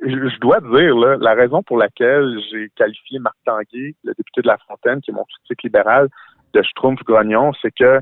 je 0.03 0.39
dois 0.39 0.59
dire, 0.61 0.95
la 0.95 1.33
raison 1.33 1.63
pour 1.63 1.77
laquelle 1.77 2.37
j'ai 2.51 2.69
qualifié 2.75 3.19
Marc 3.19 3.35
Tanguay, 3.45 3.95
le 4.03 4.13
député 4.13 4.41
de 4.41 4.47
La 4.47 4.57
Fontaine, 4.67 5.01
qui 5.01 5.11
est 5.11 5.13
mon 5.13 5.25
critique 5.25 5.63
libéral, 5.63 6.09
de 6.53 6.61
Schtroumpf-Grognon, 6.61 7.53
c'est 7.61 7.73
que, 7.73 7.99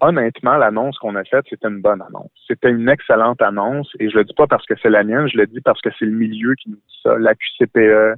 honnêtement, 0.00 0.56
l'annonce 0.56 0.98
qu'on 0.98 1.16
a 1.16 1.24
faite, 1.24 1.46
c'était 1.48 1.68
une 1.68 1.80
bonne 1.80 2.02
annonce. 2.02 2.30
C'était 2.46 2.70
une 2.70 2.88
excellente 2.88 3.40
annonce, 3.42 3.90
et 3.98 4.10
je 4.10 4.18
le 4.18 4.24
dis 4.24 4.34
pas 4.34 4.46
parce 4.46 4.66
que 4.66 4.74
c'est 4.82 4.90
la 4.90 5.02
mienne, 5.02 5.28
je 5.28 5.38
le 5.38 5.46
dis 5.46 5.60
parce 5.60 5.80
que 5.80 5.88
c'est 5.98 6.04
le 6.04 6.12
milieu 6.12 6.54
qui 6.54 6.70
nous 6.70 6.76
dit 6.76 7.00
ça, 7.02 7.18
la 7.18 7.34
QCPE, 7.34 7.76
euh, 7.76 8.14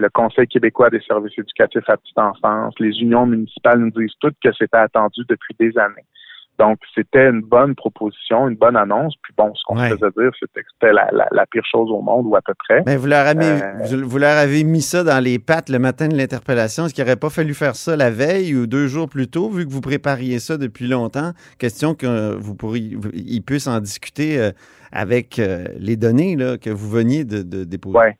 le 0.00 0.08
Conseil 0.10 0.46
québécois 0.46 0.90
des 0.90 1.00
services 1.00 1.38
éducatifs 1.38 1.88
à 1.88 1.96
petite 1.96 2.18
enfance, 2.18 2.74
les 2.78 2.98
unions 3.00 3.26
municipales 3.26 3.78
nous 3.78 3.90
disent 3.90 4.14
toutes 4.20 4.36
que 4.42 4.52
c'était 4.52 4.76
attendu 4.76 5.22
depuis 5.28 5.54
des 5.58 5.76
années. 5.78 6.04
Donc, 6.58 6.78
c'était 6.94 7.28
une 7.28 7.42
bonne 7.42 7.74
proposition, 7.74 8.48
une 8.48 8.56
bonne 8.56 8.76
annonce. 8.76 9.14
Puis 9.22 9.34
bon, 9.36 9.54
ce 9.54 9.62
qu'on 9.66 9.76
se 9.76 9.94
faisait 9.94 10.10
dire, 10.16 10.30
c'était 10.40 10.62
que 10.62 10.68
c'était 10.72 10.92
la, 10.92 11.46
pire 11.50 11.64
chose 11.70 11.90
au 11.90 12.00
monde, 12.00 12.26
ou 12.26 12.34
à 12.34 12.40
peu 12.40 12.54
près. 12.54 12.82
Mais 12.86 12.96
vous 12.96 13.06
leur, 13.06 13.26
avez, 13.26 13.44
euh, 13.44 14.02
vous 14.02 14.18
leur 14.18 14.36
avez 14.38 14.64
mis 14.64 14.80
ça 14.80 15.04
dans 15.04 15.22
les 15.22 15.38
pattes 15.38 15.68
le 15.68 15.78
matin 15.78 16.08
de 16.08 16.16
l'interpellation. 16.16 16.86
Est-ce 16.86 16.94
qu'il 16.94 17.04
n'aurait 17.04 17.16
pas 17.16 17.28
fallu 17.28 17.52
faire 17.52 17.76
ça 17.76 17.94
la 17.94 18.10
veille 18.10 18.54
ou 18.56 18.66
deux 18.66 18.86
jours 18.86 19.08
plus 19.08 19.28
tôt, 19.28 19.50
vu 19.50 19.66
que 19.66 19.70
vous 19.70 19.82
prépariez 19.82 20.38
ça 20.38 20.56
depuis 20.56 20.88
longtemps? 20.88 21.32
Question 21.58 21.94
que 21.94 22.34
vous 22.34 22.54
pourriez, 22.54 22.96
ils 23.12 23.42
puissent 23.42 23.68
en 23.68 23.80
discuter 23.80 24.40
euh, 24.40 24.50
avec 24.92 25.38
euh, 25.38 25.66
les 25.78 25.96
données 25.96 26.36
là, 26.36 26.56
que 26.56 26.70
vous 26.70 26.88
veniez 26.88 27.24
de, 27.24 27.42
de 27.42 27.64
déposer. 27.64 27.98
Oui. 27.98 28.12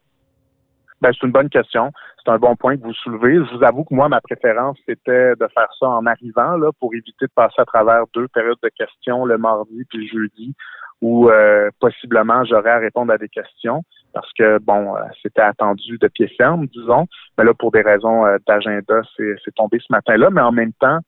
Ben, 1.01 1.11
c'est 1.13 1.27
une 1.27 1.33
bonne 1.33 1.49
question. 1.49 1.93
C'est 2.25 2.31
un 2.31 2.39
bon 2.39 2.57
point 2.57 2.77
que 2.77 2.83
vous 2.83 2.95
soulevez. 2.95 3.35
Je 3.35 3.57
vous 3.57 3.65
avoue 3.65 3.85
que 3.85 3.95
moi, 3.95 4.09
ma 4.09 4.21
préférence, 4.21 4.79
c'était 4.87 5.35
de 5.37 5.49
faire 5.55 5.69
ça 5.79 5.89
en 5.89 6.07
arrivant, 6.07 6.57
là, 6.57 6.71
pour 6.81 6.95
éviter 6.95 7.27
de 7.27 7.33
passer 7.35 7.61
à 7.61 7.65
travers 7.65 8.05
deux 8.15 8.29
périodes 8.29 8.59
de 8.63 8.71
questions, 8.71 9.25
le 9.25 9.39
mardi 9.39 9.85
puis 9.89 9.99
le 9.99 10.21
jeudi, 10.21 10.55
où 11.03 11.29
euh, 11.29 11.71
possiblement 11.79 12.45
j'aurais 12.45 12.71
à 12.71 12.79
répondre 12.79 13.13
à 13.13 13.19
des 13.19 13.29
questions 13.29 13.83
parce 14.15 14.33
que, 14.33 14.59
bon, 14.59 14.97
euh, 14.97 15.01
c'était 15.23 15.43
attendu 15.43 15.99
de 15.99 16.09
pied 16.09 16.29
ferme, 16.39 16.67
disons. 16.69 17.07
Mais 17.37 17.45
là, 17.45 17.53
pour 17.53 17.71
des 17.71 17.83
raisons 17.83 18.25
euh, 18.25 18.39
d'agenda, 18.47 19.03
c'est 19.17 19.55
tombé 19.55 19.79
ce 19.79 19.93
matin-là. 19.93 20.31
Mais 20.31 20.41
en 20.41 20.53
même 20.53 20.73
temps, 20.81 21.01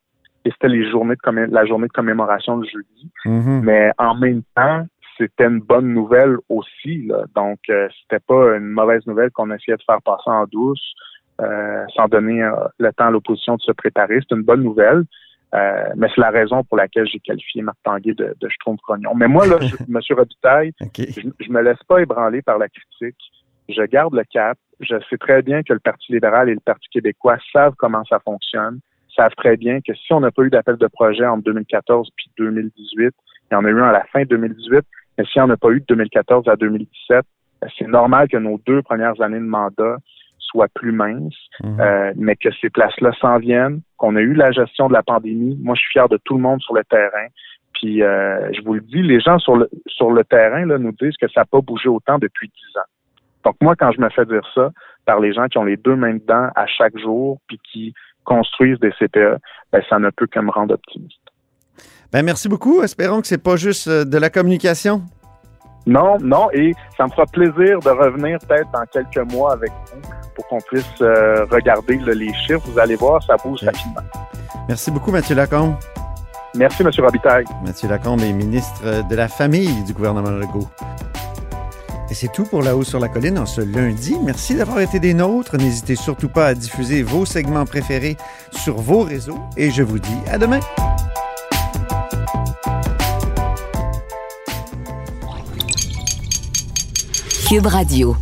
et 0.45 0.51
c'était 0.51 0.69
les 0.69 0.91
journées 0.91 1.15
de 1.15 1.55
la 1.55 1.67
journée 1.67 1.89
de 1.89 1.93
commémoration 1.93 2.59
de 2.59 2.67
jeudi. 2.67 3.11
Mhm. 3.25 3.63
Mais 3.65 3.91
en 3.99 4.15
même 4.15 4.43
temps, 4.55 4.87
c'était 5.19 5.47
une 5.47 5.61
bonne 5.61 5.93
nouvelle 5.93 6.37
aussi. 6.49 7.07
Là. 7.07 7.25
Donc, 7.35 7.59
euh, 7.69 7.89
c'était 8.01 8.25
pas 8.25 8.57
une 8.57 8.69
mauvaise 8.69 9.07
nouvelle 9.07 9.31
qu'on 9.31 9.51
essayait 9.51 9.77
de 9.77 9.83
faire 9.83 10.01
passer 10.03 10.31
en 10.31 10.47
douce, 10.47 10.95
euh, 11.41 11.85
sans 11.95 12.09
donner 12.09 12.43
euh, 12.43 12.53
le 12.79 12.93
temps 12.93 13.07
à 13.07 13.11
l'opposition 13.11 13.57
de 13.57 13.63
se 13.63 13.73
préparer. 13.73 14.21
C'est 14.21 14.35
une 14.35 14.43
bonne 14.43 14.63
nouvelle. 14.63 15.05
Mais 15.53 16.09
c'est 16.15 16.21
la 16.21 16.31
raison 16.31 16.63
pour 16.63 16.77
laquelle 16.77 17.09
j'ai 17.09 17.21
qualifié 17.21 17.63
Marc 17.63 17.79
Tanguay 17.83 18.13
de, 18.13 18.37
de 18.39 18.49
crognon. 18.83 19.15
Mais 19.15 19.29
moi, 19.29 19.47
là, 19.47 19.57
je, 19.61 19.77
M. 19.89 20.01
Robitaille, 20.11 20.73
je, 20.99 21.23
je 21.41 21.51
me 21.51 21.63
laisse 21.63 21.83
pas 21.89 22.01
ébranler 22.01 22.43
par 22.43 22.59
la 22.59 22.69
critique. 22.69 23.17
Je 23.69 23.83
garde 23.83 24.15
le 24.15 24.25
cap. 24.25 24.59
Je 24.81 24.95
sais 25.09 25.17
très 25.17 25.41
bien 25.41 25.63
que 25.63 25.73
le 25.73 25.79
Parti 25.79 26.13
libéral 26.13 26.51
et 26.51 26.55
le 26.55 26.61
Parti 26.61 26.87
québécois 26.91 27.39
savent 27.51 27.75
comment 27.79 28.05
ça 28.05 28.19
fonctionne, 28.21 28.81
savent 29.17 29.35
très 29.37 29.57
bien 29.57 29.81
que 29.81 29.95
si 29.95 30.13
on 30.13 30.21
n'a 30.21 30.31
pas 30.31 30.43
eu 30.43 30.51
d'appel 30.51 30.77
de 30.77 30.87
projet 30.87 31.27
en 31.27 31.39
2014 31.39 32.11
puis 32.15 32.31
2018, 32.37 33.15
il 33.51 33.55
y 33.55 33.57
en 33.57 33.65
a 33.65 33.69
eu 33.69 33.81
un 33.81 33.89
à 33.89 33.93
la 33.93 34.05
fin 34.13 34.23
2018, 34.25 34.85
mais 35.19 35.25
s'il 35.25 35.43
n'y 35.43 35.49
en 35.49 35.51
a 35.51 35.57
pas 35.57 35.71
eu 35.71 35.81
de 35.81 35.87
2014 35.89 36.49
à 36.49 36.57
2017, 36.57 37.25
c'est 37.77 37.89
normal 37.89 38.29
que 38.29 38.37
nos 38.37 38.59
deux 38.67 38.83
premières 38.83 39.21
années 39.21 39.41
de 39.41 39.45
mandat 39.45 39.97
soient 40.39 40.69
plus 40.75 40.93
minces, 40.93 41.35
Mhm. 41.63 41.81
euh, 41.81 42.13
mais 42.17 42.37
que 42.37 42.49
ces 42.61 42.71
places-là 42.71 43.13
s'en 43.21 43.39
viennent, 43.39 43.83
qu'on 43.97 44.17
a 44.17 44.21
eu 44.21 44.33
la 44.33 44.53
gestion 44.53 44.89
de 44.89 44.95
la 44.95 45.03
pandémie. 45.03 45.59
Moi, 45.63 45.75
je 45.75 45.81
suis 45.81 45.93
fier 45.93 46.09
de 46.09 46.19
tout 46.25 46.37
le 46.37 46.41
monde 46.43 46.61
sur 46.63 46.75
le 46.75 46.85
terrain. 46.85 47.27
Puis, 47.75 48.03
euh, 48.03 48.51
je 48.53 48.63
vous 48.63 48.75
le 48.75 48.81
dis, 48.81 49.03
les 49.03 49.21
gens 49.21 49.39
sur 49.39 49.57
le, 49.57 49.69
sur 49.87 50.11
le 50.11 50.25
terrain 50.25 50.65
là, 50.65 50.79
nous 50.79 50.93
disent 50.93 51.17
que 51.17 51.29
ça 51.29 51.41
n'a 51.41 51.45
pas 51.45 51.61
bougé 51.61 51.89
autant 51.89 52.19
depuis 52.19 52.49
dix 52.49 52.79
ans. 52.79 52.87
Donc, 53.45 53.57
moi, 53.61 53.75
quand 53.77 53.93
je 53.93 54.01
me 54.01 54.09
fais 54.09 54.25
dire 54.25 54.43
ça 54.55 54.71
par 55.05 55.21
les 55.21 55.33
gens 55.33 55.49
qui 55.49 55.59
ont 55.59 55.65
les 55.65 55.77
deux 55.77 55.97
mains 55.97 56.15
dedans 56.15 56.49
à 56.55 56.67
chaque 56.67 56.97
jour, 56.99 57.39
puis 57.47 57.59
qui 57.71 57.95
construisent 58.25 58.79
des 58.81 58.93
CPE, 58.93 59.39
ben, 59.73 59.83
ça 59.89 59.99
ne 59.99 60.11
peut 60.11 60.27
que 60.27 60.41
me 60.41 60.51
rendre 60.51 60.75
optimiste. 60.75 61.21
Ben, 62.13 62.23
merci 62.25 62.49
beaucoup. 62.49 62.83
Espérons 62.83 63.21
que 63.21 63.27
c'est 63.27 63.39
pas 63.39 63.57
juste 63.57 63.89
euh, 63.89 64.05
de 64.05 64.17
la 64.19 64.31
communication. 64.31 65.03
Non, 65.87 66.19
non, 66.21 66.49
et 66.53 66.75
ça 66.97 67.05
me 67.05 67.11
fera 67.11 67.25
plaisir 67.27 67.81
de 67.81 67.89
revenir 67.91 68.39
peut-être 68.47 68.71
dans 68.73 68.85
quelques 68.93 69.33
mois 69.33 69.53
avec 69.53 69.71
vous 69.71 70.01
pour 70.35 70.47
qu'on 70.49 70.61
puisse 70.61 70.85
euh, 71.01 71.45
regarder 71.51 71.97
là, 71.99 72.13
les 72.15 72.33
chiffres. 72.47 72.63
Vous 72.71 72.79
allez 72.79 72.97
voir, 72.97 73.23
ça 73.23 73.37
bouge 73.43 73.61
Oui. 73.63 73.69
rapidement. 73.69 74.03
Merci 74.69 74.91
beaucoup, 74.91 75.11
Mathieu 75.11 75.35
Lacombe. 75.35 75.75
Merci, 76.55 76.83
M. 76.83 76.91
Robitaille. 76.99 77.45
Mathieu 77.65 77.89
Lacombe 77.89 78.21
est 78.21 78.33
ministre 78.33 79.07
de 79.09 79.15
la 79.15 79.29
Famille 79.29 79.83
du 79.85 79.93
gouvernement 79.93 80.31
Legault. 80.31 80.69
Et 82.11 82.15
c'est 82.15 82.33
tout 82.33 82.45
pour 82.45 82.63
La 82.63 82.75
Haut 82.75 82.85
sur 82.85 82.99
la 83.01 83.09
Colline 83.09 83.39
en 83.39 83.45
ce 83.47 83.61
lundi. 83.61 84.17
Merci 84.25 84.55
d'avoir 84.55 84.81
été 84.81 84.99
des 84.99 85.13
nôtres. 85.13 85.57
N'hésitez 85.59 85.95
surtout 85.95 86.29
pas 86.31 86.47
à 86.47 86.55
diffuser 86.55 87.03
vos 87.03 87.27
segments 87.27 87.67
préférés 87.67 88.17
sur 88.51 88.77
vos 88.77 89.03
réseaux. 89.03 89.39
Et 89.59 89.71
je 89.71 89.83
vous 89.83 89.99
dis 89.99 90.19
à 90.31 90.39
demain. 90.39 90.61
Cube 97.49 97.69
Radio. 97.69 98.15